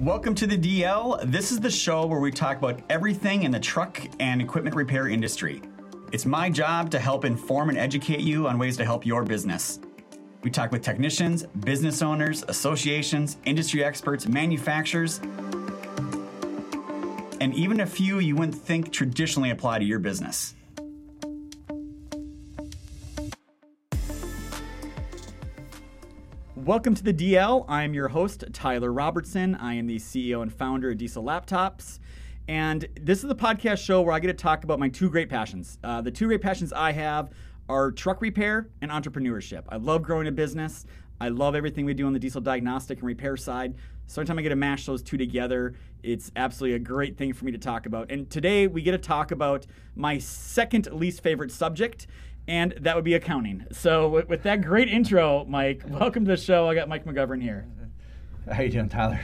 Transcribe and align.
Welcome 0.00 0.34
to 0.34 0.46
the 0.46 0.58
DL. 0.58 1.22
This 1.32 1.50
is 1.50 1.58
the 1.58 1.70
show 1.70 2.04
where 2.04 2.20
we 2.20 2.30
talk 2.30 2.58
about 2.58 2.82
everything 2.90 3.44
in 3.44 3.50
the 3.50 3.58
truck 3.58 3.98
and 4.20 4.42
equipment 4.42 4.76
repair 4.76 5.08
industry. 5.08 5.62
It's 6.12 6.26
my 6.26 6.50
job 6.50 6.90
to 6.90 6.98
help 6.98 7.24
inform 7.24 7.70
and 7.70 7.78
educate 7.78 8.20
you 8.20 8.46
on 8.46 8.58
ways 8.58 8.76
to 8.76 8.84
help 8.84 9.06
your 9.06 9.24
business. 9.24 9.80
We 10.42 10.50
talk 10.50 10.70
with 10.70 10.82
technicians, 10.82 11.44
business 11.44 12.02
owners, 12.02 12.44
associations, 12.46 13.38
industry 13.46 13.82
experts, 13.82 14.28
manufacturers, 14.28 15.18
and 17.40 17.54
even 17.54 17.80
a 17.80 17.86
few 17.86 18.18
you 18.18 18.36
wouldn't 18.36 18.54
think 18.54 18.92
traditionally 18.92 19.48
apply 19.48 19.78
to 19.78 19.84
your 19.86 19.98
business. 19.98 20.54
Welcome 26.66 26.96
to 26.96 27.04
the 27.04 27.14
DL. 27.14 27.64
I'm 27.68 27.94
your 27.94 28.08
host, 28.08 28.42
Tyler 28.52 28.92
Robertson. 28.92 29.54
I 29.54 29.74
am 29.74 29.86
the 29.86 29.98
CEO 29.98 30.42
and 30.42 30.52
founder 30.52 30.90
of 30.90 30.98
Diesel 30.98 31.22
Laptops. 31.22 32.00
And 32.48 32.88
this 33.00 33.22
is 33.22 33.28
the 33.28 33.36
podcast 33.36 33.78
show 33.78 34.02
where 34.02 34.12
I 34.12 34.18
get 34.18 34.26
to 34.26 34.32
talk 34.34 34.64
about 34.64 34.80
my 34.80 34.88
two 34.88 35.08
great 35.08 35.28
passions. 35.28 35.78
Uh, 35.84 36.00
the 36.00 36.10
two 36.10 36.26
great 36.26 36.42
passions 36.42 36.72
I 36.72 36.90
have 36.90 37.30
are 37.68 37.92
truck 37.92 38.20
repair 38.20 38.68
and 38.82 38.90
entrepreneurship. 38.90 39.62
I 39.68 39.76
love 39.76 40.02
growing 40.02 40.26
a 40.26 40.32
business. 40.32 40.86
I 41.20 41.28
love 41.28 41.54
everything 41.54 41.84
we 41.84 41.94
do 41.94 42.04
on 42.04 42.12
the 42.12 42.18
diesel 42.18 42.40
diagnostic 42.40 42.98
and 42.98 43.06
repair 43.06 43.36
side. 43.36 43.76
So 44.08 44.20
anytime 44.20 44.40
I 44.40 44.42
get 44.42 44.48
to 44.48 44.56
mash 44.56 44.86
those 44.86 45.04
two 45.04 45.16
together, 45.16 45.74
it's 46.02 46.32
absolutely 46.34 46.74
a 46.74 46.80
great 46.80 47.16
thing 47.16 47.32
for 47.32 47.44
me 47.44 47.52
to 47.52 47.58
talk 47.58 47.86
about. 47.86 48.10
And 48.10 48.28
today 48.28 48.66
we 48.66 48.82
get 48.82 48.90
to 48.90 48.98
talk 48.98 49.30
about 49.30 49.66
my 49.94 50.18
second 50.18 50.88
least 50.92 51.22
favorite 51.22 51.52
subject, 51.52 52.08
and 52.48 52.74
that 52.80 52.94
would 52.94 53.04
be 53.04 53.14
accounting. 53.14 53.66
So 53.72 54.08
with, 54.08 54.28
with 54.28 54.42
that 54.44 54.62
great 54.62 54.88
intro, 54.88 55.44
Mike, 55.44 55.82
welcome 55.88 56.24
to 56.24 56.32
the 56.32 56.36
show. 56.36 56.68
I 56.68 56.74
got 56.74 56.88
Mike 56.88 57.04
McGovern 57.04 57.42
here. 57.42 57.66
How 58.50 58.62
you 58.62 58.70
doing, 58.70 58.88
Tyler? 58.88 59.20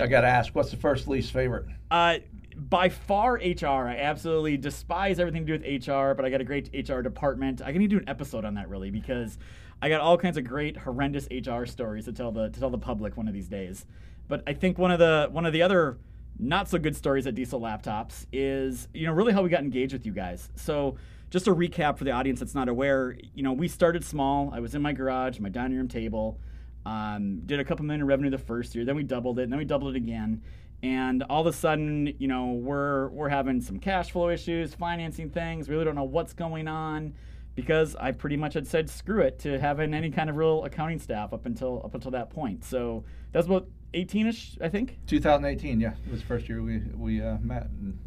I 0.00 0.06
got 0.06 0.20
to 0.20 0.28
ask, 0.28 0.54
what's 0.54 0.70
the 0.70 0.76
first 0.76 1.08
least 1.08 1.32
favorite? 1.32 1.66
Uh, 1.90 2.18
by 2.56 2.88
far 2.88 3.34
HR. 3.34 3.88
I 3.88 3.96
absolutely 3.98 4.56
despise 4.56 5.18
everything 5.18 5.46
to 5.46 5.58
do 5.58 5.64
with 5.64 5.88
HR, 5.88 6.14
but 6.14 6.24
I 6.24 6.30
got 6.30 6.40
a 6.40 6.44
great 6.44 6.70
HR 6.72 7.00
department. 7.00 7.62
I 7.64 7.72
need 7.72 7.90
to 7.90 7.96
do 7.96 7.98
an 7.98 8.08
episode 8.08 8.44
on 8.44 8.54
that 8.54 8.68
really 8.68 8.90
because 8.90 9.38
I 9.82 9.88
got 9.88 10.00
all 10.00 10.18
kinds 10.18 10.36
of 10.36 10.44
great 10.44 10.76
horrendous 10.76 11.26
HR 11.30 11.64
stories 11.64 12.04
to 12.04 12.12
tell 12.12 12.32
the 12.32 12.50
to 12.50 12.60
tell 12.60 12.70
the 12.70 12.78
public 12.78 13.16
one 13.16 13.28
of 13.28 13.34
these 13.34 13.48
days. 13.48 13.86
But 14.28 14.42
I 14.46 14.52
think 14.52 14.78
one 14.78 14.90
of 14.90 14.98
the 14.98 15.28
one 15.30 15.46
of 15.46 15.52
the 15.52 15.62
other 15.62 15.98
not 16.38 16.68
so 16.68 16.78
good 16.78 16.96
stories 16.96 17.26
at 17.26 17.34
Diesel 17.34 17.60
Laptops 17.60 18.26
is 18.32 18.88
you 18.92 19.06
know 19.06 19.12
really 19.12 19.32
how 19.32 19.42
we 19.42 19.48
got 19.48 19.62
engaged 19.62 19.92
with 19.92 20.04
you 20.04 20.12
guys. 20.12 20.50
So 20.54 20.96
just 21.30 21.46
a 21.46 21.54
recap 21.54 21.96
for 21.96 22.04
the 22.04 22.10
audience 22.10 22.40
that's 22.40 22.54
not 22.54 22.68
aware, 22.68 23.16
you 23.34 23.42
know, 23.42 23.52
we 23.52 23.68
started 23.68 24.04
small. 24.04 24.50
I 24.52 24.60
was 24.60 24.74
in 24.74 24.82
my 24.82 24.92
garage, 24.92 25.38
my 25.38 25.48
dining 25.48 25.78
room 25.78 25.88
table. 25.88 26.38
Um, 26.84 27.40
did 27.46 27.60
a 27.60 27.64
couple 27.64 27.84
million 27.84 28.00
in 28.00 28.06
revenue 28.06 28.30
the 28.30 28.38
first 28.38 28.74
year, 28.74 28.84
then 28.84 28.96
we 28.96 29.02
doubled 29.02 29.38
it, 29.38 29.42
and 29.42 29.52
then 29.52 29.58
we 29.58 29.64
doubled 29.64 29.94
it 29.94 29.98
again 29.98 30.42
and 30.82 31.22
all 31.24 31.42
of 31.42 31.46
a 31.46 31.52
sudden, 31.52 32.14
you 32.18 32.28
know, 32.28 32.52
we're 32.52 33.08
we're 33.08 33.28
having 33.28 33.60
some 33.60 33.78
cash 33.78 34.10
flow 34.10 34.30
issues, 34.30 34.74
financing 34.74 35.30
things. 35.30 35.68
We 35.68 35.74
really 35.74 35.84
don't 35.84 35.94
know 35.94 36.04
what's 36.04 36.32
going 36.32 36.68
on 36.68 37.14
because 37.54 37.96
I 37.96 38.12
pretty 38.12 38.36
much 38.36 38.54
had 38.54 38.66
said 38.66 38.88
screw 38.88 39.20
it 39.20 39.38
to 39.40 39.58
having 39.58 39.92
any 39.92 40.10
kind 40.10 40.30
of 40.30 40.36
real 40.36 40.64
accounting 40.64 40.98
staff 40.98 41.32
up 41.32 41.44
until 41.44 41.82
up 41.84 41.94
until 41.94 42.10
that 42.12 42.30
point. 42.30 42.64
So 42.64 43.04
that's 43.32 43.46
about 43.46 43.68
18ish, 43.92 44.62
I 44.62 44.68
think. 44.68 44.98
2018, 45.06 45.80
yeah, 45.80 45.92
it 46.06 46.10
was 46.10 46.20
the 46.20 46.26
first 46.26 46.48
year 46.48 46.62
we 46.62 46.78
we 46.96 47.20
uh, 47.20 47.36
met, 47.42 47.64
and 47.64 47.98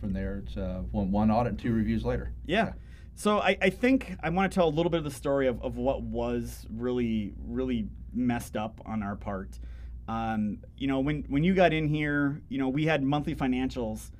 from 0.00 0.12
there 0.12 0.42
it's 0.44 0.56
uh, 0.56 0.82
one 0.90 1.10
one 1.10 1.30
audit, 1.30 1.52
and 1.52 1.58
two 1.58 1.72
reviews 1.72 2.04
later. 2.04 2.32
Yeah. 2.46 2.66
yeah. 2.66 2.72
So 3.14 3.40
I, 3.40 3.56
I 3.60 3.70
think 3.70 4.14
I 4.22 4.30
want 4.30 4.52
to 4.52 4.54
tell 4.54 4.68
a 4.68 4.70
little 4.70 4.90
bit 4.90 4.98
of 4.98 5.04
the 5.04 5.10
story 5.10 5.48
of, 5.48 5.60
of 5.62 5.76
what 5.76 6.02
was 6.02 6.66
really 6.70 7.34
really 7.46 7.88
messed 8.12 8.56
up 8.56 8.80
on 8.86 9.02
our 9.02 9.16
part. 9.16 9.58
Um, 10.06 10.58
you 10.76 10.86
know, 10.86 11.00
when 11.00 11.24
when 11.28 11.44
you 11.44 11.54
got 11.54 11.72
in 11.72 11.88
here, 11.88 12.40
you 12.48 12.58
know, 12.58 12.68
we 12.68 12.86
had 12.86 13.02
monthly 13.02 13.34
financials, 13.34 14.10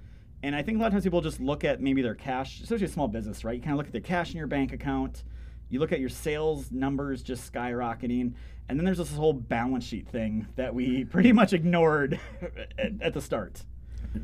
and 0.42 0.54
I 0.54 0.62
think 0.62 0.78
a 0.78 0.80
lot 0.80 0.88
of 0.88 0.92
times 0.92 1.04
people 1.04 1.20
just 1.20 1.40
look 1.40 1.64
at 1.64 1.80
maybe 1.80 2.02
their 2.02 2.14
cash, 2.14 2.60
especially 2.60 2.86
a 2.86 2.90
small 2.90 3.08
business, 3.08 3.44
right? 3.44 3.56
You 3.56 3.62
kind 3.62 3.72
of 3.72 3.78
look 3.78 3.86
at 3.86 3.92
the 3.92 4.00
cash 4.00 4.32
in 4.32 4.36
your 4.36 4.46
bank 4.46 4.72
account, 4.72 5.24
you 5.68 5.80
look 5.80 5.92
at 5.92 6.00
your 6.00 6.08
sales 6.08 6.70
numbers 6.70 7.22
just 7.22 7.50
skyrocketing, 7.52 8.34
and 8.68 8.78
then 8.78 8.84
there's 8.84 8.98
this 8.98 9.14
whole 9.14 9.32
balance 9.32 9.84
sheet 9.84 10.08
thing 10.08 10.46
that 10.56 10.74
we 10.74 11.04
pretty 11.10 11.32
much 11.32 11.52
ignored 11.52 12.20
at, 12.78 12.92
at 13.00 13.14
the 13.14 13.20
start. 13.20 13.64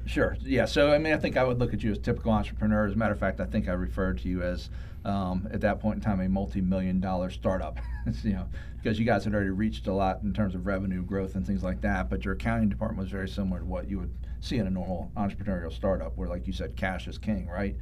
Sure. 0.06 0.36
Yeah. 0.40 0.64
So 0.64 0.92
I 0.92 0.98
mean, 0.98 1.12
I 1.12 1.16
think 1.16 1.36
I 1.36 1.44
would 1.44 1.58
look 1.58 1.74
at 1.74 1.82
you 1.82 1.90
as 1.90 1.98
typical 1.98 2.32
entrepreneur. 2.32 2.86
As 2.86 2.94
a 2.94 2.96
matter 2.96 3.12
of 3.12 3.18
fact, 3.18 3.40
I 3.40 3.44
think 3.44 3.68
I 3.68 3.72
referred 3.72 4.18
to 4.18 4.28
you 4.28 4.42
as 4.42 4.70
um, 5.04 5.48
at 5.52 5.60
that 5.60 5.80
point 5.80 5.96
in 5.96 6.00
time 6.00 6.20
a 6.20 6.28
multi-million 6.28 7.00
dollar 7.00 7.30
startup. 7.30 7.78
you 8.22 8.32
know, 8.32 8.46
because 8.82 8.98
you 8.98 9.04
guys 9.04 9.24
had 9.24 9.34
already 9.34 9.50
reached 9.50 9.86
a 9.86 9.92
lot 9.92 10.22
in 10.22 10.32
terms 10.32 10.54
of 10.54 10.66
revenue 10.66 11.02
growth 11.02 11.34
and 11.34 11.46
things 11.46 11.62
like 11.62 11.80
that. 11.82 12.08
But 12.08 12.24
your 12.24 12.34
accounting 12.34 12.68
department 12.68 13.00
was 13.00 13.10
very 13.10 13.28
similar 13.28 13.60
to 13.60 13.64
what 13.64 13.88
you 13.88 13.98
would 13.98 14.14
see 14.40 14.58
in 14.58 14.66
a 14.66 14.70
normal 14.70 15.10
entrepreneurial 15.16 15.72
startup, 15.72 16.16
where, 16.16 16.28
like 16.28 16.46
you 16.46 16.52
said, 16.52 16.76
cash 16.76 17.08
is 17.08 17.18
king, 17.18 17.48
right? 17.48 17.76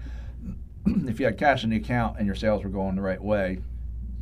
if 0.86 1.20
you 1.20 1.26
had 1.26 1.38
cash 1.38 1.64
in 1.64 1.70
the 1.70 1.76
account 1.76 2.18
and 2.18 2.26
your 2.26 2.34
sales 2.34 2.64
were 2.64 2.70
going 2.70 2.96
the 2.96 3.02
right 3.02 3.22
way, 3.22 3.58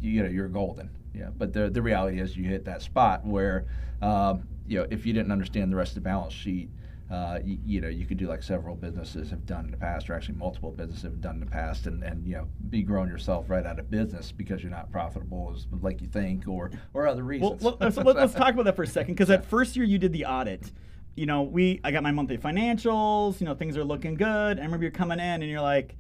you 0.00 0.22
know 0.22 0.28
you're 0.28 0.48
golden. 0.48 0.90
Yeah. 1.14 1.30
But 1.36 1.52
the 1.52 1.70
the 1.70 1.82
reality 1.82 2.20
is 2.20 2.36
you 2.36 2.44
hit 2.44 2.64
that 2.64 2.82
spot 2.82 3.24
where, 3.24 3.66
um, 4.02 4.46
you 4.66 4.78
know, 4.78 4.86
if 4.90 5.06
you 5.06 5.12
didn't 5.12 5.32
understand 5.32 5.72
the 5.72 5.76
rest 5.76 5.90
of 5.92 5.96
the 5.96 6.00
balance 6.02 6.32
sheet 6.32 6.70
uh, 7.10 7.40
you, 7.44 7.58
you, 7.64 7.80
know, 7.80 7.88
you 7.88 8.06
could 8.06 8.18
do 8.18 8.28
like 8.28 8.42
several 8.42 8.76
businesses 8.76 9.30
have 9.30 9.44
done 9.44 9.64
in 9.64 9.70
the 9.72 9.76
past, 9.76 10.08
or 10.08 10.14
actually 10.14 10.36
multiple 10.36 10.70
businesses 10.70 11.02
have 11.02 11.20
done 11.20 11.34
in 11.34 11.40
the 11.40 11.46
past, 11.46 11.86
and, 11.86 12.04
and 12.04 12.24
you 12.24 12.34
know, 12.34 12.46
be 12.68 12.82
growing 12.82 13.08
yourself 13.08 13.50
right 13.50 13.66
out 13.66 13.80
of 13.80 13.90
business 13.90 14.30
because 14.30 14.62
you're 14.62 14.70
not 14.70 14.92
profitable 14.92 15.52
as 15.52 15.66
like 15.82 16.00
you 16.00 16.06
think, 16.06 16.46
or 16.46 16.70
or 16.94 17.08
other 17.08 17.24
reasons. 17.24 17.62
Well, 17.62 17.76
let's, 17.80 17.96
let's 17.96 18.34
talk 18.34 18.54
about 18.54 18.64
that 18.66 18.76
for 18.76 18.84
a 18.84 18.86
second, 18.86 19.14
because 19.14 19.28
yeah. 19.28 19.36
at 19.36 19.44
first 19.44 19.74
year 19.74 19.84
you 19.84 19.98
did 19.98 20.12
the 20.12 20.24
audit. 20.24 20.70
You 21.16 21.26
know, 21.26 21.42
we 21.42 21.80
I 21.82 21.90
got 21.90 22.04
my 22.04 22.12
monthly 22.12 22.38
financials. 22.38 23.40
You 23.40 23.46
know, 23.46 23.54
things 23.54 23.76
are 23.76 23.84
looking 23.84 24.14
good. 24.14 24.60
I 24.60 24.62
remember 24.62 24.84
you're 24.84 24.92
coming 24.92 25.18
in 25.18 25.42
and 25.42 25.50
you're 25.50 25.60
like, 25.60 25.96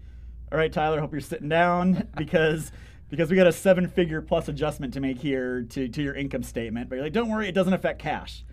"All 0.52 0.58
right, 0.58 0.72
Tyler, 0.72 1.00
hope 1.00 1.10
you're 1.10 1.20
sitting 1.20 1.48
down 1.48 2.08
because." 2.16 2.70
because 3.08 3.28
we 3.28 3.34
got 3.34 3.48
a 3.48 3.52
seven 3.52 3.88
figure 3.88 4.22
plus 4.22 4.46
adjustment 4.46 4.94
to 4.94 5.00
make 5.00 5.18
here 5.18 5.62
to, 5.62 5.88
to 5.88 6.00
your 6.00 6.14
income 6.14 6.44
statement. 6.44 6.88
But 6.88 6.94
you're 6.94 7.04
like, 7.06 7.12
don't 7.12 7.28
worry, 7.28 7.48
it 7.48 7.56
doesn't 7.56 7.72
affect 7.72 7.98
cash 7.98 8.44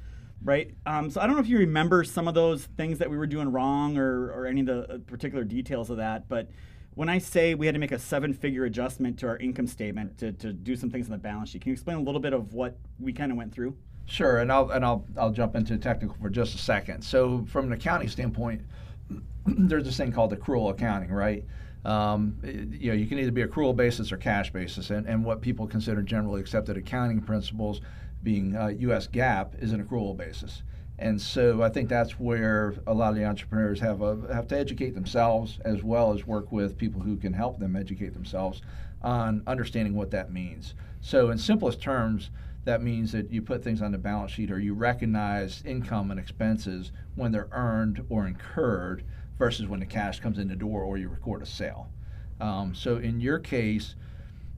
right? 0.44 0.74
Um, 0.86 1.10
so 1.10 1.22
I 1.22 1.28
don't 1.28 1.36
know 1.36 1.42
if 1.42 1.48
you 1.48 1.58
remember 1.58 2.04
some 2.04 2.28
of 2.28 2.34
those 2.34 2.66
things 2.78 3.00
that 3.00 3.10
we 3.10 3.18
were 3.18 3.28
doing 3.28 3.52
wrong 3.52 3.98
or, 3.98 4.32
or 4.32 4.46
any 4.46 4.62
of 4.62 4.68
the 4.68 4.94
uh, 4.94 4.98
particular 5.00 5.44
details 5.44 5.90
of 5.90 5.98
that, 5.98 6.28
but 6.30 6.50
when 6.98 7.10
I 7.10 7.20
say 7.20 7.54
we 7.54 7.68
had 7.68 7.76
to 7.76 7.80
make 7.80 7.92
a 7.92 8.00
seven 8.00 8.34
figure 8.34 8.66
adjustment 8.66 9.20
to 9.20 9.28
our 9.28 9.38
income 9.38 9.68
statement 9.68 10.18
to, 10.18 10.32
to 10.34 10.52
do 10.52 10.76
some 10.76 10.90
things 10.90 11.06
on 11.06 11.12
the 11.12 11.20
balance 11.20 11.52
sheet, 11.52 11.62
can 11.62 11.70
you 11.70 11.74
explain 11.74 11.98
a 11.98 12.02
little 12.02 12.20
bit 12.20 12.34
of 12.34 12.54
what 12.54 12.76
we 13.00 13.14
kind 13.14 13.32
of 13.32 13.38
went 13.38 13.54
through? 13.54 13.78
Sure, 14.08 14.40
and 14.40 14.52
I'll 14.52 14.72
and 14.72 14.84
I'll 14.84 15.06
I'll 15.18 15.32
jump 15.32 15.56
into 15.56 15.78
technical 15.78 16.16
for 16.20 16.30
just 16.30 16.56
a 16.56 16.58
second. 16.58 17.04
So 17.04 17.46
from 17.50 17.66
an 17.66 17.74
accounting 17.74 18.08
standpoint, 18.08 18.62
there's 19.46 19.84
this 19.84 19.98
thing 19.98 20.12
called 20.12 20.34
accrual 20.34 20.72
accounting, 20.72 21.12
right? 21.12 21.44
Um, 21.86 22.38
you 22.44 22.90
know, 22.90 22.96
you 22.96 23.06
can 23.06 23.20
either 23.20 23.32
be 23.32 23.44
accrual 23.44 23.76
basis 23.76 24.12
or 24.12 24.18
cash 24.18 24.52
basis, 24.52 24.90
and, 24.90 25.06
and 25.06 25.24
what 25.24 25.42
people 25.42 25.68
consider 25.68 26.02
generally 26.02 26.42
accepted 26.42 26.78
accounting 26.78 27.22
principles 27.22 27.82
being 28.24 28.56
uh, 28.56 28.68
U.S. 28.68 29.08
GAAP, 29.08 29.62
is 29.62 29.72
an 29.72 29.84
accrual 29.84 30.16
basis. 30.16 30.64
And 31.00 31.22
so 31.22 31.62
I 31.62 31.70
think 31.70 31.90
that's 31.90 32.20
where 32.20 32.74
a 32.88 32.94
lot 32.94 33.10
of 33.10 33.16
the 33.16 33.26
entrepreneurs 33.26 33.80
have 33.82 34.02
a, 34.02 34.18
have 34.34 34.48
to 34.48 34.58
educate 34.58 34.96
themselves 34.96 35.60
as 35.64 35.84
well 35.84 36.12
as 36.14 36.26
work 36.26 36.52
with 36.52 36.78
people 36.78 37.02
who 37.02 37.18
can 37.18 37.34
help 37.34 37.60
them 37.60 37.76
educate 37.76 38.14
themselves 38.14 38.62
on 39.04 39.44
understanding 39.46 39.94
what 39.94 40.10
that 40.12 40.32
means. 40.32 40.74
So 41.02 41.30
in 41.30 41.38
simplest 41.38 41.82
terms, 41.82 42.32
that 42.66 42.82
means 42.82 43.12
that 43.12 43.32
you 43.32 43.42
put 43.42 43.64
things 43.64 43.82
on 43.82 43.92
the 43.92 43.98
balance 43.98 44.32
sheet 44.32 44.52
or 44.52 44.60
you 44.60 44.74
recognize 44.74 45.64
income 45.66 46.10
and 46.10 46.20
expenses 46.20 46.92
when 47.16 47.32
they're 47.32 47.48
earned 47.52 48.04
or 48.10 48.28
incurred 48.28 49.04
versus 49.38 49.68
when 49.68 49.80
the 49.80 49.86
cash 49.86 50.20
comes 50.20 50.40
in 50.40 50.48
the 50.48 50.56
door 50.56 50.82
or 50.82 50.98
you 50.98 51.08
record 51.10 51.44
a 51.44 51.46
sale. 51.46 51.90
Um, 52.42 52.74
so 52.74 52.98
in 52.98 53.22
your 53.22 53.40
case, 53.40 53.96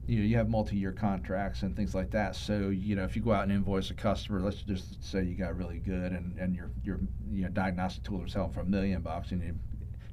you 0.06 0.18
know 0.18 0.24
you 0.24 0.36
have 0.36 0.48
multi-year 0.48 0.92
contracts 0.92 1.62
and 1.62 1.76
things 1.76 1.94
like 1.94 2.10
that. 2.10 2.34
So 2.34 2.68
you 2.70 2.96
know 2.96 3.04
if 3.04 3.14
you 3.16 3.22
go 3.22 3.32
out 3.32 3.44
and 3.44 3.52
invoice 3.52 3.90
a 3.90 3.94
customer, 3.94 4.40
let's 4.40 4.62
just 4.62 5.02
say 5.02 5.22
you 5.22 5.34
got 5.34 5.56
really 5.56 5.78
good 5.78 6.12
and, 6.12 6.36
and 6.38 6.54
your 6.54 6.70
your 6.84 7.00
you 7.30 7.42
know 7.42 7.48
diagnostic 7.48 8.02
tool 8.02 8.24
is 8.24 8.32
selling 8.32 8.52
for 8.52 8.60
a 8.60 8.64
million 8.64 9.02
bucks 9.02 9.30
and 9.30 9.42
you 9.42 9.54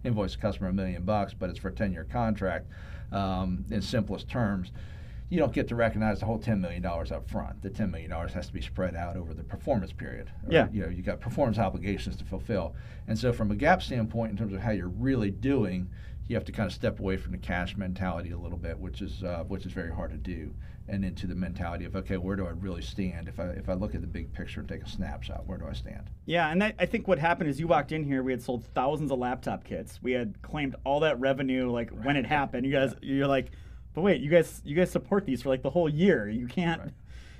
invoice 0.03 0.35
a 0.35 0.37
customer 0.37 0.69
a 0.69 0.73
million 0.73 1.03
bucks, 1.03 1.33
but 1.33 1.49
it's 1.49 1.59
for 1.59 1.69
a 1.69 1.73
10-year 1.73 2.07
contract. 2.11 2.67
Um, 3.11 3.65
in 3.69 3.81
simplest 3.81 4.27
terms, 4.27 4.71
you 5.29 5.37
don't 5.37 5.53
get 5.53 5.67
to 5.67 5.75
recognize 5.75 6.19
the 6.19 6.25
whole 6.25 6.39
$10 6.39 6.59
million 6.59 6.85
up 6.85 7.29
front. 7.29 7.61
The 7.61 7.69
$10 7.69 7.91
million 7.91 8.11
has 8.11 8.47
to 8.47 8.53
be 8.53 8.61
spread 8.61 8.95
out 8.95 9.17
over 9.17 9.33
the 9.33 9.43
performance 9.43 9.91
period. 9.91 10.31
Or, 10.45 10.53
yeah. 10.53 10.67
You 10.71 10.83
know, 10.83 10.89
you 10.89 11.03
got 11.03 11.19
performance 11.19 11.57
obligations 11.57 12.15
to 12.17 12.23
fulfill. 12.23 12.75
And 13.07 13.17
so 13.17 13.33
from 13.33 13.51
a 13.51 13.55
GAAP 13.55 13.81
standpoint, 13.81 14.31
in 14.31 14.37
terms 14.37 14.53
of 14.53 14.61
how 14.61 14.71
you're 14.71 14.87
really 14.87 15.31
doing, 15.31 15.89
you 16.27 16.35
have 16.35 16.45
to 16.45 16.51
kind 16.51 16.67
of 16.67 16.73
step 16.73 16.99
away 16.99 17.17
from 17.17 17.31
the 17.31 17.37
cash 17.37 17.77
mentality 17.77 18.31
a 18.31 18.37
little 18.37 18.57
bit, 18.57 18.77
which 18.77 19.01
is 19.01 19.23
uh, 19.23 19.43
which 19.47 19.65
is 19.65 19.71
very 19.71 19.91
hard 19.91 20.11
to 20.11 20.17
do, 20.17 20.53
and 20.87 21.05
into 21.05 21.25
the 21.25 21.35
mentality 21.35 21.85
of 21.85 21.95
okay, 21.95 22.17
where 22.17 22.35
do 22.35 22.45
I 22.45 22.49
really 22.51 22.81
stand? 22.81 23.27
If 23.27 23.39
I 23.39 23.45
if 23.49 23.69
I 23.69 23.73
look 23.73 23.95
at 23.95 24.01
the 24.01 24.07
big 24.07 24.33
picture 24.33 24.59
and 24.59 24.67
take 24.67 24.83
a 24.83 24.89
snapshot, 24.89 25.47
where 25.47 25.57
do 25.57 25.65
I 25.67 25.73
stand? 25.73 26.09
Yeah, 26.25 26.49
and 26.49 26.61
that, 26.61 26.75
I 26.79 26.85
think 26.85 27.07
what 27.07 27.17
happened 27.19 27.49
is 27.49 27.59
you 27.59 27.67
walked 27.67 27.91
in 27.93 28.03
here, 28.03 28.23
we 28.23 28.33
had 28.33 28.41
sold 28.41 28.65
thousands 28.75 29.11
of 29.11 29.19
laptop 29.19 29.63
kits, 29.63 29.99
we 30.01 30.11
had 30.11 30.41
claimed 30.41 30.75
all 30.83 30.99
that 31.01 31.19
revenue 31.19 31.71
like 31.71 31.91
right. 31.91 32.05
when 32.05 32.15
it 32.17 32.25
happened. 32.25 32.65
You 32.65 32.73
guys, 32.73 32.93
you're 33.01 33.27
like, 33.27 33.51
but 33.93 34.01
wait, 34.01 34.21
you 34.21 34.29
guys 34.29 34.61
you 34.65 34.75
guys 34.75 34.91
support 34.91 35.25
these 35.25 35.41
for 35.41 35.49
like 35.49 35.61
the 35.61 35.69
whole 35.69 35.89
year. 35.89 36.27
You 36.27 36.47
can't 36.47 36.81
right. 36.81 36.91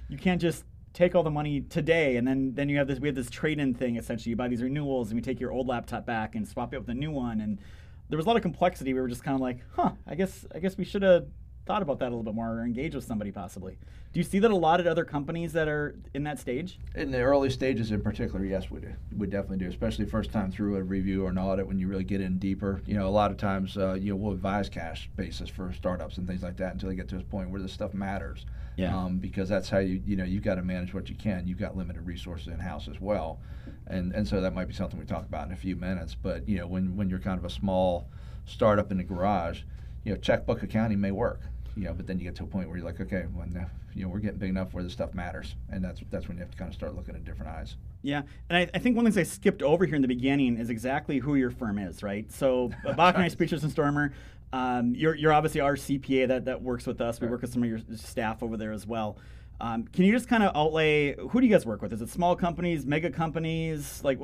you 0.08 0.18
can't 0.18 0.42
just 0.42 0.64
take 0.94 1.14
all 1.14 1.24
the 1.24 1.30
money 1.30 1.60
today, 1.62 2.16
and 2.16 2.26
then 2.26 2.56
then 2.56 2.70
you 2.70 2.78
have 2.78 2.88
this 2.88 3.00
we 3.00 3.10
have 3.10 3.16
this 3.16 3.30
trade-in 3.30 3.74
thing 3.74 3.98
essentially. 3.98 4.30
You 4.30 4.38
buy 4.38 4.48
these 4.48 4.64
renewals, 4.64 5.10
and 5.10 5.18
we 5.18 5.22
take 5.22 5.42
your 5.42 5.52
old 5.52 5.68
laptop 5.68 6.06
back 6.06 6.36
and 6.36 6.48
swap 6.48 6.74
it 6.74 6.80
with 6.80 6.90
a 6.90 6.94
new 6.94 7.12
one, 7.12 7.42
and 7.42 7.60
there 8.10 8.18
was 8.18 8.26
a 8.26 8.30
lot 8.30 8.38
of 8.38 8.42
complexity. 8.42 8.94
We 8.94 9.02
were 9.02 9.08
just 9.08 9.24
kind 9.24 9.36
of 9.36 9.42
like, 9.42 9.60
huh, 9.76 9.92
I 10.06 10.16
guess 10.16 10.46
I 10.54 10.60
guess 10.60 10.78
we 10.78 10.86
should 10.86 11.02
have 11.02 11.28
thought 11.66 11.82
about 11.82 12.00
that 12.00 12.06
a 12.06 12.12
little 12.12 12.24
bit 12.24 12.34
more 12.34 12.50
or 12.50 12.64
engage 12.64 12.96
with 12.96 13.04
somebody 13.04 13.30
possibly. 13.30 13.78
Do 14.14 14.20
you 14.20 14.24
see 14.24 14.40
that 14.40 14.50
a 14.50 14.56
lot 14.56 14.80
at 14.80 14.88
other 14.88 15.04
companies 15.04 15.52
that 15.52 15.68
are 15.68 15.96
in 16.14 16.24
that 16.24 16.40
stage? 16.40 16.80
In 16.96 17.12
the 17.12 17.20
early 17.20 17.50
stages, 17.50 17.92
in 17.92 18.02
particular, 18.02 18.46
yes, 18.46 18.72
we 18.72 18.80
do. 18.80 18.94
We 19.16 19.28
definitely 19.28 19.58
do, 19.58 19.68
especially 19.68 20.06
first 20.06 20.32
time 20.32 20.50
through 20.50 20.78
a 20.78 20.82
review 20.82 21.26
or 21.26 21.30
an 21.30 21.38
audit 21.38 21.68
when 21.68 21.78
you 21.78 21.90
really 21.90 22.06
get 22.06 22.22
in 22.22 22.40
deeper. 22.40 22.82
You 22.86 22.96
know, 22.96 23.08
a 23.08 23.10
lot 23.10 23.32
of 23.32 23.38
times, 23.38 23.78
uh, 23.78 23.96
you 23.96 24.12
know, 24.12 24.16
we'll 24.16 24.34
advise 24.34 24.70
cash 24.70 25.10
basis 25.18 25.50
for 25.50 25.74
startups 25.74 26.18
and 26.18 26.26
things 26.26 26.42
like 26.42 26.56
that 26.58 26.74
until 26.74 26.88
they 26.90 26.96
get 26.96 27.10
to 27.10 27.18
a 27.18 27.20
point 27.20 27.50
where 27.50 27.62
this 27.62 27.74
stuff 27.74 27.94
matters. 27.94 28.46
Yeah. 28.78 28.96
Um, 28.96 29.18
because 29.18 29.50
that's 29.50 29.70
how 29.70 29.80
you, 29.80 30.02
you 30.06 30.16
know, 30.16 30.24
you've 30.24 30.44
got 30.44 30.56
to 30.56 30.62
manage 30.62 30.94
what 30.94 31.10
you 31.10 31.16
can. 31.16 31.48
You've 31.48 31.60
got 31.60 31.76
limited 31.76 32.06
resources 32.06 32.48
in 32.48 32.60
house 32.60 32.88
as 32.88 33.02
well, 33.02 33.40
and 33.88 34.14
and 34.14 34.28
so 34.28 34.40
that 34.40 34.54
might 34.54 34.68
be 34.68 34.74
something 34.74 35.00
we 35.00 35.06
talk 35.06 35.26
about 35.26 35.48
in 35.48 35.54
a 35.54 35.58
few 35.58 35.76
minutes. 35.76 36.16
But 36.16 36.48
you 36.48 36.60
know, 36.60 36.68
when 36.68 36.96
when 36.96 37.10
you're 37.10 37.20
kind 37.20 37.40
of 37.40 37.46
a 37.46 37.50
small 37.50 38.08
startup 38.46 38.92
in 38.92 38.98
the 38.98 39.04
garage, 39.04 39.62
you 40.04 40.14
know, 40.14 40.20
checkbook 40.20 40.62
accounting 40.62 41.02
may 41.02 41.12
work 41.12 41.42
you 41.78 41.84
know, 41.84 41.94
but 41.94 42.08
then 42.08 42.18
you 42.18 42.26
get 42.26 42.36
to 42.36 42.44
a 42.44 42.48
point 42.48 42.68
where 42.68 42.78
you're 42.78 42.86
like, 42.86 43.00
okay, 43.00 43.26
when 43.34 43.52
the, 43.52 43.66
you 43.94 44.04
know 44.04 44.10
we're 44.10 44.20
getting 44.20 44.40
big 44.40 44.50
enough 44.50 44.74
where 44.74 44.84
the 44.84 44.90
stuff 44.90 45.14
matters, 45.14 45.56
and 45.70 45.84
that's 45.84 46.02
that's 46.10 46.28
when 46.28 46.38
you 46.38 46.42
have 46.42 46.52
to 46.52 46.58
kind 46.58 46.70
of 46.70 46.76
start 46.76 46.96
looking 46.96 47.14
at 47.14 47.24
different 47.24 47.52
eyes. 47.52 47.76
Yeah, 48.02 48.24
and 48.50 48.58
I, 48.58 48.70
I 48.74 48.80
think 48.80 48.96
one 48.96 49.06
of 49.06 49.14
the 49.14 49.20
things 49.20 49.30
I 49.30 49.34
skipped 49.36 49.62
over 49.62 49.86
here 49.86 49.96
in 49.96 50.02
the 50.02 50.08
beginning 50.08 50.58
is 50.58 50.70
exactly 50.70 51.20
who 51.20 51.36
your 51.36 51.52
firm 51.52 51.78
is, 51.78 52.02
right? 52.02 52.32
So 52.32 52.72
Bauknight 52.86 53.36
Pietras 53.36 53.62
and 53.62 53.72
Stormer, 53.72 54.12
um, 54.54 54.94
you're 54.96 55.16
you're 55.16 55.34
obviously 55.34 55.62
our 55.62 55.76
CPA 55.76 56.28
that 56.30 56.46
that 56.46 56.62
works 56.62 56.86
with 56.86 57.02
us. 57.02 57.20
We 57.20 57.28
work 57.28 57.42
with 57.42 57.54
some 57.54 57.64
of 57.64 57.70
your 57.70 57.80
staff 57.96 58.44
over 58.44 58.58
there 58.58 58.72
as 58.72 58.88
well. 58.88 59.18
Um, 59.60 59.86
can 59.86 60.04
you 60.04 60.12
just 60.12 60.28
kind 60.28 60.44
of 60.44 60.56
outlay 60.56 61.16
who 61.16 61.42
do 61.42 61.48
you 61.48 61.52
guys 61.52 61.66
work 61.66 61.82
with? 61.82 61.92
Is 61.92 62.02
it 62.02 62.10
small 62.10 62.36
companies, 62.36 62.86
mega 62.86 63.10
companies? 63.10 64.02
Like, 64.04 64.20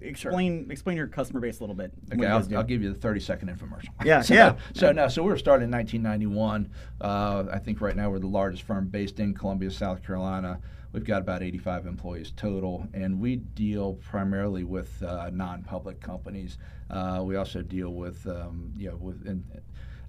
explain 0.00 0.64
sure. 0.64 0.72
explain 0.72 0.96
your 0.96 1.06
customer 1.06 1.40
base 1.40 1.58
a 1.58 1.62
little 1.62 1.76
bit. 1.76 1.92
Okay, 2.12 2.26
I'll, 2.26 2.56
I'll, 2.56 2.64
give 2.64 2.82
you 2.82 2.92
the 2.92 2.98
thirty 2.98 3.20
second 3.20 3.50
infomercial. 3.50 3.90
Yeah, 4.04 4.20
so, 4.22 4.34
yeah. 4.34 4.56
So 4.74 4.92
no, 4.92 5.08
so 5.08 5.22
we 5.22 5.28
were 5.28 5.36
started 5.36 5.64
in 5.64 5.70
1991. 5.70 6.70
Uh, 7.00 7.44
I 7.52 7.58
think 7.58 7.82
right 7.82 7.94
now 7.94 8.08
we're 8.08 8.18
the 8.18 8.26
largest 8.26 8.62
firm 8.62 8.88
based 8.88 9.20
in 9.20 9.34
Columbia, 9.34 9.70
South 9.70 10.02
Carolina. 10.02 10.58
We've 10.92 11.04
got 11.04 11.20
about 11.20 11.42
85 11.42 11.86
employees 11.86 12.32
total, 12.34 12.88
and 12.94 13.20
we 13.20 13.36
deal 13.36 13.94
primarily 13.94 14.64
with 14.64 15.02
uh, 15.02 15.28
non-public 15.30 16.00
companies. 16.00 16.56
Uh, 16.88 17.20
we 17.22 17.36
also 17.36 17.60
deal 17.60 17.90
with, 17.90 18.26
um, 18.26 18.72
you 18.74 18.88
know, 18.88 18.96
with. 18.96 19.26
In, 19.26 19.44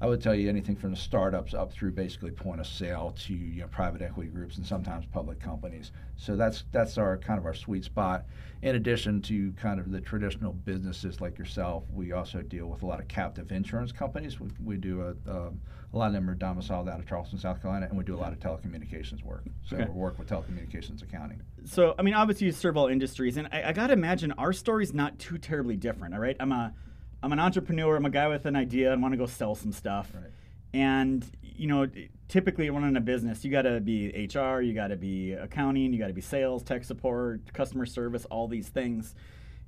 I 0.01 0.07
would 0.07 0.22
tell 0.22 0.34
you 0.34 0.48
anything 0.48 0.78
from 0.78 0.92
the 0.92 0.98
startups 0.98 1.54
up 1.54 1.74
through 1.74 1.92
basically 1.92 2.31
point 2.31 2.62
of 2.62 2.68
sale 2.68 3.13
to 3.25 3.34
you 3.34 3.62
know, 3.62 3.68
private 3.68 4.01
equity 4.01 4.30
groups 4.30 4.56
and 4.56 4.66
sometimes 4.66 5.06
public 5.06 5.42
companies. 5.42 5.92
So 6.16 6.38
that's 6.38 6.63
that's 6.72 6.98
our 6.98 7.18
kind 7.18 7.38
of 7.38 7.46
our 7.46 7.54
sweet 7.54 7.84
spot. 7.84 8.25
In 8.62 8.75
addition 8.75 9.22
to 9.24 9.51
kind 9.54 9.80
of 9.80 9.92
the 9.92 10.00
traditional 10.00 10.54
businesses 10.54 11.19
like 11.19 11.38
yourself, 11.38 11.84
we 11.94 12.13
also 12.13 12.42
deal 12.42 12.68
with 12.68 12.81
a 12.84 12.86
lot 12.86 13.01
of 13.01 13.07
captive 13.10 13.51
insurance 13.51 13.92
companies. 13.92 14.40
We, 14.40 14.50
we 14.63 14.78
do 14.78 15.01
a, 15.01 15.31
a, 15.31 15.51
a 15.94 15.98
lot 15.98 16.07
of 16.07 16.13
them 16.13 16.30
are 16.30 16.36
domiciled 16.36 16.88
out 16.88 17.00
of 17.00 17.07
Charleston, 17.07 17.40
South 17.40 17.62
Carolina, 17.62 17.88
and 17.90 17.98
we 17.98 18.04
do 18.04 18.16
a 18.16 18.18
lot 18.19 18.31
of 18.31 18.40
telecommunications 18.40 19.24
work. 19.24 19.44
So 19.66 19.75
okay. 19.75 19.86
we 19.86 19.92
work 19.92 20.18
with 20.18 20.30
telecommunications 20.30 21.04
accounting. 21.04 21.42
So 21.66 21.94
I 22.00 22.04
mean, 22.04 22.13
obviously 22.13 22.48
you 22.48 22.54
serve 22.54 22.78
all 22.78 22.88
industries, 22.88 23.36
and 23.36 23.50
I, 23.52 23.69
I 23.69 23.74
got 23.74 23.88
to 23.88 23.94
imagine 23.94 24.31
our 24.34 24.54
story's 24.54 24.94
not 24.94 25.19
too 25.19 25.38
terribly 25.38 25.75
different. 25.75 26.13
All 26.13 26.22
right, 26.22 26.38
I'm 26.40 26.54
a 26.54 26.74
I'm 27.21 27.33
an 27.33 27.39
entrepreneur. 27.39 27.95
I'm 27.95 28.06
a 28.06 28.10
guy 28.10 28.27
with 28.27 28.45
an 28.45 28.56
idea 28.56 28.92
I 28.92 28.95
want 28.95 29.13
to 29.13 29.18
go 29.18 29.25
sell 29.25 29.56
some 29.56 29.71
stuff. 29.71 30.12
Right. 30.13 30.31
And 30.74 31.25
you 31.42 31.68
know, 31.68 31.88
typically 32.30 32.69
running 32.69 32.95
a 32.95 33.01
business, 33.01 33.44
you 33.44 33.51
got 33.51 33.63
to 33.63 33.81
be 33.81 34.30
HR, 34.33 34.62
you 34.62 34.74
got 34.74 34.88
to 34.88 34.95
be 34.95 35.33
accounting, 35.33 35.92
you 35.92 36.00
got 36.00 36.07
to 36.07 36.13
be 36.13 36.21
sales, 36.21 36.63
tech 36.63 36.86
support, 36.86 37.54
customer 37.54 37.86
service, 37.86 38.25
all 38.25 38.48
these 38.48 38.69
things. 38.69 39.13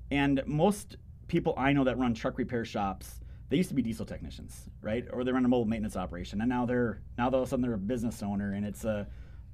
And 0.09 0.41
most 0.45 0.95
people 1.27 1.53
I 1.57 1.73
know 1.73 1.83
that 1.83 1.97
run 1.97 2.13
truck 2.13 2.37
repair 2.37 2.63
shops, 2.63 3.19
they 3.49 3.57
used 3.57 3.69
to 3.69 3.75
be 3.75 3.81
diesel 3.81 4.05
technicians, 4.05 4.69
right? 4.81 5.05
Or 5.11 5.25
they 5.25 5.33
run 5.33 5.43
a 5.43 5.49
mobile 5.49 5.65
maintenance 5.65 5.97
operation, 5.97 6.39
and 6.39 6.49
now 6.49 6.65
they're 6.65 7.01
now 7.17 7.27
all 7.27 7.35
of 7.35 7.43
a 7.43 7.47
sudden 7.47 7.61
they're 7.61 7.73
a 7.73 7.77
business 7.77 8.23
owner, 8.23 8.53
and 8.53 8.65
it's 8.65 8.85
a 8.85 9.07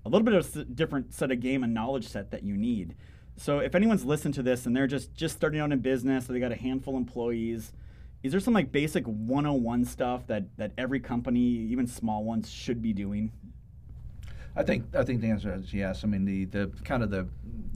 a 0.05 0.09
little 0.09 0.23
bit 0.23 0.35
of 0.35 0.55
a 0.55 0.63
different 0.63 1.13
set 1.13 1.31
of 1.31 1.39
game 1.39 1.63
and 1.63 1.73
knowledge 1.73 2.07
set 2.07 2.31
that 2.31 2.44
you 2.44 2.55
need. 2.55 2.95
So 3.35 3.59
if 3.59 3.75
anyone's 3.75 4.05
listened 4.05 4.33
to 4.35 4.44
this 4.44 4.65
and 4.65 4.75
they're 4.75 4.88
just 4.88 5.13
just 5.15 5.35
starting 5.35 5.59
out 5.59 5.71
in 5.71 5.79
business, 5.79 6.29
or 6.29 6.33
they 6.33 6.39
got 6.39 6.51
a 6.51 6.55
handful 6.55 6.95
of 6.95 6.99
employees 6.99 7.73
is 8.24 8.31
there 8.31 8.40
some 8.40 8.54
like 8.54 8.72
basic 8.72 9.06
101 9.06 9.86
stuff 9.86 10.28
that 10.28 10.46
that 10.58 10.72
every 10.78 11.00
company 11.00 11.40
even 11.40 11.88
small 11.88 12.24
ones 12.24 12.50
should 12.50 12.81
be 12.81 12.94
doing 12.94 13.31
I 14.58 14.64
think 14.64 14.96
I 14.96 15.04
think 15.04 15.22
the 15.22 15.30
answer 15.30 15.54
is 15.54 15.72
yes. 15.72 16.04
I 16.04 16.08
mean 16.08 16.25
the, 16.25 16.46
the 16.46 16.72
kind 16.84 17.04
of 17.04 17.12
the 17.12 17.28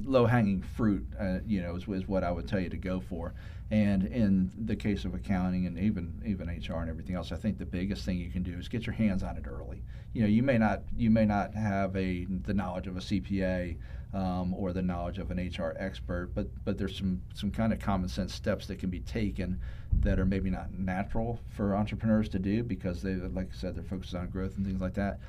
low 0.04 0.26
hanging 0.26 0.62
fruit, 0.62 1.06
uh, 1.20 1.38
you 1.46 1.62
know, 1.62 1.76
is, 1.76 1.88
is 1.88 2.08
what 2.08 2.24
I 2.24 2.32
would 2.32 2.48
tell 2.48 2.60
you 2.60 2.70
to 2.70 2.78
go 2.78 3.00
for. 3.00 3.36
And 3.70 4.08
in 4.08 4.52
the 4.66 4.76
case 4.76 5.06
of 5.06 5.14
accounting 5.14 5.68
and 5.68 5.78
even 5.78 6.22
even 6.26 6.48
HR 6.48 6.82
and 6.82 6.90
everything 6.90 7.16
else, 7.16 7.32
I 7.32 7.36
think 7.36 7.60
the 7.60 7.66
biggest 7.66 8.04
thing 8.04 8.18
you 8.18 8.32
can 8.32 8.42
do 8.42 8.58
is 8.58 8.68
get 8.68 8.88
your 8.88 8.96
hands 8.96 9.22
on 9.22 9.38
it 9.38 9.46
early. 9.48 9.84
You 10.14 10.24
know, 10.24 10.28
you 10.28 10.42
may 10.42 10.58
not 10.58 10.82
you 10.98 11.12
may 11.12 11.26
not 11.26 11.54
have 11.54 11.96
a 11.96 12.26
the 12.26 12.54
knowledge 12.54 12.88
of 12.88 12.98
a 12.98 13.00
CPA 13.00 13.78
um, 14.14 14.54
or 14.56 14.74
the 14.74 14.82
knowledge 14.82 15.20
of 15.20 15.30
an 15.30 15.38
HR 15.38 15.76
expert, 15.78 16.32
but 16.34 16.48
but 16.66 16.80
there's 16.80 16.98
some 16.98 17.22
some 17.36 17.52
kind 17.52 17.72
of 17.72 17.80
common 17.80 18.10
sense 18.10 18.34
steps 18.34 18.66
that 18.68 18.80
can 18.80 18.90
be 18.90 19.02
taken 19.02 19.60
that 20.00 20.20
are 20.20 20.26
maybe 20.26 20.50
not 20.50 20.74
natural 20.78 21.40
for 21.50 21.76
entrepreneurs 21.76 22.30
to 22.30 22.40
do 22.40 22.64
because 22.64 23.02
they, 23.02 23.16
like 23.16 23.50
I 23.52 23.56
said, 23.56 23.76
they're 23.76 23.84
focused 23.84 24.16
on 24.16 24.28
growth 24.30 24.58
and 24.58 24.66
things 24.66 24.82
like 24.82 24.96
that. 24.96 25.20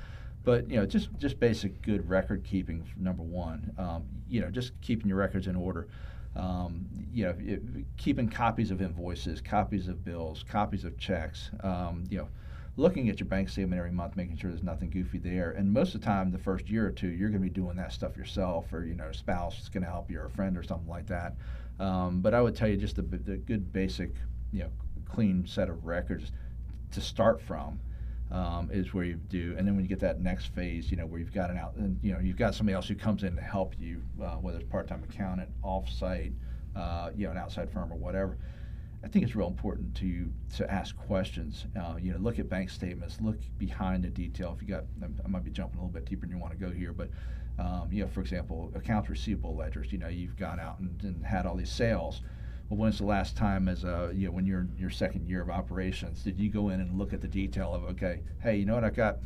But 0.44 0.69
you 0.69 0.76
know, 0.76 0.87
just 0.87 1.09
just 1.19 1.38
basic 1.38 1.82
good 1.82 2.09
record 2.09 2.44
keeping. 2.44 2.85
Number 2.97 3.23
one, 3.23 3.73
um, 3.79 4.05
you 4.29 4.41
know, 4.41 4.50
just 4.50 4.73
keeping 4.81 5.09
your 5.09 5.19
records 5.19 5.47
in 5.47 5.56
order. 5.56 5.88
Um, 6.35 6.87
you 7.12 7.26
know, 7.26 7.35
it, 7.38 7.62
keeping 7.97 8.29
copies 8.29 8.70
of 8.70 8.81
invoices, 8.81 9.41
copies 9.41 9.88
of 9.88 10.05
bills, 10.05 10.44
copies 10.49 10.85
of 10.85 10.99
checks. 10.99 11.50
Um, 11.62 12.05
you 12.09 12.19
know, 12.19 12.29
looking 12.76 13.09
at 13.09 13.20
your 13.20 13.29
bank 13.29 13.50
statement 13.50 13.79
every 13.79 13.93
month, 13.93 14.17
making 14.17 14.37
sure 14.38 14.50
there's 14.50 14.62
nothing 14.62 14.91
goofy 14.91 15.19
there. 15.19 15.53
And 15.53 15.70
most 15.70 15.94
of 15.94 16.00
the 16.00 16.06
time, 16.06 16.32
the 16.32 16.38
first 16.38 16.69
year 16.69 16.87
or 16.87 16.91
two, 16.91 17.09
you're 17.09 17.29
going 17.29 17.43
to 17.43 17.49
be 17.49 17.53
doing 17.53 17.76
that 17.76 17.93
stuff 17.93 18.17
yourself, 18.17 18.73
or 18.73 18.85
you 18.85 18.94
know, 18.94 19.09
a 19.09 19.14
spouse 19.14 19.61
is 19.61 19.69
going 19.69 19.85
to 19.85 19.91
help 19.91 20.11
you, 20.11 20.19
or 20.20 20.25
a 20.25 20.31
friend, 20.31 20.56
or 20.56 20.62
something 20.62 20.88
like 20.88 21.06
that. 21.06 21.35
Um, 21.79 22.20
but 22.20 22.35
I 22.35 22.41
would 22.41 22.56
tell 22.56 22.69
you 22.69 22.76
just 22.76 22.97
the, 22.97 23.03
the 23.03 23.37
good 23.37 23.73
basic 23.73 24.14
you 24.52 24.60
know 24.60 24.70
clean 25.08 25.46
set 25.46 25.69
of 25.69 25.84
records 25.84 26.32
to 26.93 27.00
start 27.00 27.40
from 27.40 27.81
um, 28.32 28.70
is 28.72 28.94
where 28.94 29.04
you 29.04 29.14
do, 29.14 29.54
and 29.58 29.66
then 29.66 29.76
when 29.76 29.84
you 29.84 29.88
get 29.88 30.00
that 30.00 30.20
next 30.20 30.46
phase, 30.54 30.90
you 30.90 30.96
know, 30.96 31.04
where 31.04 31.20
you've 31.20 31.34
got 31.34 31.50
an 31.50 31.58
out, 31.58 31.75
and 31.76 31.99
you 32.02 32.12
know, 32.12 32.19
you've 32.19 32.38
got 32.38 32.54
somebody 32.54 32.75
else 32.75 32.88
who 32.88 32.94
comes 32.94 33.25
in 33.25 33.37
to 33.37 33.43
help 33.43 33.75
you, 33.78 34.02
uh, 34.22 34.37
whether 34.37 34.58
it's 34.58 34.69
part-time 34.70 35.04
accountant, 35.08 35.50
off-site, 35.62 36.32
uh, 36.75 37.11
you 37.14 37.26
know, 37.26 37.32
an 37.32 37.37
outside 37.37 37.71
firm 37.71 37.92
or 37.92 37.97
whatever. 37.97 38.38
I 39.04 39.09
think 39.09 39.25
it's 39.25 39.35
real 39.35 39.49
important 39.49 39.94
to 39.97 40.32
to 40.56 40.71
ask 40.71 40.97
questions. 40.97 41.66
Uh, 41.78 41.97
you 42.00 42.12
know, 42.12 42.18
look 42.18 42.38
at 42.38 42.49
bank 42.49 42.71
statements, 42.71 43.18
look 43.21 43.37
behind 43.59 44.04
the 44.04 44.09
detail. 44.09 44.54
If 44.56 44.66
you 44.66 44.68
got, 44.75 44.85
I 45.02 45.28
might 45.28 45.44
be 45.44 45.50
jumping 45.50 45.78
a 45.78 45.82
little 45.82 45.92
bit 45.92 46.06
deeper 46.06 46.25
than 46.25 46.35
you 46.35 46.40
want 46.40 46.59
to 46.59 46.59
go 46.59 46.71
here, 46.73 46.92
but 46.92 47.11
um, 47.59 47.88
you 47.90 48.02
know, 48.02 48.09
for 48.09 48.21
example, 48.21 48.73
accounts 48.75 49.11
receivable 49.11 49.54
ledgers. 49.54 49.92
You 49.92 49.99
know, 49.99 50.09
you've 50.09 50.37
gone 50.37 50.59
out 50.59 50.78
and, 50.78 51.02
and 51.02 51.26
had 51.26 51.44
all 51.44 51.56
these 51.56 51.71
sales 51.71 52.23
well, 52.73 52.79
when's 52.79 52.97
the 52.97 53.05
last 53.05 53.37
time, 53.37 53.69
as 53.69 53.85
a 53.85 54.11
you 54.14 54.29
know, 54.29 54.33
when 54.33 54.47
you're 54.47 54.61
in 54.61 54.73
your 54.79 54.88
second 54.88 55.29
year 55.29 55.43
of 55.43 55.50
operations, 55.50 56.23
did 56.23 56.38
you 56.38 56.49
go 56.49 56.71
in 56.71 56.81
and 56.81 56.99
look 56.99 57.12
at 57.12 57.21
the 57.21 57.29
detail 57.29 57.75
of 57.75 57.85
okay, 57.85 58.23
hey, 58.43 58.57
you 58.57 58.64
know 58.64 58.76
what, 58.76 58.83
I've 58.83 58.97
got 58.97 59.19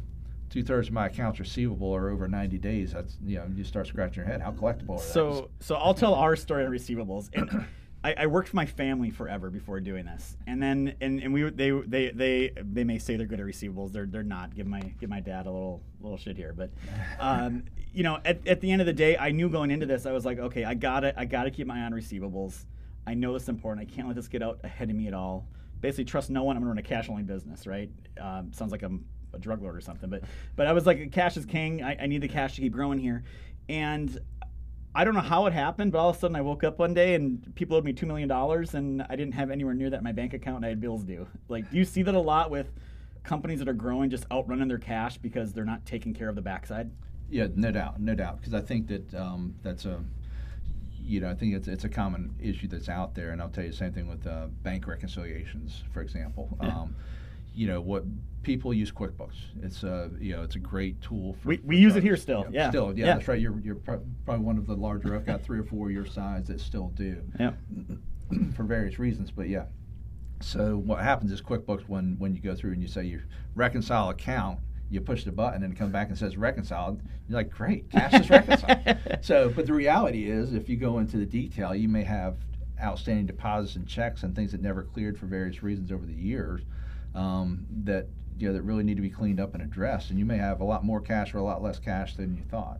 two 0.51 0.65
thirds 0.65 0.89
of 0.89 0.95
my 0.95 1.07
accounts 1.07 1.39
receivable 1.39 1.95
are 1.95 2.11
over 2.11 2.27
90 2.27 2.59
days. 2.59 2.93
That's 2.93 3.17
you 3.25 3.37
know, 3.37 3.47
you 3.55 3.63
start 3.63 3.87
scratching 3.87 4.25
your 4.25 4.27
head. 4.27 4.41
How 4.41 4.51
collectible 4.51 4.97
are 4.97 4.99
so, 4.99 5.31
those? 5.31 5.49
So 5.61 5.77
I'll 5.77 5.95
tell 5.95 6.15
our 6.15 6.35
story 6.35 6.65
on 6.65 6.73
receivables. 6.73 7.31
And 7.35 7.67
I, 8.03 8.15
I, 8.19 8.27
worked 8.27 8.49
for 8.49 8.57
my 8.57 8.67
family 8.67 9.11
forever 9.11 9.49
before 9.49 9.79
doing 9.79 10.07
this, 10.07 10.37
and 10.49 10.61
then 10.61 10.95
and, 11.01 11.21
and 11.21 11.33
we 11.33 11.49
they 11.49 11.71
they 11.71 12.11
they 12.11 12.53
they 12.57 12.83
may 12.83 12.99
say 12.99 13.17
they're 13.17 13.29
good 13.29 13.39
at 13.39 13.47
receivables. 13.47 13.93
They're 13.93 14.07
they're 14.07 14.25
not. 14.25 14.57
Give 14.57 14.67
my 14.67 14.81
give 14.81 15.09
my 15.09 15.21
dad 15.21 15.47
a 15.47 15.53
little 15.53 15.85
little 16.01 16.19
shit 16.19 16.37
here, 16.37 16.53
but 16.53 16.71
um, 17.21 17.63
you 17.93 18.03
know, 18.03 18.19
at, 18.25 18.45
at 18.47 18.61
the 18.61 18.73
end 18.73 18.83
of 18.83 18.87
the 18.87 18.93
day, 18.93 19.17
I 19.17 19.31
knew 19.31 19.49
going 19.49 19.71
into 19.71 19.87
this, 19.87 20.05
I 20.05 20.11
was 20.11 20.25
like, 20.25 20.39
okay, 20.39 20.65
I 20.65 20.75
got 20.75 21.05
it. 21.05 21.15
I 21.17 21.27
got 21.27 21.45
to 21.45 21.51
keep 21.53 21.69
my 21.69 21.81
eye 21.81 21.85
on 21.85 21.93
receivables. 21.93 22.65
I 23.07 23.15
know 23.15 23.33
this 23.33 23.45
is 23.45 23.49
important. 23.49 23.89
I 23.89 23.93
can't 23.93 24.07
let 24.09 24.17
this 24.17 24.29
get 24.29 24.43
out 24.43 24.61
ahead 24.65 24.91
of 24.91 24.97
me 24.97 25.07
at 25.07 25.15
all. 25.15 25.47
Basically, 25.81 26.05
trust 26.05 26.31
no 26.31 26.43
one. 26.43 26.57
I'm 26.57 26.63
gonna 26.63 26.71
run 26.71 26.79
a 26.79 26.83
cash 26.83 27.09
only 27.09 27.23
business, 27.23 27.67
right? 27.67 27.91
Um, 28.21 28.53
sounds 28.53 28.73
like 28.73 28.83
I'm 28.83 29.05
a 29.33 29.39
drug 29.39 29.63
lord 29.63 29.77
or 29.77 29.81
something, 29.81 30.09
but 30.09 30.23
but 30.57 30.67
I 30.67 30.73
was 30.73 30.87
like, 30.87 31.13
cash 31.13 31.37
is 31.37 31.45
king. 31.45 31.83
I, 31.83 31.97
I 32.01 32.07
need 32.07 32.23
the 32.23 32.29
cash 32.29 32.55
to 32.57 32.63
keep 32.63 32.73
growing 32.73 32.99
here, 32.99 33.25
and 33.69 34.19
I 34.95 35.05
don't 35.05 35.15
know 35.15 35.21
how 35.21 35.45
it 35.47 35.53
happened, 35.53 35.93
but 35.93 35.99
all 35.99 36.09
of 36.09 36.17
a 36.17 36.19
sudden 36.19 36.37
I 36.37 36.41
woke 36.41 36.65
up 36.65 36.79
one 36.79 36.95
day 36.95 37.15
and 37.15 37.55
people 37.55 37.77
owed 37.77 37.85
me 37.85 37.93
two 37.93 38.07
million 38.07 38.29
dollars, 38.29 38.75
and 38.75 39.03
I 39.03 39.15
didn't 39.17 39.35
have 39.35 39.51
anywhere 39.51 39.75
near 39.75 39.91
that 39.91 39.99
in 39.99 40.05
my 40.05 40.13
bank 40.13 40.33
account, 40.33 40.57
and 40.57 40.65
I 40.65 40.71
had 40.71 40.81
bills 40.81 41.05
due. 41.05 41.27
Like, 41.49 41.71
do 41.71 41.77
you 41.77 41.85
see 41.85 42.03
that 42.03 42.15
a 42.15 42.19
lot 42.19 42.51
with 42.51 42.73
companies 43.23 43.59
that 43.59 43.69
are 43.69 43.75
growing, 43.75 44.09
just 44.09 44.25
outrunning 44.33 44.69
their 44.69 44.79
cash 44.79 45.19
because 45.19 45.53
they're 45.53 45.65
not 45.67 45.85
taking 45.85 46.15
care 46.15 46.31
of 46.31 46.35
the 46.35 46.43
backside? 46.43 46.91
Yeah, 47.29 47.49
no 47.55 47.71
doubt, 47.73 48.01
no 48.01 48.15
doubt. 48.15 48.39
Because 48.39 48.55
I 48.55 48.61
think 48.61 48.87
that 48.87 49.15
um, 49.15 49.55
that's 49.63 49.85
a 49.85 50.03
you 51.07 51.21
know, 51.21 51.31
I 51.31 51.35
think 51.35 51.55
it's 51.55 51.69
it's 51.69 51.85
a 51.85 51.89
common 51.89 52.35
issue 52.41 52.67
that's 52.69 52.89
out 52.89 53.15
there, 53.15 53.31
and 53.31 53.41
I'll 53.41 53.49
tell 53.49 53.65
you 53.65 53.71
the 53.71 53.77
same 53.77 53.93
thing 53.93 54.09
with 54.09 54.27
uh, 54.27 54.47
bank 54.63 54.87
reconciliations, 54.87 55.85
for 55.93 56.01
example. 56.03 56.57
Yeah. 56.63 56.69
Um, 56.81 56.97
you 57.55 57.67
know 57.67 57.81
what 57.81 58.05
people 58.43 58.75
use 58.75 58.93
QuickBooks. 58.93 59.37
It's 59.63 59.83
a 59.83 60.11
you 60.21 60.37
know 60.37 60.43
it's 60.43 60.57
a 60.57 60.59
great 60.59 61.01
tool. 61.01 61.37
For, 61.41 61.49
we 61.49 61.57
for 61.59 61.67
we 61.67 61.77
use 61.79 61.97
it 61.97 62.03
here 62.03 62.17
still. 62.17 62.45
Yeah. 62.51 62.69
Still, 62.69 62.93
yeah, 62.97 63.07
Yeah. 63.07 63.15
that's 63.15 63.29
right. 63.29 63.41
You're 63.41 63.59
you're 63.61 63.77
probably 63.77 64.45
one 64.45 64.59
of 64.59 64.67
the 64.67 64.75
larger. 64.75 65.15
I've 65.15 65.25
got 65.25 65.43
three 65.43 65.59
or 65.59 65.65
four 65.65 65.91
your 65.91 66.05
size 66.07 66.49
that 66.49 66.61
still 66.61 66.89
do 66.97 67.23
Yeah. 67.41 67.53
for 68.57 68.65
various 68.65 68.99
reasons. 68.99 69.31
But 69.31 69.49
yeah. 69.49 69.67
So 70.41 70.77
what 70.77 71.03
happens 71.03 71.33
is 71.33 71.41
QuickBooks 71.41 71.89
when 71.89 72.17
when 72.19 72.35
you 72.35 72.43
go 72.43 72.55
through 72.55 72.73
and 72.73 72.83
you 72.83 72.89
say 72.89 73.05
you 73.05 73.23
reconcile 73.55 74.11
account, 74.11 74.59
you 74.91 75.01
push 75.01 75.25
the 75.25 75.33
button 75.33 75.63
and 75.63 75.73
it 75.73 75.77
comes 75.77 75.93
back 75.93 76.09
and 76.09 76.19
says 76.19 76.37
reconciled. 76.37 77.01
You're 77.29 77.39
like, 77.39 77.51
great, 77.51 77.91
cash 77.91 78.15
is 78.15 78.31
reconciled. 78.31 78.99
so, 79.21 79.49
but 79.51 79.67
the 79.67 79.73
reality 79.73 80.31
is, 80.31 80.55
if 80.55 80.69
you 80.69 80.77
go 80.77 80.99
into 80.99 81.17
the 81.17 81.27
detail, 81.27 81.75
you 81.75 81.89
may 81.89 82.05
have 82.05 82.37
outstanding 82.83 83.27
deposits 83.27 83.77
and 83.77 83.87
checks 83.87 84.23
and 84.23 84.35
things 84.35 84.53
that 84.53 84.61
never 84.61 84.83
cleared 84.83 85.19
for 85.19 85.27
various 85.27 85.63
reasons 85.63 85.91
over 85.91 86.05
the 86.05 86.13
years 86.13 86.63
um, 87.15 87.67
that 87.85 88.07
you 88.39 88.47
know 88.47 88.55
that 88.55 88.63
really 88.63 88.85
need 88.85 88.97
to 88.97 89.03
be 89.03 89.11
cleaned 89.11 89.41
up 89.41 89.55
and 89.55 89.63
addressed. 89.63 90.11
And 90.11 90.19
you 90.19 90.25
may 90.25 90.37
have 90.37 90.61
a 90.61 90.65
lot 90.65 90.85
more 90.85 91.01
cash 91.01 91.35
or 91.35 91.39
a 91.39 91.43
lot 91.43 91.63
less 91.63 91.79
cash 91.79 92.15
than 92.15 92.37
you 92.37 92.43
thought. 92.51 92.79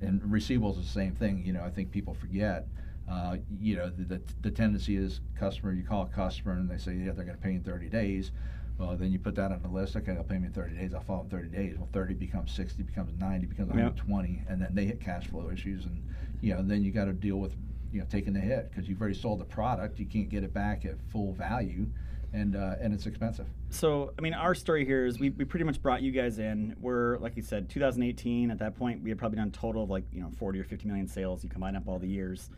And 0.00 0.20
receivables 0.22 0.78
is 0.78 0.86
the 0.86 0.92
same 0.92 1.14
thing. 1.14 1.44
You 1.46 1.52
know, 1.52 1.62
I 1.62 1.70
think 1.70 1.90
people 1.90 2.14
forget. 2.14 2.66
Uh, 3.10 3.38
you 3.58 3.74
know, 3.74 3.88
the, 3.88 4.04
the, 4.04 4.20
the 4.42 4.50
tendency 4.50 4.96
is 4.96 5.20
customer. 5.38 5.72
You 5.72 5.82
call 5.82 6.02
a 6.02 6.06
customer 6.14 6.52
and 6.52 6.68
they 6.68 6.76
say, 6.76 6.92
yeah, 6.92 7.12
they're 7.12 7.24
going 7.24 7.36
to 7.36 7.42
pay 7.42 7.54
in 7.54 7.62
30 7.62 7.88
days. 7.88 8.32
Well, 8.78 8.96
then 8.96 9.10
you 9.10 9.18
put 9.18 9.34
that 9.34 9.50
on 9.50 9.60
the 9.60 9.68
list. 9.68 9.96
Okay, 9.96 10.14
they'll 10.14 10.22
pay 10.22 10.38
me 10.38 10.46
in 10.46 10.52
30 10.52 10.76
days. 10.76 10.94
I'll 10.94 11.00
follow 11.00 11.22
in 11.22 11.30
30 11.30 11.48
days. 11.48 11.76
Well, 11.76 11.88
30 11.92 12.14
becomes 12.14 12.52
60, 12.52 12.84
becomes 12.84 13.12
90, 13.18 13.46
becomes 13.46 13.68
Yep. 13.70 13.76
120, 13.76 14.44
and 14.48 14.62
then 14.62 14.68
they 14.72 14.84
hit 14.84 15.00
cash 15.00 15.26
flow 15.26 15.50
issues, 15.50 15.84
and 15.84 16.00
you 16.40 16.54
know, 16.54 16.62
then 16.62 16.84
you 16.84 16.92
got 16.92 17.06
to 17.06 17.12
deal 17.12 17.36
with 17.36 17.56
you 17.92 18.00
know 18.00 18.06
taking 18.08 18.32
the 18.32 18.40
hit 18.40 18.70
because 18.70 18.88
you've 18.88 19.00
already 19.00 19.16
sold 19.16 19.40
the 19.40 19.44
product. 19.44 19.98
You 19.98 20.06
can't 20.06 20.28
get 20.28 20.44
it 20.44 20.54
back 20.54 20.84
at 20.84 20.94
full 21.10 21.32
value, 21.32 21.86
and 22.32 22.54
uh, 22.54 22.76
and 22.80 22.94
it's 22.94 23.06
expensive. 23.06 23.46
So, 23.70 24.12
I 24.16 24.22
mean, 24.22 24.34
our 24.34 24.54
story 24.54 24.84
here 24.84 25.04
is 25.06 25.18
we, 25.18 25.30
we 25.30 25.44
pretty 25.44 25.64
much 25.64 25.82
brought 25.82 26.00
you 26.00 26.12
guys 26.12 26.38
in. 26.38 26.76
We're, 26.80 27.18
like 27.18 27.36
you 27.36 27.42
said, 27.42 27.68
2018. 27.68 28.50
At 28.50 28.58
that 28.60 28.76
point, 28.76 29.02
we 29.02 29.10
had 29.10 29.18
probably 29.18 29.36
done 29.36 29.48
a 29.48 29.50
total 29.50 29.82
of 29.82 29.90
like, 29.90 30.04
you 30.12 30.22
know, 30.22 30.30
40 30.38 30.60
or 30.60 30.64
50 30.64 30.86
million 30.86 31.06
sales. 31.06 31.42
You 31.44 31.50
combine 31.50 31.76
up 31.76 31.86
all 31.86 31.98
the 31.98 32.08
years. 32.08 32.48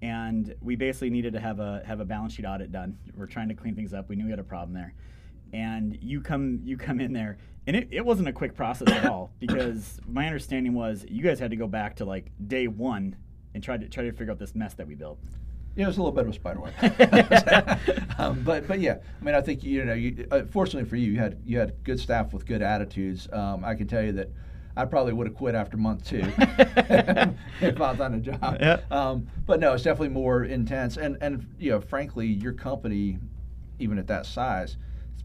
And 0.00 0.54
we 0.62 0.76
basically 0.76 1.10
needed 1.10 1.32
to 1.32 1.40
have 1.40 1.58
a 1.58 1.82
have 1.86 2.00
a 2.00 2.04
balance 2.04 2.34
sheet 2.34 2.44
audit 2.44 2.70
done. 2.70 2.96
We're 3.16 3.26
trying 3.26 3.48
to 3.48 3.54
clean 3.54 3.74
things 3.74 3.92
up. 3.92 4.08
We 4.08 4.16
knew 4.16 4.24
we 4.24 4.30
had 4.30 4.38
a 4.38 4.44
problem 4.44 4.72
there. 4.74 4.94
And 5.56 5.98
you 6.02 6.20
come 6.20 6.60
you 6.64 6.76
come 6.76 7.00
in 7.00 7.14
there 7.14 7.38
and 7.66 7.74
it, 7.74 7.88
it 7.90 8.04
wasn't 8.04 8.28
a 8.28 8.32
quick 8.32 8.54
process 8.54 8.88
at 8.88 9.06
all 9.06 9.30
because 9.38 9.98
my 10.06 10.26
understanding 10.26 10.74
was 10.74 11.04
you 11.08 11.22
guys 11.22 11.38
had 11.38 11.50
to 11.50 11.56
go 11.56 11.66
back 11.66 11.96
to 11.96 12.04
like 12.04 12.30
day 12.46 12.68
one 12.68 13.16
and 13.54 13.64
try 13.64 13.78
to 13.78 13.88
try 13.88 14.04
to 14.04 14.12
figure 14.12 14.32
out 14.32 14.38
this 14.38 14.54
mess 14.54 14.74
that 14.74 14.86
we 14.86 14.94
built. 14.94 15.18
Yeah, 15.74 15.84
it 15.84 15.88
was 15.88 15.98
a 15.98 16.02
little 16.02 16.12
bit 16.12 16.24
of 16.24 16.30
a 16.30 16.34
spider 16.34 16.60
web. 16.60 18.10
um, 18.18 18.42
but 18.44 18.68
but 18.68 18.80
yeah, 18.80 18.96
I 19.20 19.24
mean, 19.24 19.34
I 19.34 19.40
think 19.40 19.62
you 19.62 19.84
know, 19.84 19.94
you, 19.94 20.26
uh, 20.30 20.42
fortunately 20.50 20.88
for 20.88 20.96
you, 20.96 21.12
you 21.12 21.18
had 21.18 21.40
you 21.44 21.58
had 21.58 21.82
good 21.84 21.98
staff 21.98 22.32
with 22.32 22.46
good 22.46 22.62
attitudes. 22.62 23.28
Um, 23.32 23.64
I 23.64 23.74
can 23.74 23.86
tell 23.86 24.02
you 24.02 24.12
that 24.12 24.30
I 24.76 24.84
probably 24.84 25.14
would 25.14 25.26
have 25.26 25.36
quit 25.36 25.54
after 25.54 25.76
month 25.76 26.06
two 26.06 26.22
if 26.38 27.80
I 27.80 27.90
was 27.90 28.00
on 28.00 28.14
a 28.14 28.20
job. 28.20 28.58
Yeah. 28.60 28.80
Um, 28.90 29.26
but 29.46 29.58
no, 29.58 29.72
it's 29.72 29.82
definitely 29.82 30.10
more 30.10 30.44
intense, 30.44 30.98
and 30.98 31.16
and 31.22 31.46
you 31.58 31.70
know, 31.70 31.80
frankly, 31.80 32.26
your 32.26 32.52
company, 32.52 33.18
even 33.78 33.98
at 33.98 34.06
that 34.06 34.26
size, 34.26 34.76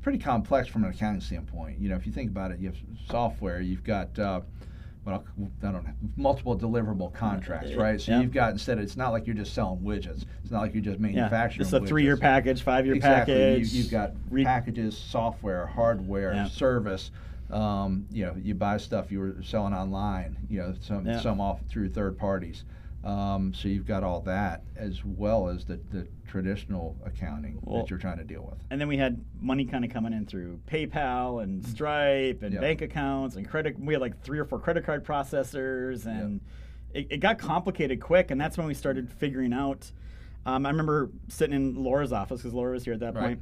pretty 0.01 0.17
complex 0.17 0.67
from 0.67 0.83
an 0.83 0.89
accounting 0.91 1.21
standpoint. 1.21 1.79
You 1.79 1.89
know, 1.89 1.95
if 1.95 2.05
you 2.05 2.11
think 2.11 2.31
about 2.31 2.51
it, 2.51 2.59
you 2.59 2.67
have 2.67 2.77
software, 3.09 3.61
you've 3.61 3.83
got. 3.83 4.17
Uh, 4.17 4.41
well, 5.03 5.23
I 5.63 5.71
don't 5.71 5.83
know, 5.83 5.93
multiple 6.15 6.55
deliverable 6.55 7.11
contracts, 7.11 7.73
right? 7.73 7.99
So 7.99 8.11
Yeah. 8.11 8.21
you've 8.21 8.31
got 8.31 8.51
instead 8.51 8.77
of, 8.77 8.83
it's 8.83 8.95
not 8.95 9.09
like 9.11 9.25
you're 9.25 9.35
just 9.35 9.51
selling 9.55 9.79
widgets. 9.79 10.25
It's 10.43 10.51
not 10.51 10.61
like 10.61 10.75
you're 10.75 10.83
just 10.83 10.99
Yeah, 10.99 11.07
manufacturing. 11.07 11.61
it's 11.65 11.73
a 11.73 11.79
three-year 11.81 12.17
package, 12.17 12.61
five-year 12.61 12.93
Exactly. 12.93 13.33
package. 13.33 13.73
You, 13.73 13.81
have 13.81 13.91
got 13.91 14.11
re- 14.29 14.43
packages, 14.43 14.95
software, 14.95 15.65
hardware, 15.65 16.35
Yeah. 16.35 16.45
service. 16.45 17.09
Um, 17.49 18.05
you 18.11 18.25
know, 18.27 18.35
you 18.43 18.53
buy 18.53 18.77
stuff 18.77 19.11
you 19.11 19.19
were 19.21 19.37
selling 19.41 19.73
online. 19.73 20.37
You 20.51 20.59
know, 20.59 20.73
some 20.81 21.07
Yeah. 21.07 21.19
some 21.19 21.41
off 21.41 21.61
through 21.67 21.89
third 21.89 22.15
parties. 22.19 22.63
Um, 23.03 23.53
so 23.53 23.67
you've 23.67 23.87
got 23.87 24.03
all 24.03 24.21
that 24.21 24.63
as 24.75 25.03
well 25.03 25.47
as 25.49 25.65
the, 25.65 25.79
the 25.89 26.07
traditional 26.27 26.95
accounting 27.03 27.59
Well- 27.63 27.79
that 27.81 27.89
you're 27.89 27.97
trying 27.99 28.19
to 28.19 28.23
deal 28.23 28.43
with. 28.49 28.63
and 28.69 28.79
then 28.79 28.87
we 28.87 28.97
had 28.97 29.23
money 29.39 29.65
kind 29.65 29.83
of 29.83 29.91
coming 29.91 30.13
in 30.13 30.25
through 30.27 30.59
PayPal 30.67 31.41
and 31.41 31.65
Stripe 31.65 32.43
and 32.43 32.53
Yep. 32.53 32.61
bank 32.61 32.81
accounts 32.81 33.35
and 33.37 33.47
credit. 33.49 33.79
We 33.79 33.93
had 33.95 34.01
like 34.01 34.21
three 34.21 34.37
or 34.39 34.45
four 34.45 34.59
credit 34.59 34.85
card 34.85 35.03
processors, 35.03 36.05
and 36.05 36.41
it, 36.93 37.07
it 37.09 37.17
got 37.17 37.39
complicated 37.39 37.99
quick. 38.01 38.29
And 38.29 38.39
that's 38.39 38.57
when 38.57 38.67
we 38.67 38.73
started 38.75 39.09
figuring 39.11 39.53
out. 39.53 39.91
Um, 40.45 40.65
I 40.65 40.69
remember 40.69 41.09
sitting 41.27 41.55
in 41.55 41.75
Laura's 41.83 42.11
office 42.13 42.41
because 42.41 42.53
Laura 42.53 42.73
was 42.73 42.83
here 42.85 42.93
at 42.93 42.99
that 42.99 43.15
Right. 43.15 43.23
point, 43.23 43.41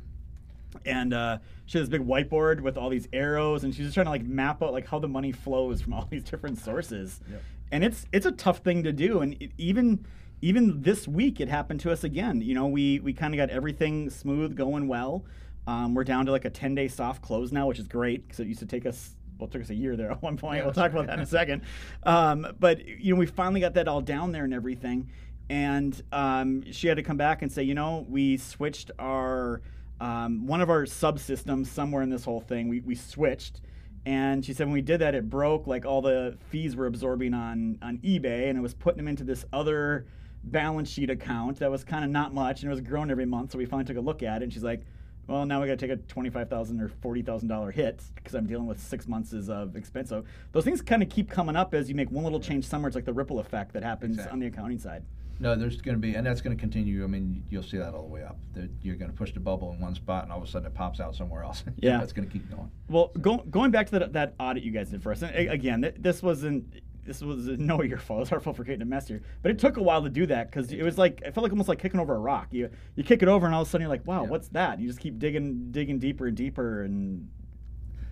and 0.86 1.14
uh, 1.14 1.38
she 1.66 1.78
has 1.78 1.90
this 1.90 2.00
big 2.00 2.08
whiteboard 2.08 2.62
with 2.62 2.78
all 2.78 2.90
these 2.90 3.08
arrows, 3.14 3.64
and 3.64 3.74
she's 3.74 3.86
just 3.86 3.94
trying 3.96 4.06
to 4.06 4.12
like 4.12 4.24
map 4.24 4.62
out 4.62 4.74
like 4.74 4.88
how 4.88 5.00
the 5.00 5.08
money 5.08 5.32
flows 5.32 5.82
from 5.82 5.94
all 5.94 6.08
these 6.10 6.24
different 6.24 6.58
sources. 6.60 7.20
Yep. 7.30 7.44
And 7.72 7.84
it's 7.84 8.06
it's 8.12 8.26
a 8.26 8.32
tough 8.32 8.60
thing 8.60 8.84
to 8.84 8.92
do, 8.92 9.20
and 9.22 9.36
it, 9.42 9.52
even 9.58 10.06
even 10.42 10.82
this 10.82 11.08
week 11.08 11.40
it 11.40 11.50
happened 11.50 11.80
to 11.82 11.92
us 11.92 12.04
again. 12.04 12.42
You 12.42 12.56
know, 12.56 12.68
we 12.68 13.00
we 13.00 13.14
kind 13.14 13.34
of 13.34 13.38
got 13.38 13.50
everything 13.50 14.10
smooth, 14.10 14.56
going 14.56 14.88
well. 14.88 15.26
Um, 15.68 15.94
we're 15.94 16.04
down 16.04 16.26
to 16.26 16.32
like 16.32 16.46
a 16.46 16.50
10 16.50 16.74
day 16.74 16.88
soft 16.88 17.22
close 17.22 17.52
now, 17.52 17.68
which 17.68 17.78
is 17.78 17.88
great 17.88 18.28
because 18.28 18.40
it 18.40 18.48
used 18.48 18.60
to 18.60 18.66
take 18.66 18.86
us. 18.86 19.16
Well, 19.38 19.48
it 19.48 19.52
took 19.52 19.62
us 19.62 19.70
a 19.70 19.76
year 19.76 19.96
there 19.96 20.12
at 20.12 20.22
one 20.22 20.38
point. 20.38 20.58
Yeah, 20.58 20.66
we'll 20.66 20.74
talk 20.74 20.92
about 20.92 21.08
that 21.08 21.14
in 21.14 21.24
a 21.24 21.28
second. 21.28 21.62
Um, 22.04 22.56
but 22.60 22.86
you 22.86 23.14
know, 23.14 23.20
we 23.20 23.26
finally 23.26 23.62
got 23.62 23.76
that 23.76 23.88
all 23.88 24.02
down 24.02 24.32
there 24.32 24.44
and 24.44 24.54
everything. 24.54 25.10
And 25.50 26.00
um, 26.12 26.72
she 26.72 26.88
had 26.88 26.98
to 26.98 27.04
come 27.04 27.18
back 27.18 27.42
and 27.42 27.52
say, 27.52 27.64
you 27.64 27.74
know, 27.74 28.06
we 28.08 28.38
switched 28.38 28.92
our 29.00 29.62
um, 30.00 30.48
one 30.48 30.62
of 30.62 30.70
our 30.70 30.84
subsystems 30.86 31.68
somewhere 31.68 32.02
in 32.02 32.10
this 32.10 32.24
whole 32.26 32.42
thing. 32.42 32.68
We 32.70 32.80
we 32.82 32.96
switched, 32.96 33.62
and 34.06 34.44
she 34.46 34.54
said 34.54 34.68
when 34.68 34.74
we 34.74 34.82
did 34.82 35.00
that, 35.02 35.16
it 35.16 35.30
broke 35.30 35.68
like 35.68 35.86
all 35.86 36.02
the 36.02 36.38
fees 36.50 36.76
we're 36.76 36.86
absorbing 36.88 37.34
on 37.34 37.78
on 37.82 37.98
eBay, 38.00 38.50
and 38.50 38.58
it 38.58 38.62
was 38.62 38.74
putting 38.74 38.98
them 38.98 39.08
into 39.08 39.24
this 39.24 39.46
other 39.52 40.06
balance 40.44 40.90
sheet 40.90 41.10
account 41.10 41.60
that 41.60 41.70
was 41.70 41.84
kind 41.84 42.06
of 42.06 42.12
not 42.12 42.34
much, 42.34 42.62
and 42.62 42.72
it 42.72 42.74
was 42.74 42.82
growing 42.82 43.12
every 43.12 43.26
month. 43.26 43.52
So 43.52 43.58
we 43.58 43.66
finally 43.66 43.86
took 43.86 43.98
a 43.98 44.02
look 44.02 44.24
at 44.24 44.42
it, 44.42 44.46
and 44.46 44.54
she's 44.54 44.64
like, 44.64 44.84
"Well, 45.28 45.46
now 45.46 45.60
we 45.62 45.68
got 45.68 45.78
to 45.78 45.88
take 45.88 45.92
a 45.98 46.02
twenty-five 46.02 46.50
thousand 46.50 46.80
or 46.80 46.88
forty 46.88 47.22
thousand 47.22 47.50
dollar 47.50 47.72
hit 47.72 48.02
because 48.16 48.36
I'm 48.36 48.48
dealing 48.48 48.68
with 48.68 48.80
six 48.80 49.06
months 49.08 49.34
of 49.50 49.76
expense." 49.76 50.08
So 50.10 50.24
those 50.54 50.64
things 50.64 50.82
kind 50.82 51.04
of 51.04 51.10
keep 51.10 51.30
coming 51.30 51.58
up 51.58 51.74
as 51.74 51.90
you 51.90 51.96
make 51.96 52.10
one 52.10 52.24
little 52.24 52.40
change 52.40 52.66
somewhere. 52.66 52.88
It's 52.88 52.96
like 52.96 53.06
the 53.06 53.14
ripple 53.14 53.40
effect 53.40 53.74
that 53.74 53.84
happens 53.84 54.12
Exactly. 54.16 54.32
on 54.34 54.40
the 54.40 54.48
accounting 54.48 54.80
side. 54.80 55.04
No, 55.42 55.56
there's 55.56 55.80
going 55.80 55.96
to 55.96 56.02
be, 56.02 56.16
and 56.16 56.26
that's 56.28 56.42
going 56.42 56.56
to 56.56 56.60
continue. 56.60 57.04
I 57.04 57.08
mean, 57.08 57.46
you'll 57.50 57.64
see 57.64 57.78
that 57.78 57.94
all 57.94 58.02
the 58.04 58.10
way 58.10 58.24
up. 58.24 58.38
That 58.56 58.70
you're 58.82 58.98
going 58.98 59.10
to 59.10 59.16
push 59.16 59.32
the 59.34 59.40
bubble 59.40 59.72
in 59.72 59.80
one 59.80 59.96
spot, 59.96 60.24
and 60.24 60.32
all 60.34 60.40
of 60.42 60.44
a 60.44 60.48
sudden 60.52 60.68
it 60.68 60.74
pops 60.74 61.00
out 61.00 61.16
somewhere 61.16 61.44
else. 61.44 61.64
Yeah. 61.78 61.98
that's 61.98 62.12
going 62.12 62.28
to 62.28 62.32
keep 62.34 62.50
going. 62.50 62.70
Well, 62.90 63.12
go, 63.22 63.38
going 63.38 63.72
back 63.72 63.88
to 63.88 64.00
that, 64.00 64.14
that 64.14 64.34
audit 64.40 64.64
you 64.64 64.72
guys 64.72 64.90
did 64.90 65.02
for 65.02 65.12
us, 65.14 65.22
and 65.22 65.34
again, 65.50 65.82
th- 65.82 65.96
this 65.98 66.22
wasn't 66.22 66.82
this 67.06 67.22
was 67.22 67.48
uh, 67.48 67.56
no 67.58 67.82
your 67.92 67.98
fault. 67.98 68.24
It's 68.24 68.32
our 68.34 68.40
fault 68.42 68.58
for 68.58 68.64
creating 68.66 68.84
a 68.84 68.86
mess 68.86 69.08
here. 69.08 69.22
But 69.42 69.52
it 69.52 69.60
took 69.60 69.78
a 69.78 69.82
while 69.82 70.04
to 70.04 70.10
do 70.10 70.26
that 70.28 70.52
because 70.52 70.72
it 70.72 70.84
was 70.84 70.98
like 70.98 71.22
it 71.22 71.34
felt 71.34 71.44
like 71.44 71.52
almost 71.54 71.70
like 71.70 71.80
kicking 71.80 72.00
over 72.00 72.14
a 72.16 72.20
rock. 72.20 72.50
You 72.52 72.70
you 72.96 73.04
kick 73.06 73.24
it 73.24 73.30
over, 73.30 73.46
and 73.46 73.56
all 73.56 73.62
of 73.62 73.68
a 73.68 73.72
sudden 73.72 73.84
you're 73.84 73.90
like, 73.90 74.06
wow, 74.06 74.24
Yeah. 74.24 74.30
what's 74.30 74.50
that? 74.50 74.80
You 74.80 74.88
just 74.88 75.00
keep 75.00 75.18
digging 75.20 75.72
digging 75.72 76.00
deeper 76.00 76.28
and 76.28 76.36
deeper, 76.36 76.84
and 76.84 77.30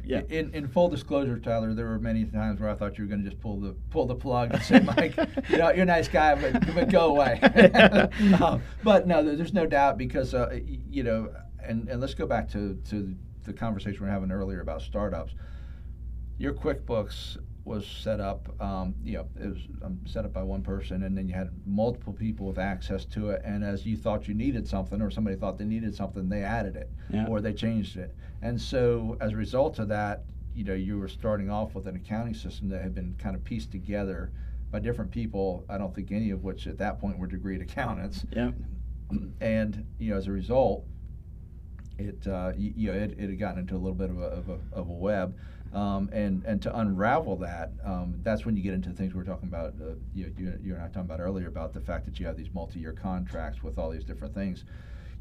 yeah. 0.08 0.22
In, 0.30 0.54
in 0.54 0.68
full 0.68 0.90
disclosure, 0.90 1.38
Tyler, 1.40 1.74
there 1.74 1.86
were 1.86 2.00
many 2.00 2.26
times 2.26 2.60
where 2.60 2.70
I 2.70 2.76
thought 2.76 2.98
you 2.98 3.04
were 3.04 3.10
going 3.10 3.24
to 3.24 3.30
just 3.30 3.42
pull 3.42 3.60
the 3.60 3.76
pull 3.90 4.06
the 4.06 4.16
plug 4.16 4.54
and 4.54 4.64
say, 4.64 4.80
"Mike, 4.80 5.16
you 5.50 5.58
know, 5.58 5.72
you're 5.72 5.84
a 5.84 5.86
nice 5.86 6.08
guy, 6.08 6.36
but, 6.36 6.74
but 6.74 6.90
go 6.90 7.16
away." 7.16 7.40
Um, 8.42 8.62
but 8.84 9.08
no, 9.08 9.24
there's 9.24 9.54
no 9.54 9.66
doubt 9.66 9.98
because 9.98 10.34
uh, 10.34 10.60
you 10.90 11.04
know, 11.04 11.32
and, 11.64 11.88
and 11.90 12.00
let's 12.00 12.14
go 12.14 12.26
back 12.26 12.50
to 12.52 12.80
to 12.90 13.16
the 13.44 13.54
conversation 13.54 14.02
we 14.02 14.08
were 14.08 14.14
having 14.14 14.32
earlier 14.32 14.62
about 14.62 14.82
startups. 14.82 15.34
Your 16.38 16.54
QuickBooks 16.54 17.38
was 17.68 17.86
set 17.86 18.20
up, 18.20 18.50
um, 18.62 18.96
you 19.04 19.14
know, 19.18 19.28
it 19.40 19.48
was 19.50 19.60
um, 19.84 20.00
set 20.06 20.24
up 20.26 20.34
by 20.34 20.42
one 20.42 20.62
person, 20.62 21.04
and 21.04 21.16
then 21.18 21.28
you 21.28 21.34
had 21.34 21.50
multiple 21.66 22.14
people 22.14 22.48
with 22.48 22.58
access 22.58 23.04
to 23.06 23.30
it. 23.32 23.42
And 23.44 23.64
as 23.64 23.86
you 23.86 23.98
thought 23.98 24.28
you 24.28 24.34
needed 24.34 24.68
something, 24.68 25.02
or 25.02 25.12
somebody 25.12 25.36
thought 25.36 25.58
they 25.58 25.66
needed 25.66 25.94
something, 25.94 26.30
they 26.30 26.44
added 26.44 26.76
it, 26.76 26.90
Yeah. 27.12 27.28
or 27.28 27.42
they 27.42 27.54
changed 27.54 27.98
it. 27.98 28.16
And 28.42 28.60
so, 28.60 29.18
as 29.20 29.34
a 29.34 29.36
result 29.36 29.80
of 29.80 29.90
that, 29.90 30.24
you 30.56 30.64
know, 30.64 30.74
you 30.74 30.98
were 30.98 31.08
starting 31.10 31.50
off 31.52 31.76
with 31.76 31.88
an 31.88 31.96
accounting 31.96 32.34
system 32.34 32.70
that 32.70 32.82
had 32.82 32.96
been 32.96 33.14
kind 33.20 33.36
of 33.36 33.44
pieced 33.44 33.72
together 33.72 34.32
by 34.72 34.80
different 34.80 35.12
people. 35.12 35.64
I 35.70 35.78
don't 35.78 35.94
think 35.94 36.12
any 36.12 36.32
of 36.32 36.44
which 36.44 36.66
at 36.68 36.78
that 36.80 37.00
point 37.00 37.20
were 37.20 37.28
degreed 37.28 37.62
accountants. 37.68 38.26
yeah. 38.32 38.52
And 39.40 39.86
you 40.00 40.12
know, 40.12 40.18
as 40.18 40.28
a 40.28 40.32
result, 40.32 40.86
it 41.98 42.26
uh, 42.28 42.52
you, 42.58 42.74
you 42.76 42.92
know 42.92 42.98
it, 42.98 43.12
it 43.18 43.30
had 43.30 43.40
gotten 43.40 43.60
into 43.60 43.76
a 43.76 43.78
little 43.78 43.94
bit 43.96 44.10
of 44.10 44.20
a, 44.20 44.26
of 44.26 44.50
a, 44.50 44.58
of 44.74 44.90
a 44.90 44.94
web. 44.94 45.36
Um, 45.74 46.10
and 46.14 46.44
and 46.46 46.62
to 46.62 46.78
unravel 46.80 47.36
that, 47.38 47.74
um, 47.84 48.16
that's 48.24 48.46
when 48.46 48.56
you 48.56 48.64
get 48.64 48.74
into 48.74 48.92
things 48.92 49.14
we 49.14 49.18
were 49.20 49.26
talking 49.26 49.50
about. 49.50 49.74
Uh, 49.82 49.96
you, 50.14 50.34
you, 50.38 50.54
you 50.62 50.74
and 50.74 50.82
I 50.84 50.88
talking 50.88 51.02
about 51.02 51.20
earlier 51.20 51.48
about 51.48 51.74
the 51.74 51.82
fact 51.82 52.06
that 52.06 52.20
you 52.20 52.26
have 52.26 52.38
these 52.38 52.54
multi-year 52.54 52.94
contracts 52.94 53.62
with 53.64 53.78
all 53.78 53.90
these 53.90 54.04
different 54.06 54.34
things. 54.34 54.64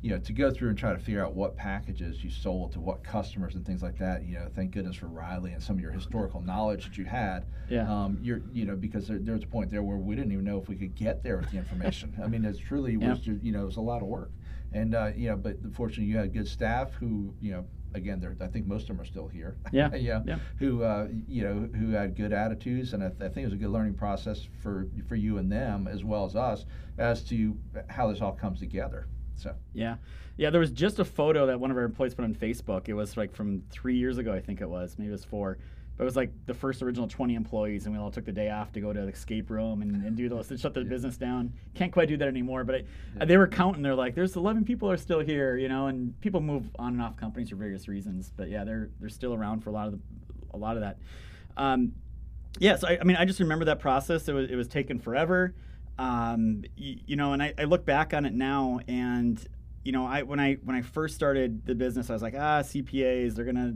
You 0.02 0.10
know, 0.10 0.18
to 0.18 0.32
go 0.32 0.50
through 0.52 0.68
and 0.68 0.78
try 0.78 0.92
to 0.92 0.98
figure 0.98 1.24
out 1.24 1.34
what 1.34 1.56
packages 1.56 2.22
you 2.22 2.30
sold 2.30 2.72
to 2.72 2.80
what 2.80 3.02
customers 3.02 3.54
and 3.56 3.66
things 3.66 3.82
like 3.82 3.98
that. 3.98 4.24
You 4.24 4.34
know, 4.38 4.48
thank 4.54 4.70
goodness 4.70 4.94
for 4.96 5.06
Riley 5.06 5.52
and 5.52 5.62
some 5.62 5.76
of 5.76 5.82
your 5.82 5.90
historical 5.90 6.40
knowledge 6.42 6.84
that 6.84 6.96
you 6.98 7.06
had. 7.06 7.46
Yeah. 7.68 7.90
Um, 7.90 8.18
you're, 8.20 8.42
you 8.52 8.66
know, 8.66 8.76
because 8.76 9.08
there, 9.08 9.18
there 9.18 9.34
was 9.34 9.42
a 9.42 9.48
point 9.48 9.70
there 9.70 9.82
where 9.82 9.96
we 9.96 10.14
didn't 10.14 10.30
even 10.32 10.44
know 10.44 10.58
if 10.60 10.68
we 10.68 10.76
could 10.76 10.94
get 10.94 11.24
there 11.24 11.38
with 11.38 11.50
the 11.50 11.56
information. 11.56 12.14
I 12.22 12.28
mean, 12.28 12.44
it's 12.44 12.58
truly 12.58 12.96
was, 12.96 13.06
Yeah. 13.26 13.32
just, 13.32 13.42
you 13.42 13.52
know, 13.52 13.62
it 13.62 13.66
was 13.66 13.76
a 13.78 13.80
lot 13.80 14.02
of 14.02 14.06
work. 14.06 14.30
And 14.72 14.94
uh, 14.94 15.12
you 15.16 15.30
know, 15.30 15.36
but 15.36 15.56
fortunately, 15.72 16.04
you 16.04 16.18
had 16.18 16.32
good 16.32 16.46
staff 16.46 16.92
who, 16.94 17.34
you 17.40 17.52
know, 17.52 17.64
again, 17.94 18.20
they're, 18.20 18.36
I 18.40 18.46
think 18.46 18.66
most 18.66 18.82
of 18.82 18.88
them 18.88 19.00
are 19.00 19.04
still 19.04 19.28
here. 19.28 19.56
Yeah. 19.72 19.90
yeah. 19.94 20.22
Yeah. 20.26 20.38
Who 20.58 20.82
uh, 20.82 21.08
you 21.28 21.42
know 21.42 21.68
who 21.78 21.90
had 21.90 22.16
good 22.16 22.32
attitudes, 22.32 22.92
and 22.92 23.02
I, 23.02 23.08
th- 23.08 23.20
I 23.20 23.28
think 23.28 23.38
it 23.38 23.44
was 23.46 23.52
a 23.54 23.56
good 23.56 23.70
learning 23.70 23.94
process 23.94 24.46
for 24.62 24.86
for 25.08 25.16
you 25.16 25.38
and 25.38 25.50
them 25.50 25.88
as 25.88 26.04
well 26.04 26.24
as 26.24 26.36
us 26.36 26.64
as 26.98 27.22
to 27.24 27.56
how 27.88 28.10
this 28.10 28.20
all 28.20 28.32
comes 28.32 28.58
together. 28.58 29.06
So 29.36 29.54
Yeah. 29.72 29.96
Yeah, 30.38 30.50
there 30.50 30.60
was 30.60 30.70
just 30.70 30.98
a 30.98 31.04
photo 31.04 31.46
that 31.46 31.58
one 31.58 31.70
of 31.70 31.78
our 31.78 31.84
employees 31.84 32.14
put 32.14 32.24
on 32.24 32.34
Facebook. 32.34 32.88
It 32.88 32.94
was 32.94 33.16
like 33.16 33.34
from 33.34 33.62
three 33.70 33.96
years 33.96 34.18
ago, 34.18 34.34
I 34.34 34.40
think 34.40 34.60
it 34.60 34.68
was. 34.68 34.96
Maybe 34.98 35.08
it 35.08 35.12
was 35.12 35.24
four. 35.24 35.58
But 35.96 36.04
it 36.04 36.06
was 36.06 36.16
like 36.16 36.30
the 36.44 36.52
first 36.52 36.82
original 36.82 37.08
20 37.08 37.34
employees, 37.34 37.86
and 37.86 37.94
we 37.94 38.00
all 38.00 38.10
took 38.10 38.26
the 38.26 38.32
day 38.32 38.50
off 38.50 38.70
to 38.72 38.80
go 38.80 38.92
to 38.92 39.00
the 39.00 39.08
escape 39.08 39.48
room 39.48 39.80
and, 39.80 40.04
and 40.04 40.14
do 40.14 40.28
those, 40.28 40.48
to 40.48 40.58
shut 40.58 40.74
the 40.74 40.84
business 40.84 41.16
down. 41.16 41.54
Can't 41.74 41.90
quite 41.90 42.08
do 42.08 42.18
that 42.18 42.28
anymore, 42.28 42.64
but 42.64 42.84
I, 43.18 43.24
they 43.24 43.38
were 43.38 43.48
counting. 43.48 43.82
They're 43.82 43.94
like, 43.94 44.14
there's 44.14 44.36
11 44.36 44.64
people 44.66 44.90
are 44.90 44.98
still 44.98 45.20
here, 45.20 45.56
you 45.56 45.68
know, 45.68 45.86
and 45.86 46.18
people 46.20 46.40
move 46.42 46.64
on 46.78 46.92
and 46.92 47.02
off 47.02 47.16
companies 47.16 47.48
for 47.48 47.56
various 47.56 47.88
reasons. 47.88 48.30
But 48.36 48.50
yeah, 48.50 48.64
they're 48.64 48.90
they're 49.00 49.08
still 49.08 49.32
around 49.32 49.60
for 49.60 49.70
a 49.70 49.72
lot 49.72 49.86
of 49.86 49.92
the, 49.94 50.00
a 50.52 50.58
lot 50.58 50.76
of 50.76 50.82
that. 50.82 50.98
Um, 51.56 51.92
yeah, 52.58 52.76
so 52.76 52.88
I, 52.88 52.98
I 53.00 53.04
mean, 53.04 53.16
I 53.16 53.24
just 53.24 53.40
remember 53.40 53.64
that 53.66 53.78
process. 53.78 54.28
It 54.28 54.34
was 54.34 54.50
it 54.50 54.56
was 54.56 54.68
taken 54.68 54.98
forever, 54.98 55.54
um, 55.98 56.62
y- 56.78 56.96
you 57.06 57.16
know, 57.16 57.32
and 57.32 57.42
I, 57.42 57.54
I 57.58 57.64
look 57.64 57.86
back 57.86 58.12
on 58.12 58.26
it 58.26 58.34
now, 58.34 58.80
and 58.86 59.42
you 59.82 59.92
know, 59.92 60.06
I 60.06 60.22
when 60.22 60.40
I 60.40 60.54
when 60.64 60.76
I 60.76 60.82
first 60.82 61.14
started 61.14 61.64
the 61.64 61.74
business, 61.74 62.10
I 62.10 62.12
was 62.12 62.22
like, 62.22 62.34
ah, 62.36 62.60
CPAs, 62.60 63.34
they're 63.34 63.44
gonna 63.44 63.74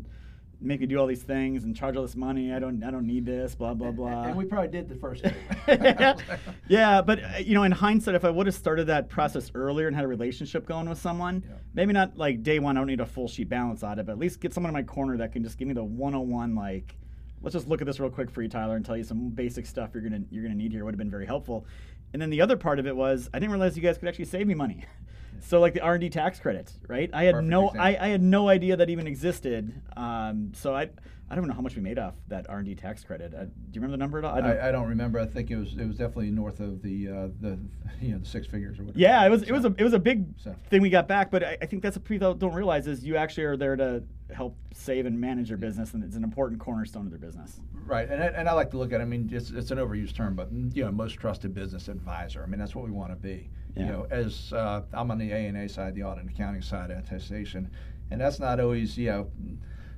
make 0.62 0.80
me 0.80 0.86
do 0.86 0.98
all 0.98 1.06
these 1.06 1.22
things 1.22 1.64
and 1.64 1.74
charge 1.74 1.96
all 1.96 2.02
this 2.02 2.16
money. 2.16 2.52
I 2.52 2.58
don't 2.58 2.82
I 2.84 2.90
don't 2.90 3.06
need 3.06 3.24
this, 3.26 3.54
blah 3.54 3.74
blah 3.74 3.90
blah. 3.90 4.24
and 4.24 4.36
we 4.36 4.44
probably 4.44 4.68
did 4.68 4.88
the 4.88 4.94
first 4.96 5.24
two. 5.24 5.30
yeah, 6.68 7.02
but 7.02 7.46
you 7.46 7.54
know, 7.54 7.62
in 7.62 7.72
hindsight, 7.72 8.14
if 8.14 8.24
I 8.24 8.30
would 8.30 8.46
have 8.46 8.54
started 8.54 8.86
that 8.88 9.08
process 9.08 9.50
earlier 9.54 9.86
and 9.86 9.96
had 9.96 10.04
a 10.04 10.08
relationship 10.08 10.66
going 10.66 10.88
with 10.88 10.98
someone, 10.98 11.44
Yeah. 11.48 11.54
maybe 11.74 11.92
not 11.92 12.16
like 12.16 12.42
day 12.42 12.58
one, 12.58 12.76
I 12.76 12.80
don't 12.80 12.86
need 12.86 13.00
a 13.00 13.06
full 13.06 13.28
sheet 13.28 13.48
balance 13.48 13.82
audit, 13.82 14.06
but 14.06 14.12
at 14.12 14.18
least 14.18 14.40
get 14.40 14.52
someone 14.52 14.70
in 14.70 14.74
my 14.74 14.82
corner 14.82 15.16
that 15.18 15.32
can 15.32 15.42
just 15.42 15.58
give 15.58 15.68
me 15.68 15.74
the 15.74 15.84
101, 15.84 16.54
like, 16.54 16.96
let's 17.42 17.54
just 17.54 17.68
look 17.68 17.80
at 17.80 17.86
this 17.86 17.98
real 18.00 18.10
quick 18.10 18.30
for 18.30 18.42
you, 18.42 18.48
Tyler, 18.48 18.76
and 18.76 18.84
tell 18.84 18.96
you 18.96 19.04
some 19.04 19.30
basic 19.30 19.66
stuff 19.66 19.90
you're 19.94 20.02
gonna 20.02 20.20
you're 20.30 20.42
gonna 20.42 20.54
need 20.54 20.72
here 20.72 20.84
would 20.84 20.94
have 20.94 20.98
been 20.98 21.10
very 21.10 21.26
helpful. 21.26 21.66
And 22.12 22.20
then 22.20 22.30
the 22.30 22.40
other 22.40 22.56
part 22.56 22.78
of 22.78 22.86
it 22.86 22.96
was 22.96 23.28
I 23.32 23.38
didn't 23.38 23.52
realize 23.52 23.76
you 23.76 23.82
guys 23.82 23.96
could 23.98 24.08
actually 24.08 24.24
save 24.26 24.46
me 24.46 24.54
money. 24.54 24.84
So 25.42 25.60
like 25.60 25.74
the 25.74 25.80
R 25.80 25.94
and 25.94 26.00
D 26.00 26.10
tax 26.10 26.38
credit, 26.38 26.72
right? 26.88 27.10
I 27.12 27.24
had 27.24 27.34
Perfect 27.34 27.50
no. 27.50 27.68
I, 27.70 27.96
I 28.00 28.08
had 28.08 28.22
no 28.22 28.48
idea 28.48 28.76
that 28.76 28.90
even 28.90 29.06
existed. 29.06 29.80
Um, 29.96 30.52
so 30.54 30.74
I 30.74 30.90
I 31.32 31.36
don't 31.36 31.46
know 31.46 31.54
how 31.54 31.60
much 31.60 31.76
we 31.76 31.82
made 31.82 31.98
off 31.98 32.14
that 32.26 32.46
R 32.50 32.58
and 32.58 32.66
D 32.66 32.74
tax 32.74 33.04
credit. 33.04 33.32
Uh, 33.32 33.44
do 33.44 33.50
you 33.72 33.80
remember 33.80 33.92
the 33.92 33.98
number 33.98 34.18
at 34.18 34.24
all? 34.24 34.34
I 34.34 34.40
don't, 34.40 34.50
I, 34.50 34.68
I 34.68 34.72
don't 34.72 34.88
remember. 34.88 35.20
I 35.20 35.26
think 35.26 35.50
it 35.50 35.56
was 35.56 35.74
it 35.74 35.86
was 35.86 35.96
definitely 35.96 36.30
north 36.30 36.58
of 36.60 36.82
the 36.82 37.08
uh, 37.08 37.28
the 37.40 37.58
you 38.00 38.12
know 38.12 38.18
the 38.18 38.26
six 38.26 38.46
figures 38.46 38.78
or 38.78 38.82
whatever. 38.82 38.98
Yeah, 38.98 39.24
it 39.24 39.30
was 39.30 39.42
it 39.42 39.52
was 39.52 39.64
a 39.64 39.74
it 39.78 39.84
was 39.84 39.92
a 39.92 39.98
big 39.98 40.26
So- 40.38 40.56
thing 40.68 40.82
we 40.82 40.90
got 40.90 41.06
back, 41.06 41.30
but 41.30 41.44
I, 41.44 41.56
I 41.62 41.66
think 41.66 41.82
that's 41.82 41.96
what 41.96 42.04
people 42.04 42.34
don't 42.34 42.54
realize 42.54 42.86
is 42.86 43.04
you 43.04 43.16
actually 43.16 43.44
are 43.44 43.56
there 43.56 43.76
to 43.76 44.02
help 44.34 44.56
save 44.74 45.06
and 45.06 45.20
manage 45.20 45.48
your 45.48 45.58
business, 45.58 45.94
and 45.94 46.02
it's 46.02 46.16
an 46.16 46.24
important 46.24 46.60
cornerstone 46.60 47.04
of 47.06 47.10
their 47.10 47.18
business. 47.18 47.60
Right, 47.86 48.08
and 48.08 48.22
I, 48.22 48.26
and 48.26 48.48
I 48.48 48.52
like 48.52 48.70
to 48.72 48.78
look 48.78 48.92
at. 48.92 49.00
it, 49.00 49.02
I 49.02 49.06
mean, 49.06 49.28
it's, 49.32 49.50
it's 49.50 49.70
an 49.72 49.78
overused 49.78 50.14
term, 50.14 50.34
but 50.36 50.50
you 50.52 50.84
know, 50.84 50.92
most 50.92 51.14
trusted 51.14 51.54
business 51.54 51.88
advisor. 51.88 52.42
I 52.42 52.46
mean, 52.46 52.58
that's 52.60 52.74
what 52.74 52.84
we 52.84 52.90
want 52.90 53.10
to 53.10 53.16
be. 53.16 53.50
Yeah. 53.76 53.82
You 53.82 53.88
know, 53.92 54.06
as 54.10 54.52
uh, 54.52 54.82
I'm 54.92 55.10
on 55.10 55.18
the 55.18 55.30
A 55.32 55.46
and 55.46 55.56
A 55.56 55.68
side, 55.68 55.94
the 55.94 56.02
audit 56.02 56.24
and 56.24 56.30
accounting 56.30 56.62
side, 56.62 56.90
attestation, 56.90 57.70
and 58.10 58.20
that's 58.20 58.40
not 58.40 58.60
always 58.60 58.96
you 58.98 59.10
know, 59.10 59.30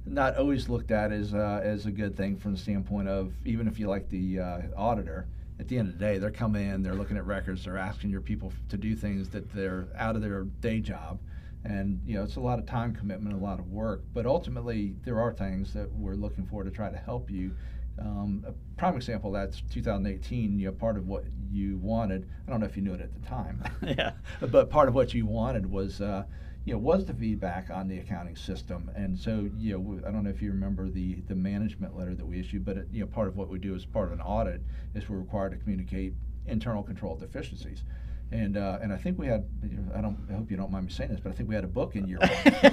not 0.04 0.36
always 0.36 0.68
looked 0.68 0.90
at 0.90 1.12
as 1.12 1.34
uh, 1.34 1.60
as 1.62 1.86
a 1.86 1.90
good 1.90 2.16
thing 2.16 2.36
from 2.36 2.52
the 2.52 2.58
standpoint 2.58 3.08
of 3.08 3.32
even 3.44 3.66
if 3.68 3.78
you 3.78 3.88
like 3.88 4.08
the 4.08 4.40
uh, 4.40 4.60
auditor. 4.76 5.26
At 5.60 5.68
the 5.68 5.78
end 5.78 5.88
of 5.88 5.98
the 5.98 6.04
day, 6.04 6.18
they're 6.18 6.30
coming 6.32 6.68
in, 6.68 6.82
they're 6.82 6.94
looking 6.94 7.16
at 7.16 7.24
records, 7.24 7.64
they're 7.64 7.78
asking 7.78 8.10
your 8.10 8.20
people 8.20 8.52
to 8.68 8.76
do 8.76 8.96
things 8.96 9.28
that 9.28 9.52
they're 9.52 9.86
out 9.96 10.16
of 10.16 10.22
their 10.22 10.42
day 10.42 10.80
job, 10.80 11.20
and 11.64 12.00
you 12.04 12.16
know 12.16 12.24
it's 12.24 12.36
a 12.36 12.40
lot 12.40 12.58
of 12.58 12.66
time 12.66 12.94
commitment, 12.94 13.34
a 13.34 13.38
lot 13.38 13.60
of 13.60 13.70
work. 13.70 14.02
But 14.12 14.26
ultimately, 14.26 14.96
there 15.04 15.20
are 15.20 15.32
things 15.32 15.72
that 15.74 15.92
we're 15.92 16.14
looking 16.14 16.46
for 16.46 16.64
to 16.64 16.70
try 16.70 16.90
to 16.90 16.96
help 16.96 17.30
you. 17.30 17.54
Um, 17.98 18.44
a 18.46 18.52
prime 18.78 18.96
example 18.96 19.32
that's 19.32 19.62
2018. 19.70 20.58
You 20.58 20.66
know, 20.66 20.72
part 20.72 20.96
of 20.96 21.06
what 21.06 21.24
you 21.50 21.78
wanted. 21.78 22.28
I 22.46 22.50
don't 22.50 22.60
know 22.60 22.66
if 22.66 22.76
you 22.76 22.82
knew 22.82 22.94
it 22.94 23.00
at 23.00 23.14
the 23.14 23.26
time. 23.26 23.62
yeah, 23.82 24.12
but 24.40 24.70
part 24.70 24.88
of 24.88 24.94
what 24.94 25.14
you 25.14 25.26
wanted 25.26 25.70
was 25.70 26.00
uh, 26.00 26.24
you 26.64 26.72
know 26.72 26.78
was 26.78 27.04
the 27.06 27.14
feedback 27.14 27.70
on 27.70 27.88
the 27.88 27.98
accounting 27.98 28.36
system 28.36 28.90
and 28.94 29.18
so 29.18 29.48
you 29.58 29.76
know 29.76 30.00
i 30.06 30.10
don't 30.10 30.22
know 30.24 30.30
if 30.30 30.40
you 30.40 30.50
remember 30.50 30.88
the 30.88 31.16
the 31.26 31.34
management 31.34 31.96
letter 31.96 32.14
that 32.14 32.24
we 32.24 32.38
issued 32.38 32.64
but 32.64 32.76
it, 32.76 32.88
you 32.92 33.00
know 33.00 33.06
part 33.06 33.28
of 33.28 33.36
what 33.36 33.48
we 33.48 33.58
do 33.58 33.74
as 33.74 33.84
part 33.84 34.06
of 34.06 34.12
an 34.12 34.20
audit 34.20 34.62
is 34.94 35.08
we're 35.08 35.18
required 35.18 35.50
to 35.50 35.56
communicate 35.56 36.14
internal 36.46 36.82
control 36.82 37.16
deficiencies 37.16 37.82
and 38.32 38.56
uh, 38.56 38.78
and 38.80 38.92
I 38.92 38.96
think 38.96 39.18
we 39.18 39.26
had 39.26 39.46
I 39.94 40.00
don't 40.00 40.16
I 40.30 40.34
hope 40.34 40.50
you 40.50 40.56
don't 40.56 40.70
mind 40.70 40.86
me 40.86 40.90
saying 40.90 41.10
this 41.10 41.20
but 41.20 41.30
I 41.30 41.34
think 41.34 41.48
we 41.48 41.54
had 41.54 41.64
a 41.64 41.68
book 41.68 41.94
in 41.96 42.06
year 42.08 42.18
one. 42.18 42.30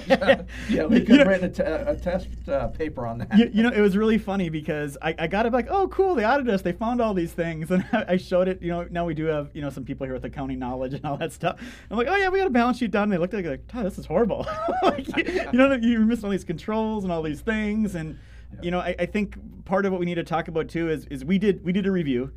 yeah, 0.70 0.86
we 0.86 1.02
could 1.02 1.20
have 1.20 1.28
written 1.28 1.52
a, 1.62 1.96
test 1.96 2.28
uh, 2.48 2.68
paper 2.68 3.06
on 3.06 3.20
that. 3.20 3.38
you, 3.38 3.50
you 3.54 3.64
know, 3.64 3.70
it 3.70 3.82
was 3.82 3.98
really 3.98 4.18
funny 4.18 4.50
because 4.50 4.98
I, 5.02 5.14
I 5.20 5.28
got 5.28 5.46
it 5.46 5.52
like, 5.52 5.68
oh, 5.70 5.90
cool, 5.90 6.16
they 6.16 6.26
audited 6.26 6.54
us, 6.54 6.62
they 6.62 6.72
found 6.72 7.02
all 7.02 7.14
these 7.14 7.34
things, 7.34 7.70
and 7.72 7.86
I 7.92 8.18
showed 8.18 8.48
it. 8.48 8.62
You 8.62 8.70
know, 8.70 8.88
now 8.90 9.06
we 9.06 9.14
do 9.14 9.26
have 9.26 9.50
you 9.54 9.62
know 9.62 9.70
some 9.70 9.84
people 9.84 10.06
here 10.06 10.14
with 10.14 10.24
accounting 10.24 10.60
knowledge 10.60 10.94
and 10.94 11.06
all 11.06 11.18
that 11.18 11.34
stuff. 11.34 11.60
I'm 11.92 11.98
like, 11.98 12.08
oh 12.08 12.16
yeah, 12.16 12.30
we 12.30 12.40
got 12.40 12.48
a 12.48 12.52
balance 12.52 12.78
sheet 12.78 12.92
done. 12.92 13.04
And 13.04 13.12
they 13.12 13.18
looked 13.18 13.34
at 13.34 13.46
it 13.46 13.50
like, 13.50 13.68
Todd, 13.68 13.86
this 13.86 13.98
is 13.98 14.06
horrible. 14.06 14.48
like, 14.82 15.08
you, 15.18 15.24
you 15.52 15.58
know, 15.58 15.74
you're 15.74 16.00
missing 16.02 16.26
all 16.26 16.32
these 16.32 16.44
controls 16.44 17.04
and 17.04 17.12
all 17.12 17.22
these 17.22 17.42
things, 17.42 17.96
and 17.96 18.18
you 18.62 18.72
know, 18.72 18.80
I, 18.80 18.96
I 18.98 19.06
think 19.06 19.38
part 19.66 19.86
of 19.86 19.92
what 19.92 20.00
we 20.00 20.06
need 20.06 20.16
to 20.16 20.24
talk 20.24 20.48
about 20.48 20.70
too 20.70 20.90
is 20.90 21.06
is 21.08 21.26
we 21.26 21.38
did 21.38 21.64
we 21.66 21.74
did 21.74 21.86
a 21.86 21.92
review. 21.92 22.32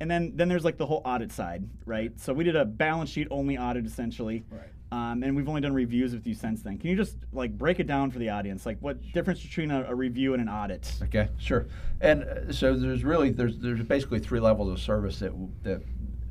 And 0.00 0.10
then, 0.10 0.32
then 0.36 0.48
there's 0.48 0.64
like 0.64 0.76
the 0.76 0.86
whole 0.86 1.02
audit 1.04 1.32
side, 1.32 1.64
right? 1.84 2.12
So 2.20 2.32
we 2.32 2.44
did 2.44 2.56
a 2.56 2.64
balance 2.64 3.10
sheet 3.10 3.26
only 3.30 3.58
audit 3.58 3.84
essentially, 3.84 4.44
Right. 4.50 4.62
um, 4.92 5.22
and 5.24 5.34
we've 5.34 5.48
only 5.48 5.60
done 5.60 5.74
reviews 5.74 6.12
with 6.14 6.26
you 6.26 6.34
since 6.34 6.62
then. 6.62 6.78
Can 6.78 6.90
you 6.90 6.96
just 6.96 7.16
like 7.32 7.56
break 7.58 7.80
it 7.80 7.86
down 7.88 8.10
for 8.12 8.18
the 8.20 8.30
audience? 8.30 8.64
Like 8.64 8.78
what 8.80 9.00
difference 9.12 9.42
between 9.42 9.70
a, 9.72 9.84
a 9.88 9.94
review 9.94 10.34
and 10.34 10.42
an 10.42 10.48
audit? 10.48 10.92
Okay, 11.02 11.28
sure. 11.38 11.66
And 12.00 12.22
uh, 12.24 12.52
so 12.52 12.76
there's 12.76 13.02
really 13.02 13.30
there's 13.30 13.58
there's 13.58 13.82
basically 13.82 14.20
three 14.20 14.40
levels 14.40 14.70
of 14.70 14.78
service 14.78 15.18
that 15.18 15.32
that 15.64 15.82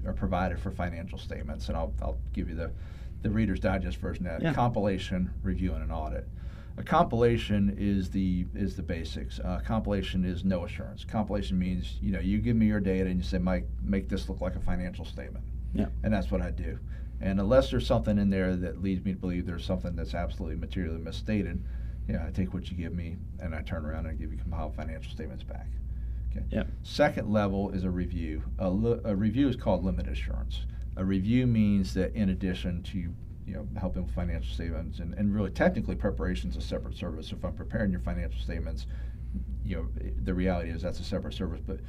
are 0.06 0.14
provided 0.14 0.60
for 0.60 0.72
financial 0.72 1.18
statements, 1.18 1.68
and 1.68 1.76
I'll 1.78 1.94
I'll 2.02 2.18
give 2.34 2.48
you 2.48 2.56
the 2.56 2.72
the 3.24 3.30
Reader's 3.30 3.60
Digest 3.60 3.98
version 3.98 4.26
of 4.28 4.34
that: 4.34 4.42
Yeah. 4.42 4.54
compilation, 4.54 5.30
review, 5.44 5.74
and 5.74 5.84
an 5.84 5.92
audit. 5.92 6.26
A 6.80 6.84
compilation 6.84 7.76
is 7.78 8.10
the 8.12 8.46
is 8.54 8.76
the 8.76 8.84
basics. 8.84 9.40
Uh, 9.40 9.60
compilation 9.66 10.24
is 10.24 10.46
no 10.46 10.64
assurance. 10.66 11.04
Compilation 11.04 11.58
means 11.58 11.98
you 12.02 12.12
know 12.12 12.20
you 12.20 12.38
give 12.38 12.56
me 12.56 12.68
your 12.68 12.80
data 12.80 13.10
and 13.10 13.18
you 13.18 13.24
say, 13.24 13.40
Mike, 13.40 13.68
make 13.82 14.08
this 14.10 14.30
look 14.30 14.42
like 14.42 14.56
a 14.56 14.60
financial 14.60 15.04
statement 15.06 15.44
Yeah. 15.74 15.88
and 16.04 16.14
that's 16.14 16.30
what 16.30 16.42
I 16.42 16.52
do. 16.52 16.78
And 17.20 17.40
unless 17.40 17.72
there's 17.72 17.88
something 17.88 18.20
in 18.20 18.30
there 18.30 18.56
that 18.56 18.84
leads 18.84 19.04
me 19.04 19.14
to 19.14 19.18
believe 19.18 19.48
there's 19.48 19.66
something 19.66 19.96
that's 19.96 20.14
absolutely 20.14 20.56
materially 20.58 21.00
misstated, 21.00 21.64
you 22.08 22.14
know, 22.14 22.24
I 22.28 22.30
take 22.30 22.54
what 22.54 22.70
you 22.70 22.78
give 22.78 22.94
me 22.94 23.18
and 23.40 23.56
I 23.56 23.64
turn 23.64 23.84
around 23.84 24.06
and 24.06 24.10
I 24.10 24.14
give 24.14 24.32
you 24.32 24.38
compiled 24.38 24.76
financial 24.76 25.12
statements 25.12 25.44
back. 25.44 25.66
Okay. 26.32 26.46
Yeah. 26.52 26.64
Second 26.84 27.32
level 27.34 27.72
is 27.72 27.86
a 27.86 27.90
review. 27.90 28.44
A, 28.60 28.70
li- 28.70 29.00
a 29.04 29.16
review 29.16 29.48
is 29.50 29.56
called 29.56 29.84
limited 29.84 30.12
assurance. 30.14 30.66
A 30.96 31.04
review 31.04 31.48
means 31.48 31.96
that 31.96 32.14
in 32.14 32.30
addition 32.30 32.84
to 32.84 33.12
you 33.48 33.54
know 33.54 33.68
helping 33.80 34.04
with 34.04 34.14
financial 34.14 34.54
statements 34.54 35.00
and, 35.00 35.14
and 35.14 35.34
really 35.34 35.50
technically 35.50 35.96
preparation 35.96 36.50
is 36.50 36.58
a 36.58 36.62
separate 36.62 36.96
service. 36.96 37.32
If 37.32 37.44
I'm 37.44 37.54
preparing 37.54 37.92
your 37.92 38.02
financial 38.02 38.40
statements, 38.40 38.86
you 39.64 39.78
know 39.78 39.88
the 40.24 40.34
reality 40.34 40.70
is 40.70 40.82
that's 40.82 41.00
a 41.00 41.04
separate 41.04 41.34
service. 41.34 41.62
But 41.66 41.80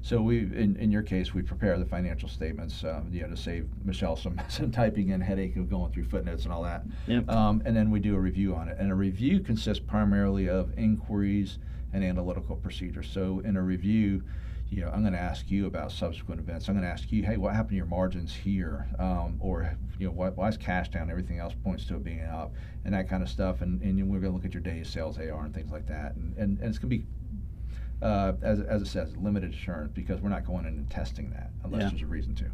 so 0.00 0.22
we 0.22 0.38
in, 0.38 0.76
in 0.76 0.92
your 0.92 1.02
case 1.02 1.34
we 1.34 1.42
prepare 1.42 1.76
the 1.76 1.84
financial 1.84 2.28
statements 2.28 2.84
um, 2.84 3.08
you 3.12 3.22
know 3.22 3.28
to 3.28 3.36
save 3.36 3.68
Michelle 3.84 4.16
some 4.16 4.40
some 4.48 4.70
typing 4.70 5.10
and 5.10 5.22
headache 5.22 5.56
of 5.56 5.68
going 5.68 5.92
through 5.92 6.04
footnotes 6.04 6.44
and 6.44 6.52
all 6.52 6.62
that. 6.62 6.84
Yep. 7.08 7.28
Um, 7.28 7.62
and 7.64 7.76
then 7.76 7.90
we 7.90 7.98
do 7.98 8.14
a 8.14 8.20
review 8.20 8.54
on 8.54 8.68
it. 8.68 8.76
And 8.78 8.92
a 8.92 8.94
review 8.94 9.40
consists 9.40 9.84
primarily 9.84 10.48
of 10.48 10.72
inquiries 10.78 11.58
and 11.92 12.04
analytical 12.04 12.54
procedures. 12.54 13.10
So 13.10 13.40
in 13.44 13.56
a 13.56 13.62
review, 13.62 14.22
you 14.70 14.82
know, 14.82 14.90
I'm 14.90 15.00
going 15.00 15.14
to 15.14 15.18
ask 15.18 15.50
you 15.50 15.66
about 15.66 15.92
subsequent 15.92 16.40
events. 16.40 16.68
I'm 16.68 16.74
going 16.74 16.84
to 16.84 16.90
ask 16.90 17.10
you, 17.10 17.22
hey, 17.22 17.38
what 17.38 17.54
happened 17.54 17.70
to 17.70 17.76
your 17.76 17.86
margins 17.86 18.34
here? 18.34 18.86
Um, 18.98 19.36
or, 19.40 19.76
you 19.98 20.06
know, 20.06 20.12
why, 20.12 20.28
why 20.28 20.48
is 20.48 20.58
cash 20.58 20.90
down? 20.90 21.10
Everything 21.10 21.38
else 21.38 21.54
points 21.64 21.86
to 21.86 21.96
it 21.96 22.04
being 22.04 22.22
up 22.22 22.52
and 22.84 22.92
that 22.92 23.08
kind 23.08 23.22
of 23.22 23.30
stuff. 23.30 23.62
And, 23.62 23.80
and 23.80 23.96
we're 24.10 24.20
going 24.20 24.32
to 24.32 24.36
look 24.36 24.44
at 24.44 24.52
your 24.52 24.62
days 24.62 24.90
sales 24.90 25.18
AR 25.18 25.44
and 25.44 25.54
things 25.54 25.70
like 25.70 25.86
that. 25.86 26.16
And, 26.16 26.36
and, 26.36 26.58
and 26.58 26.68
it's 26.68 26.78
going 26.78 26.90
to 26.90 26.98
be, 26.98 27.06
uh, 28.02 28.32
as, 28.42 28.60
as 28.60 28.82
it 28.82 28.86
says, 28.86 29.16
limited 29.16 29.52
assurance 29.52 29.90
because 29.94 30.20
we're 30.20 30.28
not 30.28 30.46
going 30.46 30.64
in 30.66 30.74
and 30.74 30.90
testing 30.90 31.30
that 31.30 31.50
unless 31.64 31.82
Yeah. 31.82 31.88
there's 31.90 32.02
a 32.02 32.06
reason 32.06 32.34
to. 32.36 32.46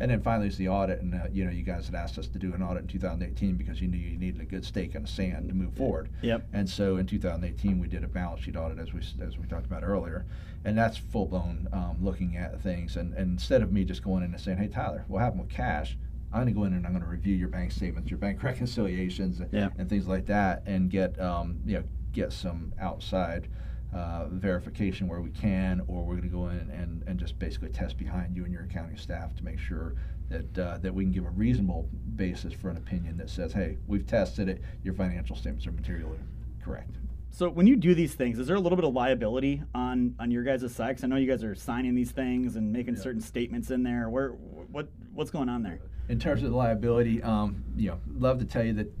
And 0.00 0.10
then 0.12 0.20
finally 0.22 0.46
is 0.48 0.56
the 0.56 0.68
audit. 0.68 1.00
And, 1.00 1.14
uh, 1.14 1.24
you 1.32 1.44
know, 1.44 1.50
you 1.50 1.62
guys 1.64 1.86
had 1.86 1.94
asked 1.96 2.18
us 2.18 2.28
to 2.28 2.38
do 2.38 2.54
an 2.54 2.62
audit 2.62 2.82
in 2.82 2.88
2018 2.88 3.56
because 3.56 3.80
you 3.80 3.88
knew 3.88 3.98
you 3.98 4.16
needed 4.16 4.40
a 4.40 4.44
good 4.44 4.64
stake 4.64 4.94
in 4.94 5.02
the 5.02 5.08
sand 5.08 5.48
to 5.48 5.54
move 5.54 5.72
forward. 5.74 6.08
Yep. 6.22 6.46
And 6.52 6.68
so 6.70 6.96
in 6.98 7.06
2018, 7.06 7.78
we 7.80 7.88
did 7.88 8.04
a 8.04 8.08
balance 8.08 8.42
sheet 8.42 8.56
audit, 8.56 8.78
as 8.78 8.92
we 8.92 9.00
as 9.24 9.36
we 9.38 9.46
talked 9.48 9.66
about 9.66 9.82
earlier, 9.82 10.24
and 10.64 10.78
that's 10.78 10.96
full 10.98 11.26
blown 11.26 11.66
um, 11.72 11.96
looking 12.00 12.36
at 12.36 12.60
things. 12.60 12.96
And, 12.96 13.12
and 13.14 13.32
instead 13.32 13.60
of 13.62 13.72
me 13.72 13.84
just 13.84 14.04
going 14.04 14.22
in 14.22 14.30
and 14.32 14.40
saying, 14.40 14.58
"Hey, 14.58 14.68
Tyler, 14.68 15.04
what 15.08 15.18
happened 15.20 15.40
with 15.42 15.50
cash?" 15.50 15.96
I'm 16.32 16.42
going 16.42 16.46
to 16.48 16.52
go 16.52 16.64
in 16.64 16.74
and 16.74 16.84
I'm 16.86 16.92
going 16.92 17.02
to 17.02 17.08
review 17.08 17.34
your 17.34 17.48
bank 17.48 17.72
statements, 17.72 18.10
your 18.10 18.18
bank 18.18 18.40
reconciliations, 18.42 19.40
Yeah. 19.50 19.70
and 19.78 19.88
things 19.88 20.06
like 20.06 20.26
that, 20.26 20.62
and 20.66 20.90
get 20.90 21.18
um, 21.20 21.58
you 21.66 21.78
know 21.78 21.84
get 22.12 22.32
some 22.32 22.72
outside. 22.78 23.48
Uh, 23.94 24.26
verification 24.28 25.08
where 25.08 25.22
we 25.22 25.30
can, 25.30 25.80
or 25.88 26.04
we're 26.04 26.14
going 26.16 26.22
to 26.22 26.28
go 26.28 26.48
in 26.48 26.70
and, 26.70 27.02
and 27.06 27.18
just 27.18 27.38
basically 27.38 27.70
test 27.70 27.96
behind 27.96 28.36
you 28.36 28.44
and 28.44 28.52
your 28.52 28.64
accounting 28.64 28.98
staff 28.98 29.34
to 29.34 29.42
make 29.42 29.58
sure 29.58 29.94
that 30.28 30.58
uh, 30.58 30.76
that 30.78 30.92
we 30.94 31.04
can 31.04 31.10
give 31.10 31.24
a 31.24 31.30
reasonable 31.30 31.88
basis 32.16 32.52
for 32.52 32.68
an 32.68 32.76
opinion 32.76 33.16
that 33.16 33.30
says, 33.30 33.50
hey, 33.50 33.78
we've 33.86 34.06
tested 34.06 34.46
it, 34.46 34.60
your 34.82 34.92
financial 34.92 35.34
statements 35.34 35.66
are 35.66 35.72
materially 35.72 36.18
correct. 36.62 36.96
So 37.30 37.48
when 37.48 37.66
you 37.66 37.76
do 37.76 37.94
these 37.94 38.12
things, 38.14 38.38
is 38.38 38.46
there 38.46 38.56
a 38.56 38.60
little 38.60 38.76
bit 38.76 38.84
of 38.84 38.92
liability 38.92 39.62
on 39.74 40.14
on 40.20 40.30
your 40.30 40.42
guys' 40.42 40.70
side? 40.74 40.88
Because 40.88 41.04
I 41.04 41.06
know 41.06 41.16
you 41.16 41.26
guys 41.26 41.42
are 41.42 41.54
signing 41.54 41.94
these 41.94 42.10
things 42.10 42.56
and 42.56 42.70
making 42.70 42.96
Yeah. 42.96 43.00
certain 43.02 43.22
statements 43.22 43.70
in 43.70 43.84
there. 43.84 44.10
Where 44.10 44.32
what 44.32 44.88
what's 45.14 45.30
going 45.30 45.48
on 45.48 45.62
there? 45.62 45.80
In 46.10 46.18
terms 46.18 46.42
of 46.42 46.50
the 46.50 46.56
liability, 46.56 47.22
um, 47.22 47.64
you 47.74 47.88
know, 47.88 48.00
love 48.18 48.38
to 48.40 48.44
tell 48.44 48.64
you 48.64 48.74
that 48.74 48.92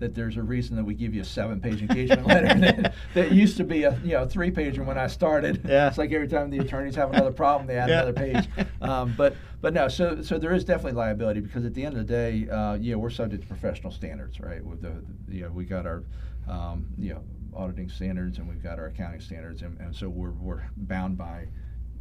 that 0.00 0.14
there's 0.14 0.36
a 0.36 0.42
reason 0.42 0.74
that 0.76 0.84
we 0.84 0.94
give 0.94 1.14
you 1.14 1.20
a 1.20 1.24
seven-page 1.24 1.82
engagement 1.82 2.26
letter 2.26 2.46
that, 2.60 2.94
that 3.14 3.32
used 3.32 3.56
to 3.58 3.64
be 3.64 3.84
a 3.84 3.96
you 4.02 4.12
know 4.12 4.26
three-pager 4.26 4.84
when 4.84 4.98
I 4.98 5.06
started. 5.06 5.60
Yeah. 5.66 5.88
It's 5.88 5.98
like 5.98 6.10
every 6.12 6.26
time 6.26 6.50
the 6.50 6.58
attorneys 6.58 6.96
have 6.96 7.10
another 7.10 7.30
problem, 7.30 7.66
they 7.68 7.76
add 7.76 7.88
Yeah. 7.88 8.02
another 8.02 8.12
page. 8.14 8.48
Um, 8.80 9.14
but 9.16 9.36
but 9.60 9.72
no, 9.74 9.88
so 9.88 10.22
so 10.22 10.38
there 10.38 10.52
is 10.52 10.64
definitely 10.64 10.98
liability 10.98 11.40
because 11.40 11.64
at 11.64 11.74
the 11.74 11.84
end 11.84 11.96
of 11.96 12.06
the 12.06 12.12
day, 12.12 12.48
uh, 12.50 12.74
yeah, 12.74 12.96
we're 12.96 13.10
subject 13.10 13.42
to 13.42 13.48
professional 13.48 13.92
standards, 13.92 14.40
right? 14.40 14.64
With 14.64 14.82
the, 14.82 14.94
the 15.28 15.36
you 15.36 15.42
know 15.44 15.50
we 15.50 15.64
got 15.64 15.86
our 15.86 16.02
um, 16.48 16.86
you 16.98 17.14
know 17.14 17.22
auditing 17.54 17.88
standards 17.88 18.38
and 18.38 18.48
we've 18.48 18.62
got 18.62 18.78
our 18.78 18.86
accounting 18.86 19.20
standards, 19.20 19.62
and, 19.62 19.78
and 19.80 19.94
so 19.94 20.08
we're 20.08 20.30
we're 20.32 20.62
bound 20.76 21.18
by 21.18 21.46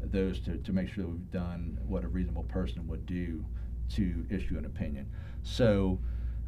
those 0.02 0.40
to, 0.40 0.58
to 0.60 0.72
make 0.72 0.88
sure 0.88 1.04
that 1.04 1.10
we've 1.10 1.32
done 1.32 1.78
what 1.86 2.06
a 2.06 2.08
reasonable 2.08 2.44
person 2.44 2.88
would 2.88 3.06
do 3.06 3.44
to 3.90 4.26
issue 4.30 4.58
an 4.58 4.64
opinion. 4.66 5.06
So, 5.44 6.00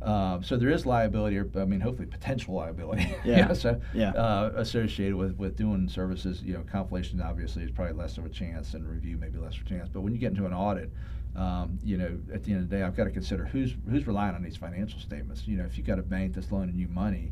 uh, 0.01 0.41
so 0.41 0.57
there 0.57 0.69
is 0.69 0.85
liability, 0.85 1.37
or 1.37 1.47
I 1.55 1.65
mean, 1.65 1.79
hopefully 1.79 2.07
potential 2.07 2.55
liability. 2.55 3.13
Yeah. 3.23 3.53
so, 3.63 3.79
Yeah. 3.93 4.11
Uh, 4.11 4.51
associated 4.55 5.15
with, 5.15 5.37
with 5.37 5.55
doing 5.55 5.87
services, 5.87 6.41
you 6.43 6.53
know, 6.53 6.63
compilation 6.71 7.21
obviously 7.21 7.63
is 7.63 7.71
probably 7.71 7.93
less 7.93 8.17
of 8.17 8.25
a 8.25 8.29
chance, 8.29 8.73
and 8.73 8.87
review 8.89 9.17
maybe 9.17 9.37
less 9.37 9.55
of 9.57 9.61
a 9.65 9.69
chance. 9.69 9.89
But 9.89 10.01
when 10.01 10.13
you 10.13 10.19
get 10.19 10.31
into 10.31 10.45
an 10.45 10.53
audit, 10.53 10.91
um, 11.35 11.79
you 11.83 11.97
know, 11.97 12.17
at 12.33 12.43
the 12.43 12.51
end 12.51 12.63
of 12.63 12.69
the 12.69 12.75
day, 12.75 12.83
I've 12.83 12.95
got 12.95 13.05
to 13.05 13.11
consider 13.11 13.45
who's 13.45 13.73
who's 13.89 14.05
relying 14.07 14.35
on 14.35 14.43
these 14.43 14.57
financial 14.57 14.99
statements. 14.99 15.47
You 15.47 15.57
know, 15.57 15.65
if 15.65 15.77
you've 15.77 15.87
got 15.87 15.99
a 15.99 16.03
bank 16.03 16.33
that's 16.33 16.51
loaning 16.51 16.75
you 16.77 16.87
money, 16.89 17.31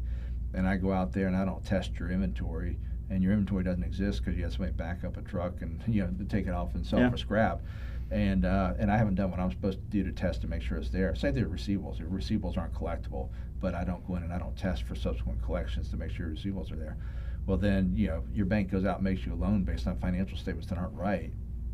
and 0.54 0.68
I 0.68 0.78
go 0.78 0.94
out 0.94 1.12
there 1.12 1.28
and 1.28 1.36
I 1.36 1.44
don't 1.46 1.64
test 1.66 1.92
your 2.00 2.10
inventory, 2.12 2.78
and 3.10 3.22
your 3.22 3.34
inventory 3.34 3.64
doesn't 3.64 3.84
exist 3.84 4.24
because 4.24 4.38
you 4.38 4.44
had 4.44 4.54
somebody 4.54 4.72
back 4.74 5.04
up 5.04 5.18
a 5.18 5.22
truck 5.22 5.62
and 5.62 5.82
you 5.88 6.04
know 6.04 6.10
take 6.30 6.48
it 6.48 6.54
off 6.54 6.76
and 6.76 6.86
sell 6.86 7.00
Yeah. 7.00 7.10
for 7.10 7.18
scrap, 7.18 7.62
and 8.12 8.46
uh, 8.46 8.74
and 8.80 8.92
I 8.92 8.98
haven't 8.98 9.16
done 9.16 9.32
what 9.32 9.40
I'm 9.40 9.52
supposed 9.52 9.80
to 9.80 9.86
do 9.86 10.04
to 10.04 10.12
test 10.12 10.42
to 10.42 10.48
make 10.48 10.62
sure 10.62 10.78
it's 10.78 10.90
there. 10.90 11.14
Same 11.16 11.34
thing 11.34 11.50
with 11.50 11.60
receivables. 11.60 12.00
Your 12.00 12.10
receivables 12.10 12.58
aren't 12.58 12.74
collectible, 12.74 13.30
but 13.60 13.76
I 13.76 13.84
don't 13.84 14.06
go 14.08 14.16
in 14.16 14.24
and 14.24 14.34
I 14.34 14.40
don't 14.40 14.58
test 14.58 14.84
for 14.84 14.96
subsequent 14.96 15.44
collections 15.44 15.90
to 15.90 15.98
make 15.98 16.12
sure 16.12 16.28
your 16.28 16.36
receivables 16.36 16.72
are 16.72 16.76
there. 16.76 16.98
Well, 17.46 17.58
then 17.58 17.94
you 17.96 18.08
know 18.08 18.24
your 18.34 18.46
bank 18.46 18.72
goes 18.72 18.86
out 18.86 18.96
and 18.98 19.04
makes 19.04 19.26
you 19.26 19.34
a 19.34 19.36
loan 19.36 19.64
based 19.64 19.88
on 19.88 19.98
financial 19.98 20.38
statements 20.38 20.68
that 20.70 20.78
aren't 20.78 20.94
right. 20.94 21.32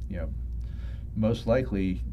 You 0.10 0.18
know, 0.18 0.34
most 1.16 1.48
likely 1.48 2.04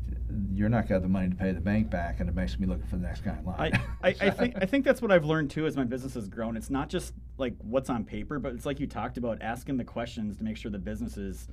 you're 0.52 0.68
not 0.68 0.88
going 0.88 0.88
to 0.88 0.94
have 0.94 1.02
the 1.02 1.08
money 1.08 1.28
to 1.28 1.34
pay 1.34 1.52
the 1.52 1.60
bank 1.60 1.90
back, 1.90 2.20
and 2.20 2.28
it 2.28 2.34
makes 2.34 2.58
me 2.58 2.66
looking 2.66 2.86
for 2.86 2.96
the 2.96 3.02
next 3.02 3.22
guy 3.22 3.36
in 3.36 3.44
line. 3.44 3.80
I, 4.02 4.08
I, 4.08 4.14
I 4.20 4.30
think 4.30 4.54
I 4.60 4.66
think 4.66 4.84
that's 4.84 5.02
what 5.02 5.10
I've 5.10 5.24
learned 5.24 5.50
too 5.50 5.66
as 5.66 5.76
my 5.76 5.84
business 5.84 6.14
has 6.14 6.28
grown. 6.28 6.56
It's 6.56 6.70
not 6.70 6.88
just 6.88 7.12
like 7.38 7.54
what's 7.58 7.90
on 7.90 8.04
paper, 8.04 8.38
but 8.38 8.52
it's 8.52 8.66
like 8.66 8.78
you 8.78 8.86
talked 8.86 9.18
about 9.18 9.42
asking 9.42 9.78
the 9.78 9.84
questions 9.84 10.36
to 10.36 10.44
make 10.44 10.56
sure 10.56 10.70
the 10.70 10.78
business 10.78 11.16
is 11.16 11.48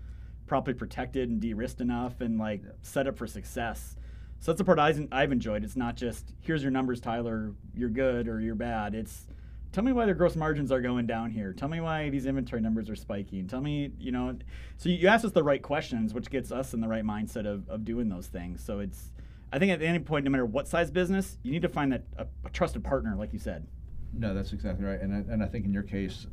properly 0.49 0.75
protected 0.75 1.29
and 1.29 1.39
de-risked 1.39 1.79
enough 1.79 2.19
and 2.19 2.37
like 2.37 2.61
set 2.81 3.07
up 3.07 3.17
for 3.17 3.27
success. 3.27 3.95
So 4.41 4.51
that's 4.51 4.57
the 4.57 4.65
part 4.65 4.79
I've 4.79 5.07
I've 5.11 5.31
enjoyed. 5.31 5.63
It's 5.63 5.77
not 5.77 5.95
just 5.95 6.33
here's 6.41 6.61
your 6.61 6.71
numbers, 6.71 6.99
Tyler, 6.99 7.53
you're 7.73 7.89
good 7.89 8.27
or 8.27 8.41
you're 8.41 8.55
bad. 8.55 8.95
It's 8.95 9.27
tell 9.71 9.83
me 9.83 9.91
why 9.91 10.05
their 10.05 10.15
gross 10.15 10.35
margins 10.35 10.71
are 10.71 10.81
going 10.81 11.05
down 11.05 11.29
here. 11.29 11.53
Tell 11.53 11.69
me 11.69 11.79
why 11.79 12.09
these 12.09 12.25
inventory 12.25 12.61
numbers 12.61 12.89
are 12.89 12.95
spiking. 12.95 13.47
Tell 13.47 13.61
me, 13.61 13.91
you 13.99 14.11
know, 14.11 14.35
so 14.77 14.89
you 14.89 15.07
ask 15.07 15.23
us 15.23 15.31
the 15.31 15.43
right 15.43 15.61
questions, 15.61 16.13
which 16.13 16.29
gets 16.29 16.51
us 16.51 16.73
in 16.73 16.81
the 16.81 16.87
right 16.87 17.03
mindset 17.03 17.45
of, 17.45 17.69
of 17.69 17.85
doing 17.85 18.09
those 18.09 18.27
things. 18.27 18.63
So 18.63 18.79
it's, 18.79 19.11
I 19.53 19.59
think 19.59 19.71
at 19.71 19.81
any 19.81 19.99
point, 19.99 20.25
no 20.25 20.31
matter 20.31 20.45
what 20.45 20.67
size 20.67 20.89
business, 20.89 21.37
you 21.43 21.51
need 21.51 21.61
to 21.61 21.69
find 21.69 21.91
that 21.91 22.03
a, 22.17 22.25
a 22.45 22.49
trusted 22.49 22.83
partner, 22.83 23.15
like 23.15 23.31
you 23.31 23.39
said. 23.39 23.67
No, 24.13 24.33
that's 24.33 24.53
exactly 24.53 24.85
right, 24.85 24.99
and 24.99 25.13
I, 25.13 25.33
and 25.33 25.43
I 25.43 25.45
think 25.45 25.65
in 25.65 25.73
your 25.73 25.83
case, 25.83 26.25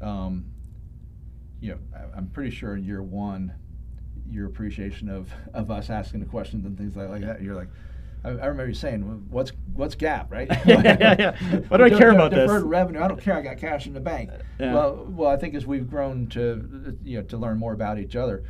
um, 0.00 0.44
you 1.60 1.72
know, 1.72 1.78
I'm 2.16 2.28
pretty 2.28 2.50
sure 2.50 2.76
in 2.76 2.84
year 2.84 3.02
one, 3.02 3.52
your 4.30 4.46
appreciation 4.46 5.08
of, 5.08 5.32
of 5.52 5.70
us 5.70 5.90
asking 5.90 6.20
the 6.20 6.26
questions 6.26 6.64
and 6.64 6.76
things 6.78 6.96
like, 6.96 7.08
like 7.08 7.22
that, 7.22 7.42
you're 7.42 7.54
like, 7.54 7.68
I, 8.24 8.28
I 8.28 8.46
remember 8.46 8.68
you 8.68 8.74
saying, 8.74 9.02
"What's 9.30 9.52
what's 9.74 9.96
GAAP, 9.96 10.30
right?" 10.30 10.48
Yeah, 10.66 10.96
yeah, 11.00 11.16
yeah. 11.18 11.56
What 11.68 11.78
do 11.78 11.84
I 11.84 11.90
care 11.98 12.10
about 12.10 12.30
this? 12.30 12.40
Deferred 12.40 12.64
revenue. 12.64 13.00
I 13.00 13.08
don't 13.08 13.20
care. 13.20 13.34
I 13.34 13.42
got 13.42 13.58
cash 13.58 13.86
in 13.86 13.94
the 13.94 14.00
bank. 14.00 14.30
Yeah. 14.58 14.74
Well, 14.74 15.06
well, 15.08 15.30
I 15.30 15.36
think 15.36 15.54
as 15.54 15.66
we've 15.66 15.88
grown 15.88 16.26
to 16.28 16.98
you 17.02 17.18
know 17.18 17.24
to 17.24 17.36
learn 17.36 17.58
more 17.58 17.72
about 17.72 17.98
each 17.98 18.16
other, 18.16 18.44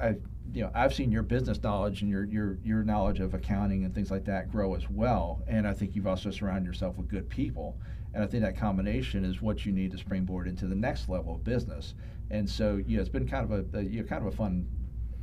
I 0.00 0.16
you 0.52 0.62
know 0.62 0.70
I've 0.74 0.94
seen 0.94 1.10
your 1.10 1.22
business 1.22 1.62
knowledge 1.62 2.02
and 2.02 2.10
your 2.10 2.24
your 2.24 2.58
your 2.62 2.84
knowledge 2.84 3.20
of 3.20 3.34
accounting 3.34 3.84
and 3.84 3.94
things 3.94 4.10
like 4.10 4.24
that 4.26 4.50
grow 4.50 4.74
as 4.74 4.88
well, 4.88 5.42
and 5.48 5.66
I 5.66 5.72
think 5.72 5.96
you've 5.96 6.06
also 6.06 6.30
surrounded 6.30 6.66
yourself 6.66 6.96
with 6.96 7.08
good 7.08 7.28
people, 7.28 7.76
and 8.14 8.22
I 8.22 8.26
think 8.26 8.42
that 8.44 8.56
combination 8.56 9.24
is 9.24 9.42
what 9.42 9.66
you 9.66 9.72
need 9.72 9.90
to 9.90 9.98
springboard 9.98 10.46
into 10.46 10.66
the 10.66 10.76
next 10.76 11.08
level 11.08 11.34
of 11.34 11.44
business. 11.44 11.94
And 12.30 12.48
so, 12.48 12.80
yeah, 12.86 13.00
it's 13.00 13.08
been 13.08 13.28
kind 13.28 13.50
of 13.50 13.74
a, 13.74 13.78
a 13.78 13.82
you 13.82 14.00
know, 14.02 14.06
kind 14.06 14.24
of 14.26 14.32
a 14.32 14.36
fun 14.36 14.68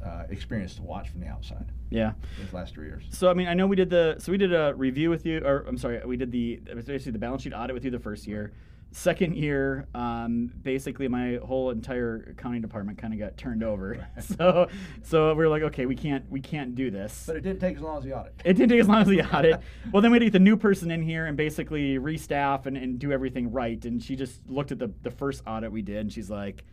uh, 0.06 0.24
experience 0.30 0.76
to 0.76 0.84
watch 0.84 1.10
from 1.10 1.22
the 1.22 1.28
outside 1.28 1.72
Yeah. 1.89 2.13
these 2.39 2.54
last 2.54 2.74
three 2.74 2.86
years. 2.88 3.04
So 3.10 3.30
I 3.30 3.34
mean, 3.34 3.48
I 3.48 3.54
know 3.54 3.65
we 3.67 3.76
did 3.76 3.89
the 3.89 4.15
so 4.20 4.32
we 4.32 4.38
did 4.38 4.54
a 4.54 4.74
review 4.76 5.10
with 5.10 5.26
you, 5.26 5.39
or 5.39 5.65
I'm 5.67 5.78
sorry, 5.78 6.02
we 6.06 6.17
did 6.17 6.32
the 6.32 6.58
basically 6.86 7.13
the 7.13 7.20
balance 7.20 7.41
sheet 7.43 7.54
audit 7.54 7.74
with 7.74 7.84
you 7.86 7.91
the 7.91 8.00
first 8.00 8.28
year. 8.28 8.52
Second 8.91 9.36
year, 9.36 9.86
um, 9.93 10.50
basically 10.63 11.10
my 11.10 11.39
whole 11.43 11.72
entire 11.72 12.30
accounting 12.32 12.62
department 12.62 12.98
kind 12.98 13.13
of 13.13 13.20
got 13.20 13.36
turned 13.38 13.62
over. 13.63 14.08
So 14.22 14.70
so 15.04 15.30
we 15.34 15.43
were 15.43 15.50
like, 15.50 15.63
okay, 15.63 15.86
we 15.88 15.96
can't 15.96 16.30
we 16.30 16.39
can't 16.41 16.74
do 16.76 16.89
this. 16.91 17.24
But 17.28 17.36
it 17.38 17.41
didn't 17.41 17.60
take 17.60 17.76
as 17.78 17.82
long 17.82 17.98
as 17.98 18.04
the 18.04 18.13
audit. 18.17 18.34
It 18.46 18.54
didn't 18.54 18.70
take 18.70 18.80
as 18.82 18.88
long 18.88 19.02
as 19.02 19.08
the 19.08 19.24
audit. 19.36 19.60
Well, 19.91 20.02
then 20.02 20.12
we 20.12 20.15
had 20.17 20.20
to 20.20 20.26
get 20.28 20.34
the 20.34 20.39
new 20.39 20.56
person 20.58 20.91
in 20.91 21.02
here 21.02 21.26
and 21.26 21.36
basically 21.36 21.98
restaff 21.98 22.65
and, 22.65 22.78
and 22.78 23.00
do 23.00 23.12
everything 23.12 23.52
right. 23.52 23.84
And 23.84 24.02
she 24.02 24.15
just 24.15 24.41
looked 24.48 24.72
at 24.72 24.80
the, 24.80 24.91
the 25.02 25.12
first 25.12 25.41
audit 25.48 25.72
we 25.72 25.82
did 25.82 25.98
and 25.98 26.13
she's 26.13 26.30
like, 26.30 26.63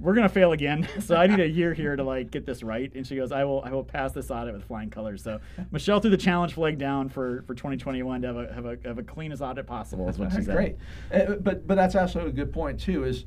we're 0.00 0.14
gonna 0.14 0.28
fail 0.28 0.52
again. 0.52 0.88
So 1.00 1.16
I 1.16 1.26
need 1.26 1.40
a 1.40 1.48
year 1.48 1.74
here 1.74 1.96
to 1.96 2.02
like 2.04 2.30
get 2.30 2.46
this 2.46 2.62
right. 2.62 2.92
And 2.94 3.06
she 3.06 3.16
goes, 3.16 3.32
I 3.32 3.44
will 3.44 3.62
I 3.64 3.70
will 3.70 3.84
pass 3.84 4.12
this 4.12 4.30
audit 4.30 4.54
with 4.54 4.64
flying 4.64 4.90
colors. 4.90 5.22
So 5.22 5.40
Michelle 5.70 6.00
threw 6.00 6.10
the 6.10 6.16
challenge 6.16 6.54
flag 6.54 6.78
down 6.78 7.08
for, 7.08 7.42
for 7.46 7.54
2021 7.54 8.22
to 8.22 8.26
have 8.28 8.36
a 8.36 8.52
have 8.54 8.64
a 8.66 8.78
have 8.84 8.98
a 8.98 9.02
cleanest 9.02 9.42
audit 9.42 9.66
possible. 9.66 10.08
Is 10.08 10.18
what 10.18 10.30
she 10.32 10.42
said. 10.42 10.54
Great, 10.54 10.76
Uh, 11.12 11.34
but 11.40 11.66
but 11.66 11.74
that's 11.76 11.94
also 11.96 12.26
a 12.26 12.32
good 12.32 12.52
point 12.52 12.80
too. 12.80 13.04
Is 13.04 13.24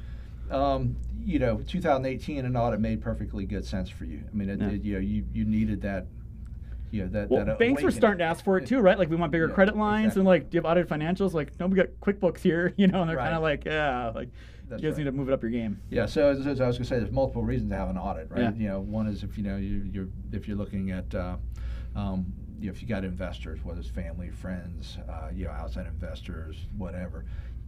um, 0.52 0.96
you 1.24 1.40
know 1.40 1.58
2018 1.68 2.46
an 2.46 2.56
audit 2.56 2.80
made 2.80 3.02
perfectly 3.02 3.46
good 3.46 3.66
sense 3.66 3.90
for 3.90 4.06
you. 4.06 4.22
I 4.32 4.36
mean, 4.36 4.50
it, 4.50 4.60
Yeah. 4.60 4.68
it, 4.70 4.84
you 4.84 4.94
know 4.96 5.00
you 5.00 5.26
you 5.34 5.46
needed 5.46 5.82
that. 5.84 6.08
You 6.92 7.02
know, 7.02 7.08
that, 7.10 7.30
Well, 7.30 7.44
that 7.44 7.60
banks 7.60 7.84
were 7.84 7.92
starting 7.92 8.20
to 8.20 8.24
ask 8.26 8.46
for 8.46 8.58
it 8.58 8.68
too, 8.68 8.80
right? 8.80 8.98
Like 8.98 9.10
we 9.10 9.18
want 9.18 9.30
bigger 9.32 9.50
Yeah, 9.50 9.54
credit 9.56 9.76
lines 9.76 10.06
exactly. 10.14 10.20
and 10.22 10.28
like, 10.28 10.50
do 10.50 10.56
you 10.56 10.62
have 10.62 10.66
audited 10.72 10.90
financials? 10.90 11.34
Like, 11.34 11.60
no, 11.60 11.66
we 11.68 11.76
got 11.76 11.88
QuickBooks 12.00 12.40
here, 12.40 12.74
you 12.78 12.88
know, 12.88 13.02
and 13.02 13.10
they're 13.10 13.18
Right. 13.18 13.24
kind 13.26 13.36
of 13.36 13.42
like, 13.42 13.66
yeah, 13.66 14.12
like 14.16 14.30
That's 14.68 14.82
you 14.82 14.90
guys 14.90 14.98
right. 14.98 15.06
need 15.06 15.12
to 15.12 15.12
move 15.12 15.30
it 15.30 15.34
up 15.34 15.42
your 15.42 15.52
game. 15.52 15.80
Yeah, 15.90 16.06
so 16.06 16.30
as, 16.30 16.46
as 16.48 16.60
I 16.62 16.68
was 16.68 16.78
going 16.78 16.86
to 16.86 16.90
say, 16.90 17.00
there's 17.00 17.12
multiple 17.12 17.44
reasons 17.44 17.72
to 17.72 17.78
have 17.78 17.90
an 17.90 17.98
audit, 17.98 18.30
right? 18.32 18.42
Yeah. 18.42 18.52
You 18.56 18.68
know, 18.70 18.80
one 18.82 19.08
is 19.08 19.24
if 19.24 19.38
you 19.38 19.44
know 19.44 19.58
you, 19.58 19.88
you're 19.92 20.08
if 20.32 20.48
you're 20.48 20.58
looking 20.58 20.92
at, 20.92 21.14
uh, 21.14 21.38
um, 21.96 22.26
you 22.60 22.68
know, 22.68 22.72
if 22.72 22.82
you 22.82 22.88
got 22.88 23.04
investors, 23.04 23.60
whether 23.64 23.80
it's 23.80 23.90
family, 23.90 24.30
friends, 24.30 24.98
uh, 25.10 25.30
you 25.34 25.46
know, 25.46 25.52
outside 25.52 25.86
investors, 25.88 26.58
whatever. 26.78 27.26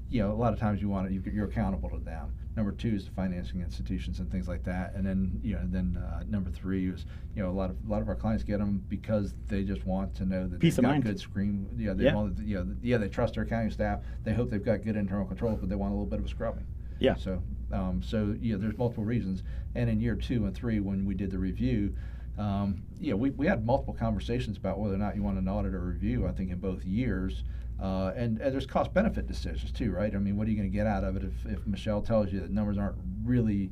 You 0.10 0.22
know, 0.24 0.32
a 0.32 0.40
lot 0.40 0.54
of 0.54 0.60
times 0.60 0.82
you 0.82 0.88
want 0.88 1.10
to, 1.10 1.14
you, 1.14 1.22
you're 1.34 1.48
accountable 1.48 1.90
to 1.90 1.98
them. 1.98 2.34
Number 2.56 2.72
two 2.72 2.96
is 2.96 3.04
the 3.06 3.12
financing 3.12 3.60
institutions 3.62 4.20
and 4.20 4.32
things 4.32 4.48
like 4.48 4.64
that, 4.64 4.94
and 4.96 5.06
then 5.06 5.40
you 5.44 5.54
know, 5.56 5.62
then 5.66 5.98
uh, 6.02 6.24
number 6.28 6.50
three 6.50 6.90
is 6.90 7.06
you 7.36 7.44
know 7.44 7.50
a 7.50 7.52
lot 7.52 7.70
of 7.70 7.76
a 7.88 7.92
lot 7.92 8.02
of 8.02 8.08
our 8.08 8.16
clients 8.16 8.44
get 8.44 8.58
them 8.58 8.84
because 8.90 9.36
they 9.48 9.64
just 9.64 9.86
want 9.86 10.16
to 10.16 10.26
know 10.26 10.48
that 10.48 10.60
Peace 10.60 10.78
they've 10.78 10.84
got 10.84 10.92
mind. 10.92 11.04
good 11.04 11.20
screen. 11.20 11.70
Yeah, 11.78 11.94
they 11.94 12.06
Yeah. 12.06 12.16
want, 12.16 12.40
you 12.40 12.56
know, 12.58 12.76
yeah, 12.82 12.98
they 12.98 13.10
trust 13.10 13.36
their 13.36 13.44
accounting 13.44 13.70
staff. 13.70 14.00
They 14.24 14.34
hope 14.34 14.50
they've 14.50 14.64
got 14.64 14.82
good 14.82 14.96
internal 14.96 15.26
controls, 15.26 15.60
but 15.60 15.70
they 15.70 15.76
want 15.76 15.92
a 15.92 15.96
little 15.96 16.10
bit 16.10 16.18
of 16.20 16.26
a 16.26 16.30
scrubbing. 16.30 16.66
Yeah. 17.00 17.16
So, 17.16 17.42
um, 17.72 18.02
so 18.04 18.36
yeah, 18.42 18.56
there's 18.58 18.78
multiple 18.78 19.04
reasons. 19.04 19.44
And 19.76 19.90
in 19.90 20.00
year 20.00 20.16
two 20.16 20.46
and 20.46 20.56
three, 20.56 20.80
when 20.80 21.06
we 21.06 21.14
did 21.14 21.32
the 21.32 21.40
review, 21.40 21.96
um, 22.38 22.84
yeah, 23.00 23.14
we, 23.14 23.32
we 23.32 23.48
had 23.48 23.66
multiple 23.66 23.94
conversations 23.94 24.58
about 24.58 24.80
whether 24.80 24.94
or 24.94 25.00
not 25.00 25.16
you 25.16 25.24
want 25.24 25.38
an 25.38 25.48
audit 25.48 25.74
or 25.74 25.82
review. 25.82 26.28
I 26.28 26.32
think 26.32 26.52
in 26.52 26.60
both 26.60 26.84
years, 26.86 27.44
uh, 27.82 28.12
and, 28.16 28.40
and 28.40 28.54
there's 28.54 28.66
cost 28.66 28.94
benefit 28.94 29.28
decisions 29.28 29.72
too, 29.72 29.92
right? 29.92 30.14
I 30.14 30.18
mean, 30.18 30.38
what 30.38 30.48
are 30.48 30.52
you 30.52 30.58
going 30.58 30.70
to 30.70 30.76
get 30.76 30.88
out 30.88 31.04
of 31.04 31.16
it 31.16 31.24
if, 31.24 31.52
if 31.52 31.68
Michelle 31.68 32.02
tells 32.02 32.32
you 32.32 32.40
that 32.40 32.52
numbers 32.52 32.78
aren't 32.78 32.98
really, 33.24 33.72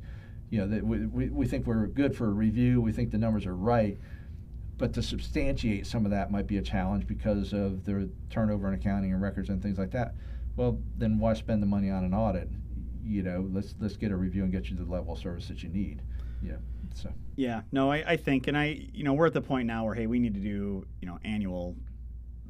you 0.49 0.59
know, 0.59 0.67
that 0.67 0.83
we, 0.83 1.05
we, 1.07 1.29
we 1.29 1.47
think 1.47 1.65
we're 1.65 1.87
good 1.87 2.15
for 2.15 2.27
a 2.27 2.31
review, 2.31 2.81
we 2.81 2.91
think 2.91 3.11
the 3.11 3.17
numbers 3.17 3.45
are 3.45 3.55
right. 3.55 3.97
But 4.77 4.93
to 4.93 5.01
substantiate 5.01 5.87
some 5.87 6.03
of 6.05 6.11
that 6.11 6.31
might 6.31 6.47
be 6.47 6.57
a 6.57 6.61
challenge 6.61 7.07
because 7.07 7.53
of 7.53 7.85
the 7.85 8.09
turnover 8.29 8.67
in 8.67 8.73
accounting 8.73 9.13
and 9.13 9.21
records 9.21 9.49
and 9.49 9.61
things 9.61 9.77
like 9.77 9.91
that. 9.91 10.15
Well, 10.55 10.79
then 10.97 11.17
why 11.17 11.33
spend 11.33 11.61
the 11.61 11.67
money 11.67 11.89
on 11.89 12.03
an 12.03 12.13
audit? 12.13 12.49
You 13.05 13.23
know, 13.23 13.47
let's 13.51 13.75
let's 13.79 13.97
get 13.97 14.11
a 14.11 14.15
review 14.15 14.43
and 14.43 14.51
get 14.51 14.69
you 14.69 14.75
the 14.75 14.83
level 14.83 15.13
of 15.13 15.19
service 15.19 15.47
that 15.47 15.61
you 15.63 15.69
need. 15.69 16.01
Yeah. 16.41 16.55
So 16.93 17.09
Yeah, 17.35 17.61
no, 17.71 17.91
I, 17.91 18.03
I 18.07 18.17
think, 18.17 18.47
and 18.47 18.57
I, 18.57 18.87
you 18.93 19.03
know, 19.03 19.13
we're 19.13 19.27
at 19.27 19.33
the 19.33 19.41
point 19.41 19.67
now 19.67 19.85
where 19.85 19.93
hey, 19.93 20.07
we 20.07 20.19
need 20.19 20.33
to 20.35 20.39
do, 20.39 20.85
you 21.01 21.07
know, 21.07 21.19
annual, 21.23 21.75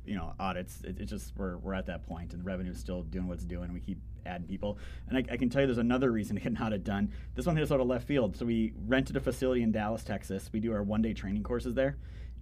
you 0.06 0.16
know, 0.16 0.34
audits. 0.40 0.82
It, 0.84 1.00
it's 1.00 1.12
just 1.12 1.34
we're 1.36 1.58
we're 1.58 1.74
at 1.74 1.88
that 1.88 2.08
point, 2.08 2.34
and 2.34 2.46
revenue 2.46 2.72
is 2.72 2.80
still 2.80 3.04
doing 3.04 3.28
what 3.28 3.36
it's 3.36 3.46
doing. 3.46 3.74
We 3.74 3.80
keep 3.80 4.00
adding 4.26 4.48
people, 4.48 4.78
and 5.10 5.18
I, 5.18 5.34
I 5.34 5.38
can 5.38 5.50
tell 5.50 5.62
you, 5.62 5.68
there's 5.68 5.78
another 5.78 6.12
reason 6.12 6.36
to 6.36 6.42
get 6.42 6.52
an 6.58 6.58
audit 6.58 6.84
done. 6.84 7.12
This 7.34 7.46
one 7.46 7.56
hit 7.56 7.64
us 7.64 7.72
out 7.72 7.80
of 7.80 7.88
left 7.88 8.08
field. 8.08 8.38
So 8.38 8.46
we 8.46 8.74
rented 8.86 9.18
a 9.18 9.20
facility 9.20 9.64
in 9.64 9.72
Dallas, 9.72 10.04
Texas. 10.04 10.50
We 10.54 10.60
do 10.60 10.74
our 10.74 10.84
one 10.84 11.02
day 11.02 11.14
training 11.14 11.44
courses 11.44 11.74
there, 11.74 11.98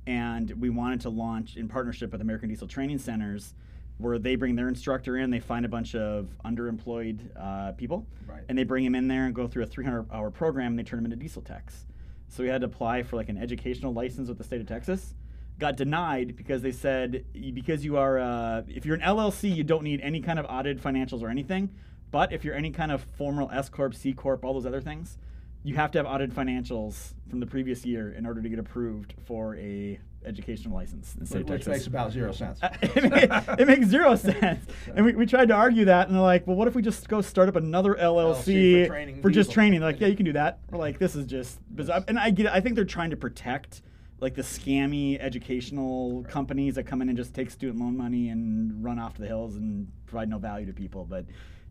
and 0.05 0.51
we 0.59 0.69
wanted 0.69 1.01
to 1.01 1.09
launch 1.09 1.55
in 1.55 1.67
partnership 1.67 2.11
with 2.11 2.21
American 2.21 2.49
Diesel 2.49 2.67
Training 2.67 2.99
Centers. 2.99 3.53
Where 3.97 4.17
they 4.19 4.35
bring 4.35 4.55
their 4.55 4.67
instructor 4.67 5.17
in, 5.17 5.29
they 5.29 5.39
find 5.39 5.65
a 5.65 5.69
bunch 5.69 5.95
of 5.95 6.29
underemployed 6.43 7.19
uh, 7.39 7.71
people, 7.73 8.05
Right. 8.27 8.43
and 8.49 8.57
they 8.57 8.63
bring 8.63 8.83
them 8.83 8.95
in 8.95 9.07
there 9.07 9.25
and 9.25 9.35
go 9.35 9.47
through 9.47 9.63
a 9.63 9.67
300 9.67 10.07
hour 10.11 10.31
program 10.31 10.71
and 10.73 10.79
they 10.79 10.83
turn 10.83 10.97
them 10.97 11.05
into 11.11 11.15
diesel 11.17 11.41
techs. 11.41 11.85
So 12.27 12.43
we 12.43 12.49
had 12.49 12.61
to 12.61 12.65
apply 12.67 13.03
for 13.03 13.15
like 13.15 13.29
an 13.29 13.37
educational 13.37 13.93
license 13.93 14.27
with 14.29 14.37
the 14.37 14.43
state 14.43 14.59
of 14.61 14.67
Texas. 14.67 15.13
Got 15.59 15.77
denied 15.77 16.35
because 16.35 16.63
they 16.63 16.71
said 16.71 17.25
because 17.53 17.85
you 17.85 17.95
are 17.97 18.17
uh, 18.19 18.63
if 18.67 18.85
you're 18.87 18.95
an 18.95 19.01
LLC, 19.01 19.55
you 19.55 19.63
don't 19.63 19.83
need 19.83 20.01
any 20.01 20.19
kind 20.19 20.39
of 20.39 20.45
audited 20.49 20.81
financials 20.81 21.21
or 21.21 21.29
anything. 21.29 21.69
But 22.09 22.33
if 22.33 22.43
you're 22.43 22.55
any 22.55 22.71
kind 22.71 22.91
of 22.91 23.03
formal 23.17 23.49
S 23.51 23.69
corp, 23.69 23.93
C 23.93 24.13
corp, 24.13 24.43
all 24.43 24.53
those 24.53 24.65
other 24.65 24.81
things, 24.81 25.19
you 25.63 25.75
have 25.75 25.91
to 25.91 25.99
have 25.99 26.07
audited 26.07 26.35
financials 26.35 27.13
from 27.29 27.39
the 27.39 27.45
previous 27.45 27.85
year 27.85 28.11
in 28.11 28.25
order 28.25 28.41
to 28.41 28.49
get 28.49 28.57
approved 28.59 29.13
for 29.25 29.55
a 29.57 29.99
educational 30.25 30.75
license 30.75 31.13
in 31.13 31.21
the 31.21 31.25
state 31.25 31.41
of 31.41 31.49
Which 31.49 31.65
Texas. 31.65 31.71
makes 31.71 31.87
about 31.87 32.11
zero 32.11 32.31
sense. 32.31 32.59
it, 32.81 33.59
it 33.59 33.67
makes 33.67 33.87
zero 33.87 34.15
sense. 34.15 34.65
And 34.95 35.05
we, 35.05 35.13
we 35.13 35.25
tried 35.25 35.47
to 35.49 35.53
argue 35.53 35.85
that, 35.85 36.07
and 36.07 36.15
they're 36.15 36.21
like, 36.23 36.47
well, 36.47 36.55
what 36.55 36.67
if 36.67 36.75
we 36.75 36.81
just 36.81 37.07
go 37.07 37.21
start 37.21 37.49
up 37.49 37.55
another 37.55 37.95
LLC 37.95 38.83
for 38.83 38.87
training 38.87 39.21
for 39.21 39.29
just 39.29 39.51
training? 39.51 39.81
Like, 39.81 39.99
yeah, 39.99 40.07
you 40.07 40.15
can 40.15 40.25
do 40.25 40.33
that. 40.33 40.59
We're 40.69 40.79
like, 40.79 40.99
this 40.99 41.15
is 41.15 41.25
just 41.25 41.59
bizarre. 41.75 42.03
And 42.07 42.19
I 42.19 42.29
get 42.29 42.45
it. 42.47 42.51
I 42.51 42.59
think 42.59 42.75
they're 42.75 42.85
trying 42.85 43.09
to 43.11 43.17
protect 43.17 43.81
like 44.19 44.35
the 44.35 44.41
scammy 44.41 45.19
educational 45.19 46.23
companies 46.29 46.75
that 46.75 46.85
come 46.85 47.01
in 47.01 47.09
and 47.09 47.17
just 47.17 47.33
take 47.33 47.51
student 47.51 47.79
loan 47.79 47.97
money 47.97 48.29
and 48.29 48.83
run 48.83 48.97
off 48.97 49.15
to 49.15 49.21
the 49.21 49.27
hills 49.27 49.57
and 49.57 49.91
provide 50.05 50.29
no 50.29 50.37
value 50.37 50.65
to 50.65 50.71
people. 50.73 51.03
But 51.03 51.25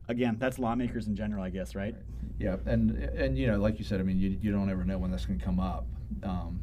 again, 0.09 0.37
that's 0.38 0.59
lawmakers 0.59 1.07
in 1.07 1.17
general, 1.17 1.43
I 1.43 1.49
guess, 1.51 1.75
right? 1.75 1.95
Yeah, 2.38 2.57
and 2.67 2.91
and 2.91 3.38
you 3.38 3.47
know, 3.47 3.59
like 3.59 3.79
you 3.79 3.85
said, 3.85 4.01
I 4.01 4.03
mean, 4.03 4.19
you, 4.19 4.37
you 4.41 4.53
don't 4.53 4.71
ever 4.71 4.85
know 4.85 4.99
when 4.99 5.11
that's 5.11 5.25
going 5.25 5.38
to 5.38 5.45
come 5.45 5.61
up. 5.61 5.87
Um, 6.23 6.61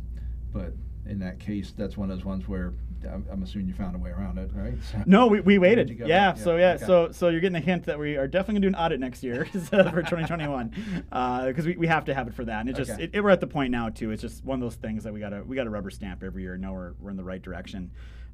but 0.53 0.73
in 1.09 1.19
that 1.19 1.39
case, 1.39 1.73
that's 1.75 1.97
one 1.97 2.09
of 2.11 2.17
those 2.17 2.25
ones 2.25 2.47
where 2.47 2.73
I'm, 3.09 3.25
I'm 3.31 3.41
assuming 3.43 3.67
you 3.67 3.73
found 3.73 3.95
a 3.95 3.99
way 3.99 4.11
around 4.11 4.37
it, 4.37 4.51
right? 4.53 4.73
So- 4.91 5.01
No, 5.05 5.27
we, 5.27 5.39
we 5.39 5.57
waited. 5.57 5.97
go? 5.97 6.05
Yeah, 6.05 6.33
so 6.35 6.57
yeah, 6.57 6.73
okay. 6.73 6.85
so 6.85 7.11
so 7.11 7.29
you're 7.29 7.39
getting 7.41 7.55
a 7.55 7.59
hint 7.61 7.85
that 7.85 7.97
we 7.97 8.15
are 8.17 8.27
definitely 8.27 8.55
gonna 8.61 8.71
do 8.73 8.77
an 8.77 8.83
audit 8.85 8.99
next 8.99 9.23
year 9.23 9.45
for 9.51 10.03
2021 10.03 10.73
because 11.09 11.65
we, 11.65 11.75
we 11.77 11.87
have 11.87 12.05
to 12.05 12.13
have 12.13 12.27
it 12.27 12.33
for 12.33 12.45
that. 12.45 12.59
And 12.61 12.69
it 12.69 12.75
just 12.75 12.91
Okay. 12.91 13.03
it, 13.05 13.11
it- 13.13 13.23
we're 13.23 13.29
at 13.31 13.39
the 13.41 13.47
point 13.47 13.71
now 13.71 13.89
too. 13.89 14.11
It's 14.11 14.21
just 14.21 14.43
one 14.45 14.55
of 14.55 14.61
those 14.61 14.75
things 14.75 15.03
that 15.05 15.13
we 15.13 15.19
gotta 15.19 15.43
we 15.43 15.55
gotta 15.55 15.69
rubber 15.69 15.89
stamp 15.89 16.23
every 16.23 16.43
year 16.43 16.53
and 16.53 16.61
know 16.61 16.73
we're, 16.73 16.93
we're 16.99 17.09
in 17.11 17.17
the 17.17 17.23
right 17.23 17.41
direction. 17.41 17.91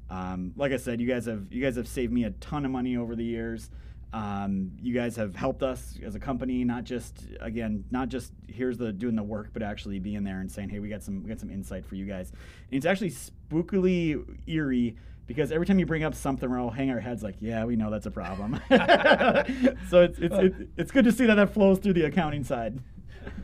Um, 0.09 0.53
like 0.55 0.71
I 0.71 0.77
said, 0.77 0.99
you 1.01 1.07
guys 1.07 1.25
have 1.25 1.45
you 1.51 1.61
guys 1.63 1.75
have 1.77 1.87
saved 1.87 2.11
me 2.13 2.23
a 2.25 2.31
ton 2.31 2.65
of 2.65 2.71
money 2.71 2.97
over 2.97 3.15
the 3.15 3.23
years. 3.23 3.69
Um, 4.15 4.71
you 4.81 4.93
guys 4.93 5.17
have 5.17 5.35
helped 5.35 5.61
us 5.61 5.99
as 6.01 6.15
a 6.15 6.19
company, 6.19 6.63
not 6.63 6.85
just 6.85 7.25
again, 7.41 7.83
not 7.91 8.07
just 8.07 8.31
here's 8.47 8.77
the 8.77 8.93
doing 8.93 9.17
the 9.17 9.23
work, 9.23 9.49
but 9.51 9.61
actually 9.61 9.99
being 9.99 10.23
there 10.23 10.39
and 10.39 10.49
saying, 10.49 10.69
hey, 10.69 10.79
we 10.79 10.87
got 10.87 11.03
some 11.03 11.21
we 11.21 11.27
got 11.27 11.41
some 11.41 11.49
insight 11.49 11.85
for 11.85 11.95
you 11.95 12.05
guys. 12.05 12.31
And 12.71 12.77
it's 12.77 12.85
actually 12.85 13.11
spookily 13.11 14.23
eerie 14.47 14.95
because 15.27 15.51
every 15.51 15.65
time 15.65 15.79
you 15.79 15.85
bring 15.85 16.05
up 16.05 16.15
something, 16.15 16.49
we're 16.49 16.59
all 16.59 16.69
hang 16.69 16.91
our 16.91 17.01
heads 17.01 17.23
like, 17.23 17.35
yeah, 17.41 17.65
we 17.65 17.75
know 17.75 17.91
that's 17.91 18.05
a 18.05 18.11
problem. 18.11 18.53
so 18.69 20.03
it's 20.03 20.17
it's 20.17 20.35
it, 20.35 20.69
it's 20.77 20.91
good 20.91 21.03
to 21.03 21.11
see 21.11 21.25
that 21.25 21.35
that 21.35 21.53
flows 21.53 21.79
through 21.79 21.93
the 21.93 22.05
accounting 22.05 22.45
side. 22.45 22.79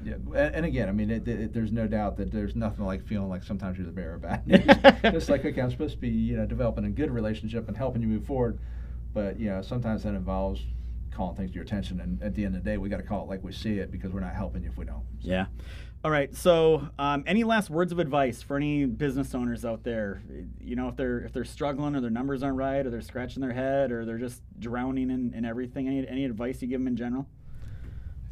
Yeah, 0.05 0.13
and, 0.13 0.55
and 0.55 0.65
again, 0.65 0.87
I 0.87 0.93
mean, 0.93 1.09
it, 1.09 1.27
it, 1.27 1.53
there's 1.53 1.73
no 1.73 1.85
doubt 1.85 2.15
that 2.15 2.31
there's 2.31 2.55
nothing 2.55 2.85
like 2.85 3.05
feeling 3.05 3.27
like 3.27 3.43
sometimes 3.43 3.77
you're 3.77 3.87
the 3.87 3.91
bearer 3.91 4.13
of 4.13 4.21
bad 4.21 4.47
news. 5.03 5.11
Just 5.11 5.29
like, 5.29 5.43
okay, 5.43 5.59
I'm 5.59 5.71
supposed 5.71 5.95
to 5.95 5.99
be, 5.99 6.07
you 6.07 6.37
know, 6.37 6.45
developing 6.45 6.85
a 6.85 6.89
good 6.89 7.11
relationship 7.11 7.67
and 7.67 7.75
helping 7.75 8.01
you 8.01 8.07
move 8.07 8.25
forward, 8.25 8.59
but 9.13 9.39
you 9.39 9.49
know, 9.49 9.61
sometimes 9.61 10.03
that 10.03 10.09
involves 10.09 10.61
calling 11.11 11.35
things 11.35 11.51
to 11.51 11.55
your 11.55 11.63
attention. 11.63 11.99
And 11.99 12.21
at 12.23 12.33
the 12.35 12.45
end 12.45 12.55
of 12.55 12.63
the 12.63 12.69
day, 12.69 12.77
we 12.77 12.89
got 12.89 12.97
to 12.97 13.03
call 13.03 13.23
it 13.23 13.29
like 13.29 13.43
we 13.43 13.51
see 13.51 13.79
it 13.79 13.91
because 13.91 14.11
we're 14.11 14.21
not 14.21 14.35
helping 14.35 14.63
you 14.63 14.69
if 14.69 14.77
we 14.77 14.85
don't. 14.85 15.03
Yeah. 15.19 15.47
All 16.03 16.09
right. 16.09 16.35
So, 16.35 16.87
um, 16.97 17.23
any 17.27 17.43
last 17.43 17.69
words 17.69 17.91
of 17.91 17.99
advice 17.99 18.41
for 18.41 18.57
any 18.57 18.85
business 18.85 19.35
owners 19.35 19.63
out 19.65 19.83
there? 19.83 20.23
You 20.59 20.75
know, 20.75 20.87
if 20.87 20.95
they're 20.95 21.19
if 21.19 21.31
they're 21.31 21.45
struggling 21.45 21.95
or 21.95 22.01
their 22.01 22.09
numbers 22.09 22.41
aren't 22.41 22.57
right, 22.57 22.85
or 22.85 22.89
they're 22.89 23.01
scratching 23.01 23.41
their 23.41 23.53
head, 23.53 23.91
or 23.91 24.03
they're 24.03 24.17
just 24.17 24.41
drowning 24.59 25.11
in, 25.11 25.33
in 25.35 25.45
everything. 25.45 25.87
Any 25.87 26.07
any 26.07 26.25
advice 26.25 26.61
you 26.61 26.67
give 26.67 26.79
them 26.79 26.87
in 26.87 26.95
general? 26.95 27.27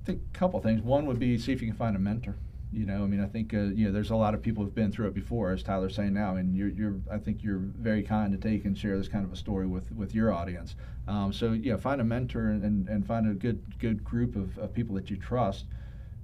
I 0.02 0.06
think 0.06 0.22
a 0.34 0.38
couple 0.38 0.60
things. 0.62 0.82
One 0.82 1.06
would 1.06 1.20
be 1.20 1.38
see 1.38 1.52
if 1.52 1.62
you 1.62 1.68
can 1.68 1.78
find 1.78 1.96
a 1.96 2.00
mentor. 2.00 2.36
You 2.72 2.86
know, 2.86 3.04
I 3.04 3.08
mean, 3.08 3.20
I 3.20 3.26
think 3.26 3.54
uh, 3.54 3.62
you 3.74 3.86
know, 3.86 3.92
there's 3.92 4.12
a 4.12 4.16
lot 4.16 4.36
of 4.36 4.44
people 4.44 4.64
who've 4.64 4.76
been 4.76 4.92
through 4.92 5.08
it 5.08 5.16
before, 5.16 5.52
as 5.52 5.64
Tyler's 5.64 5.96
saying 5.96 6.14
now, 6.14 6.36
and 6.36 6.56
you're, 6.56 6.70
you're, 6.70 7.00
I 7.12 7.18
think 7.18 7.44
you're 7.44 7.58
very 7.58 8.04
kind 8.04 8.32
to 8.32 8.38
take 8.38 8.66
and 8.66 8.78
share 8.78 8.96
this 8.96 9.08
kind 9.08 9.26
of 9.26 9.34
a 9.34 9.36
story 9.36 9.66
with, 9.66 9.92
with 9.92 10.14
your 10.14 10.32
audience. 10.32 10.76
Um, 11.08 11.34
so 11.34 11.54
yeah, 11.54 11.78
find 11.78 12.00
a 12.00 12.04
mentor 12.04 12.50
and, 12.50 12.88
and, 12.88 13.08
find 13.08 13.28
a 13.28 13.34
good 13.34 13.60
good 13.80 14.04
group 14.04 14.36
of, 14.36 14.56
of 14.60 14.72
people 14.72 14.94
that 14.96 15.10
you 15.10 15.18
trust 15.18 15.66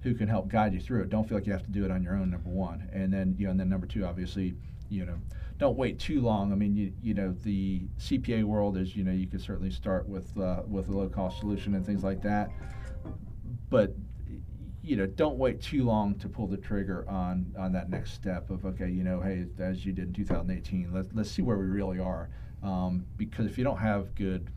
who 0.01 0.13
can 0.13 0.27
help 0.27 0.47
guide 0.47 0.73
you 0.73 0.79
through 0.79 1.01
it. 1.01 1.09
Don't 1.09 1.27
feel 1.27 1.35
like 1.35 1.47
you 1.47 1.53
have 1.53 1.63
to 1.63 1.71
do 1.71 1.83
it 1.83 1.89
on 1.89 2.03
your 2.03 2.15
own. 2.15 2.29
Number 2.29 2.49
one, 2.49 2.87
and 2.93 3.11
then 3.11 3.35
you 3.39 3.45
know, 3.45 3.51
and 3.51 3.59
then 3.59 3.69
number 3.69 3.87
two, 3.87 4.05
obviously, 4.05 4.53
you 4.87 5.03
know, 5.03 5.17
don't 5.57 5.75
wait 5.75 5.97
too 5.97 6.21
long. 6.21 6.51
I 6.51 6.55
mean, 6.55 6.75
you, 6.75 6.93
you 7.01 7.15
know, 7.15 7.35
the 7.41 7.81
CPA 7.97 8.43
world 8.43 8.77
is, 8.77 8.95
you 8.95 9.03
know, 9.03 9.11
you 9.11 9.25
could 9.25 9.41
certainly 9.41 9.71
start 9.71 10.07
with 10.07 10.37
uh, 10.37 10.61
with 10.67 10.89
a 10.89 10.91
low 10.91 11.09
cost 11.09 11.39
solution 11.39 11.73
and 11.73 11.83
things 11.83 12.03
like 12.03 12.21
that 12.21 12.51
but 13.69 13.93
you 14.85 14.95
know, 14.95 15.05
don't 15.05 15.37
wait 15.37 15.61
too 15.61 15.83
long 15.83 16.15
to 16.19 16.29
pull 16.29 16.47
the 16.47 16.57
trigger 16.57 17.05
on 17.09 17.53
on 17.57 17.71
that 17.73 17.89
next 17.89 18.13
step 18.13 18.49
of 18.49 18.65
okay, 18.65 18.89
you 18.89 19.03
know, 19.03 19.19
hey, 19.19 19.45
as 19.59 19.85
you 19.85 19.91
did 19.93 20.07
in 20.09 20.13
2018, 20.13 20.91
let's 20.93 21.09
let's 21.13 21.31
see 21.31 21.41
where 21.41 21.57
we 21.57 21.65
really 21.65 21.99
are. 21.99 22.29
Um, 22.63 23.05
because 23.17 23.45
if 23.45 23.57
you 23.57 23.63
don't 23.63 23.77
have 23.77 24.13
good 24.15 24.49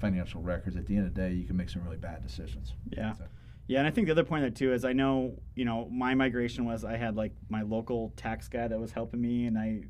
financial 0.00 0.40
records, 0.42 0.76
at 0.76 0.86
the 0.86 0.96
end 0.96 1.06
of 1.06 1.14
the 1.14 1.20
day, 1.20 1.32
you 1.32 1.44
can 1.44 1.56
make 1.56 1.68
some 1.70 1.82
really 1.84 1.96
bad 1.96 2.22
decisions. 2.22 2.74
Yeah. 2.90 3.12
So- 3.14 3.24
Yeah, 3.66 3.78
and 3.78 3.88
I 3.88 3.90
think 3.90 4.06
the 4.06 4.12
other 4.12 4.24
point 4.24 4.42
there 4.42 4.50
too 4.50 4.72
is 4.74 4.84
I 4.84 4.92
know, 4.92 5.40
you 5.54 5.64
know, 5.64 5.88
my 5.90 6.14
migration 6.14 6.64
was 6.66 6.84
I 6.84 6.96
had 6.96 7.16
like 7.16 7.32
my 7.48 7.62
local 7.62 8.12
tax 8.16 8.48
guy 8.48 8.68
that 8.68 8.78
was 8.78 8.92
helping 8.92 9.20
me, 9.20 9.46
and 9.46 9.56
I, 9.58 9.82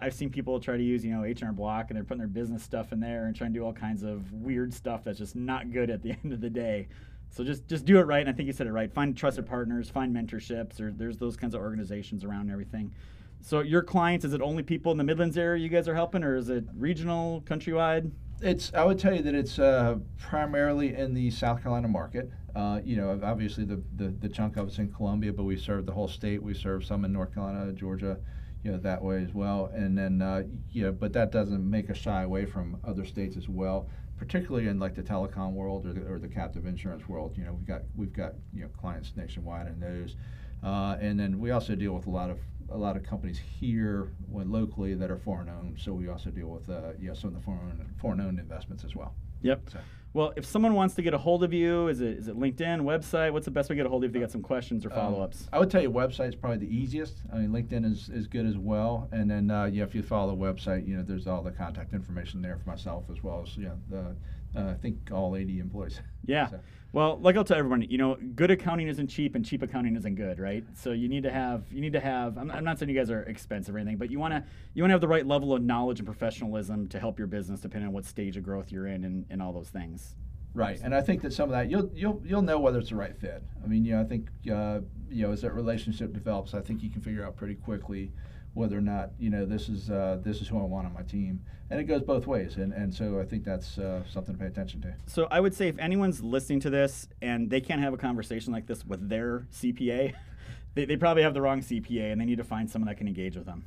I've 0.00 0.14
seen 0.14 0.30
people 0.30 0.58
try 0.60 0.76
to 0.76 0.82
use 0.82 1.04
you 1.04 1.12
know 1.12 1.24
H 1.24 1.40
and 1.42 1.48
R 1.48 1.52
Block 1.54 1.86
and 1.90 1.96
they're 1.96 2.04
putting 2.04 2.18
their 2.18 2.28
business 2.28 2.62
stuff 2.62 2.92
in 2.92 3.00
there 3.00 3.26
and 3.26 3.34
trying 3.36 3.52
to 3.52 3.58
do 3.58 3.64
all 3.64 3.72
kinds 3.72 4.02
of 4.02 4.32
weird 4.32 4.74
stuff 4.74 5.04
that's 5.04 5.18
just 5.18 5.36
not 5.36 5.70
good 5.72 5.88
at 5.90 6.02
the 6.02 6.10
end 6.24 6.32
of 6.32 6.40
the 6.40 6.50
day. 6.50 6.88
So 7.30 7.44
just 7.44 7.66
just 7.68 7.84
do 7.84 7.98
it 7.98 8.02
right. 8.02 8.20
And 8.20 8.28
I 8.28 8.32
think 8.32 8.48
you 8.48 8.52
said 8.52 8.66
it 8.66 8.72
right. 8.72 8.92
Find 8.92 9.16
trusted 9.16 9.46
partners, 9.46 9.88
find 9.88 10.14
mentorships, 10.14 10.80
or 10.80 10.90
there's 10.90 11.16
those 11.16 11.36
kinds 11.36 11.54
of 11.54 11.60
organizations 11.60 12.24
around 12.24 12.42
and 12.42 12.50
everything. 12.50 12.92
So 13.40 13.60
your 13.60 13.82
clients 13.82 14.24
is 14.24 14.34
it 14.34 14.42
only 14.42 14.62
people 14.62 14.92
in 14.92 14.98
the 14.98 15.04
Midlands 15.04 15.38
area 15.38 15.62
you 15.62 15.68
guys 15.68 15.88
are 15.88 15.94
helping, 15.94 16.22
or 16.22 16.36
is 16.36 16.50
it 16.50 16.64
regional, 16.76 17.42
countrywide? 17.46 18.10
It's. 18.42 18.72
I 18.74 18.84
would 18.84 18.98
tell 18.98 19.14
you 19.14 19.22
that 19.22 19.34
it's 19.34 19.58
uh, 19.58 19.96
primarily 20.18 20.94
in 20.94 21.14
the 21.14 21.30
South 21.30 21.62
Carolina 21.62 21.88
market. 21.88 22.30
Uh, 22.54 22.80
you 22.84 22.96
know, 22.96 23.18
obviously 23.22 23.64
the, 23.64 23.80
the 23.96 24.08
the 24.08 24.28
chunk 24.28 24.56
of 24.56 24.68
it's 24.68 24.78
in 24.78 24.92
Columbia, 24.92 25.32
but 25.32 25.44
we 25.44 25.56
serve 25.56 25.86
the 25.86 25.92
whole 25.92 26.08
state. 26.08 26.42
We 26.42 26.54
serve 26.54 26.84
some 26.84 27.04
in 27.04 27.12
North 27.12 27.32
Carolina, 27.32 27.72
Georgia, 27.72 28.18
you 28.62 28.72
know, 28.72 28.78
that 28.78 29.02
way 29.02 29.22
as 29.22 29.32
well. 29.32 29.70
And 29.74 29.96
then, 29.96 30.20
uh, 30.20 30.42
you 30.70 30.82
know, 30.84 30.92
but 30.92 31.12
that 31.14 31.32
doesn't 31.32 31.68
make 31.68 31.90
us 31.90 31.96
shy 31.96 32.22
away 32.22 32.46
from 32.46 32.78
other 32.84 33.04
states 33.04 33.36
as 33.36 33.48
well. 33.48 33.88
Particularly 34.18 34.68
in 34.68 34.78
like 34.78 34.94
the 34.94 35.02
telecom 35.02 35.52
world 35.52 35.86
or 35.86 35.94
the, 35.94 36.02
or 36.06 36.18
the 36.18 36.28
captive 36.28 36.66
insurance 36.66 37.08
world. 37.08 37.38
You 37.38 37.44
know, 37.44 37.54
we've 37.54 37.66
got 37.66 37.82
we've 37.96 38.12
got 38.12 38.34
you 38.52 38.62
know 38.62 38.68
clients 38.68 39.12
nationwide 39.16 39.66
in 39.66 39.80
those. 39.80 40.16
Uh, 40.62 40.98
and 41.00 41.18
then 41.18 41.38
we 41.38 41.52
also 41.52 41.74
deal 41.74 41.92
with 41.92 42.06
a 42.06 42.10
lot 42.10 42.28
of 42.28 42.38
a 42.68 42.76
lot 42.76 42.96
of 42.96 43.02
companies 43.02 43.38
here 43.38 44.12
when 44.28 44.50
locally 44.52 44.94
that 44.94 45.10
are 45.10 45.16
foreign 45.16 45.48
owned. 45.48 45.78
So 45.80 45.94
we 45.94 46.08
also 46.08 46.28
deal 46.30 46.48
with 46.48 46.68
uh, 46.68 46.92
you 46.98 47.08
know 47.08 47.14
some 47.14 47.28
of 47.28 47.34
the 47.34 47.40
foreign 47.40 47.94
foreign 47.98 48.20
owned 48.20 48.38
investments 48.38 48.84
as 48.84 48.94
well. 48.94 49.14
Yep. 49.40 49.70
So. 49.72 49.78
Well, 50.12 50.32
if 50.36 50.44
someone 50.44 50.74
wants 50.74 50.94
to 50.96 51.02
get 51.02 51.14
a 51.14 51.18
hold 51.18 51.44
of 51.44 51.52
you, 51.52 51.86
is 51.86 52.00
it 52.00 52.18
is 52.18 52.26
it 52.28 52.36
LinkedIn, 52.36 52.80
website? 52.80 53.32
What's 53.32 53.44
the 53.44 53.52
best 53.52 53.70
way 53.70 53.74
to 53.74 53.78
get 53.78 53.86
a 53.86 53.88
hold 53.88 54.02
of 54.02 54.08
you 54.08 54.08
if 54.08 54.12
they 54.14 54.18
got 54.20 54.32
some 54.32 54.42
questions 54.42 54.84
or 54.84 54.90
Um, 54.92 54.96
follow 54.96 55.22
ups? 55.22 55.48
I 55.52 55.60
would 55.60 55.70
tell 55.70 55.80
you 55.80 55.90
website's 55.90 56.34
probably 56.34 56.58
the 56.66 56.74
easiest. 56.76 57.22
I 57.32 57.38
mean, 57.38 57.50
LinkedIn 57.50 57.84
is, 57.84 58.08
is 58.08 58.26
good 58.26 58.44
as 58.46 58.58
well. 58.58 59.08
And 59.12 59.30
then, 59.30 59.50
uh, 59.52 59.66
yeah, 59.66 59.84
if 59.84 59.94
you 59.94 60.02
follow 60.02 60.34
the 60.34 60.42
website, 60.42 60.86
you 60.88 60.96
know, 60.96 61.04
there's 61.04 61.28
all 61.28 61.42
the 61.42 61.52
contact 61.52 61.92
information 61.92 62.42
there 62.42 62.56
for 62.56 62.68
myself 62.70 63.04
as 63.10 63.22
well 63.22 63.44
as, 63.46 63.56
you 63.56 63.66
know, 63.66 63.78
the, 63.88 64.60
uh, 64.60 64.70
I 64.72 64.74
think 64.74 64.96
all 65.12 65.36
80 65.36 65.60
employees. 65.60 66.00
yeah. 66.26 66.48
So, 66.50 66.60
Well, 66.92 67.20
like 67.20 67.36
I'll 67.36 67.44
tell 67.44 67.56
everyone, 67.56 67.82
you 67.82 67.98
know, 67.98 68.16
good 68.34 68.50
accounting 68.50 68.88
isn't 68.88 69.06
cheap, 69.06 69.36
and 69.36 69.44
cheap 69.44 69.62
accounting 69.62 69.94
isn't 69.94 70.16
good, 70.16 70.40
right? 70.40 70.64
So 70.74 70.90
you 70.90 71.08
need 71.08 71.22
to 71.22 71.30
have, 71.30 71.64
you 71.70 71.80
need 71.80 71.92
to 71.92 72.00
have. 72.00 72.36
I'm, 72.36 72.50
I'm 72.50 72.64
not 72.64 72.78
saying 72.78 72.88
you 72.88 72.96
guys 72.96 73.10
are 73.10 73.22
expensive 73.22 73.76
or 73.76 73.78
anything, 73.78 73.96
but 73.96 74.10
you 74.10 74.18
want 74.18 74.34
to, 74.34 74.42
you 74.74 74.82
want 74.82 74.90
to 74.90 74.94
have 74.94 75.00
the 75.00 75.06
right 75.08 75.24
level 75.24 75.54
of 75.54 75.62
knowledge 75.62 76.00
and 76.00 76.06
professionalism 76.06 76.88
to 76.88 76.98
help 76.98 77.16
your 77.16 77.28
business, 77.28 77.60
depending 77.60 77.86
on 77.86 77.94
what 77.94 78.04
stage 78.04 78.36
of 78.36 78.42
growth 78.42 78.72
you're 78.72 78.88
in, 78.88 79.04
and, 79.04 79.24
and 79.30 79.40
all 79.40 79.52
those 79.52 79.68
things. 79.68 80.16
right. 80.52 80.80
And 80.82 80.92
I 80.92 81.00
think 81.00 81.22
that 81.22 81.32
some 81.32 81.44
of 81.44 81.50
that, 81.52 81.70
you'll, 81.70 81.90
you'll, 81.94 82.20
you'll 82.24 82.42
know 82.42 82.58
whether 82.58 82.80
it's 82.80 82.90
the 82.90 82.96
right 82.96 83.16
fit. 83.16 83.44
I 83.62 83.68
mean, 83.68 83.84
you 83.84 83.92
know, 83.92 84.00
I 84.00 84.04
think, 84.04 84.28
uh, 84.52 84.80
you 85.10 85.26
know, 85.26 85.32
as 85.32 85.42
that 85.42 85.52
relationship 85.52 86.12
develops, 86.12 86.54
I 86.54 86.60
think 86.60 86.82
you 86.82 86.90
can 86.90 87.00
figure 87.00 87.24
out 87.24 87.36
pretty 87.36 87.54
quickly 87.54 88.12
whether 88.54 88.76
or 88.76 88.82
not, 88.82 89.10
you 89.18 89.30
know, 89.30 89.46
this 89.46 89.68
is, 89.68 89.90
uh, 89.90 90.18
this 90.22 90.40
is 90.40 90.48
who 90.48 90.58
I 90.58 90.64
want 90.64 90.86
on 90.86 90.92
my 90.92 91.02
team. 91.02 91.40
And 91.70 91.78
it 91.78 91.84
goes 91.84 92.02
both 92.02 92.26
ways. 92.26 92.56
And, 92.56 92.72
and 92.72 92.92
so 92.92 93.20
I 93.20 93.24
think 93.24 93.44
that's 93.44 93.78
uh, 93.78 94.02
something 94.10 94.34
to 94.34 94.40
pay 94.40 94.46
attention 94.46 94.80
to. 94.82 94.94
So 95.06 95.28
I 95.30 95.38
would 95.38 95.54
say 95.54 95.68
if 95.68 95.78
anyone's 95.78 96.20
listening 96.20 96.58
to 96.60 96.70
this 96.70 97.08
and 97.22 97.48
they 97.48 97.60
can't 97.60 97.80
have 97.80 97.94
a 97.94 97.96
conversation 97.96 98.52
like 98.52 98.66
this 98.66 98.84
with 98.84 99.08
their 99.08 99.46
CPA, 99.52 100.14
they, 100.74 100.84
they 100.84 100.96
probably 100.96 101.22
have 101.22 101.34
the 101.34 101.40
wrong 101.40 101.60
CPA, 101.60 102.12
and 102.12 102.20
they 102.20 102.24
need 102.24 102.38
to 102.38 102.44
find 102.44 102.68
someone 102.68 102.88
that 102.88 102.96
can 102.96 103.06
engage 103.06 103.36
with 103.36 103.46
them. 103.46 103.64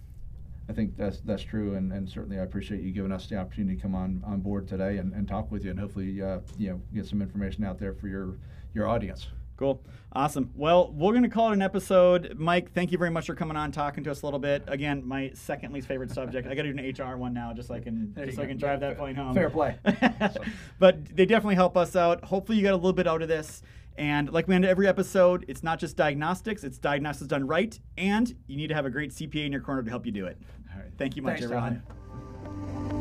I 0.69 0.73
think 0.73 0.95
that's 0.95 1.19
that's 1.19 1.43
true, 1.43 1.75
and, 1.75 1.91
and 1.91 2.09
certainly 2.09 2.39
I 2.39 2.43
appreciate 2.43 2.81
you 2.81 2.91
giving 2.91 3.11
us 3.11 3.27
the 3.27 3.37
opportunity 3.37 3.75
to 3.75 3.81
come 3.81 3.95
on, 3.95 4.23
on 4.25 4.39
board 4.39 4.65
today 4.65 4.97
and, 4.97 5.13
and 5.13 5.27
talk 5.27 5.51
with 5.51 5.65
you, 5.65 5.71
and 5.71 5.79
hopefully 5.79 6.21
uh, 6.21 6.39
you 6.57 6.69
know 6.69 6.81
get 6.93 7.05
some 7.05 7.21
information 7.21 7.65
out 7.65 7.79
there 7.79 7.93
for 7.93 8.07
your 8.07 8.37
your 8.73 8.87
audience. 8.87 9.27
Cool. 9.63 9.81
Awesome. 10.11 10.51
Well, 10.57 10.91
we're 10.91 11.13
going 11.13 11.23
to 11.23 11.29
call 11.29 11.51
it 11.51 11.53
an 11.53 11.61
episode. 11.61 12.35
Mike, 12.37 12.73
thank 12.73 12.91
you 12.91 12.97
very 12.97 13.09
much 13.09 13.27
for 13.27 13.33
coming 13.33 13.55
on, 13.55 13.71
talking 13.71 14.03
to 14.03 14.11
us 14.11 14.21
a 14.21 14.25
little 14.25 14.37
bit. 14.39 14.61
Again, 14.67 15.07
my 15.07 15.31
second 15.35 15.71
least 15.71 15.87
favorite 15.87 16.11
subject. 16.11 16.45
I 16.49 16.53
got 16.53 16.63
to 16.63 16.73
do 16.73 16.77
an 16.77 16.93
HR 17.13 17.15
one 17.15 17.33
now, 17.33 17.53
just 17.53 17.69
so 17.69 17.73
I 17.75 17.79
can 17.79 18.13
just 18.25 18.35
so 18.35 18.43
I 18.43 18.45
can 18.45 18.57
drive 18.57 18.81
Yeah, 18.81 18.89
that 18.89 18.97
fair- 18.97 19.05
point 19.05 19.17
home. 19.17 19.33
fair 19.33 19.49
play. 19.49 19.77
but 20.79 21.05
they 21.15 21.25
definitely 21.25 21.55
help 21.55 21.77
us 21.77 21.95
out. 21.95 22.25
Hopefully, 22.25 22.57
you 22.57 22.63
got 22.65 22.73
a 22.73 22.75
little 22.75 22.91
bit 22.91 23.07
out 23.07 23.21
of 23.21 23.29
this. 23.29 23.61
And 23.97 24.29
like 24.33 24.49
we 24.49 24.55
end 24.55 24.65
every 24.65 24.85
episode, 24.85 25.45
it's 25.47 25.63
not 25.63 25.79
just 25.79 25.95
diagnostics; 25.95 26.65
it's 26.65 26.77
diagnostics 26.77 27.29
done 27.29 27.47
right, 27.47 27.79
and 27.97 28.35
you 28.47 28.57
need 28.57 28.67
to 28.67 28.75
have 28.75 28.85
a 28.85 28.89
great 28.89 29.11
CPA 29.11 29.45
in 29.45 29.51
your 29.53 29.61
corner 29.61 29.81
to 29.81 29.89
help 29.89 30.05
you 30.05 30.11
do 30.11 30.25
it. 30.25 30.37
All 30.73 30.81
right. 30.81 30.91
Thank 30.97 31.15
you 31.15 31.21
much, 31.21 31.39
Thanks, 31.39 31.45
everyone. 31.45 31.81
Don. 31.87 32.92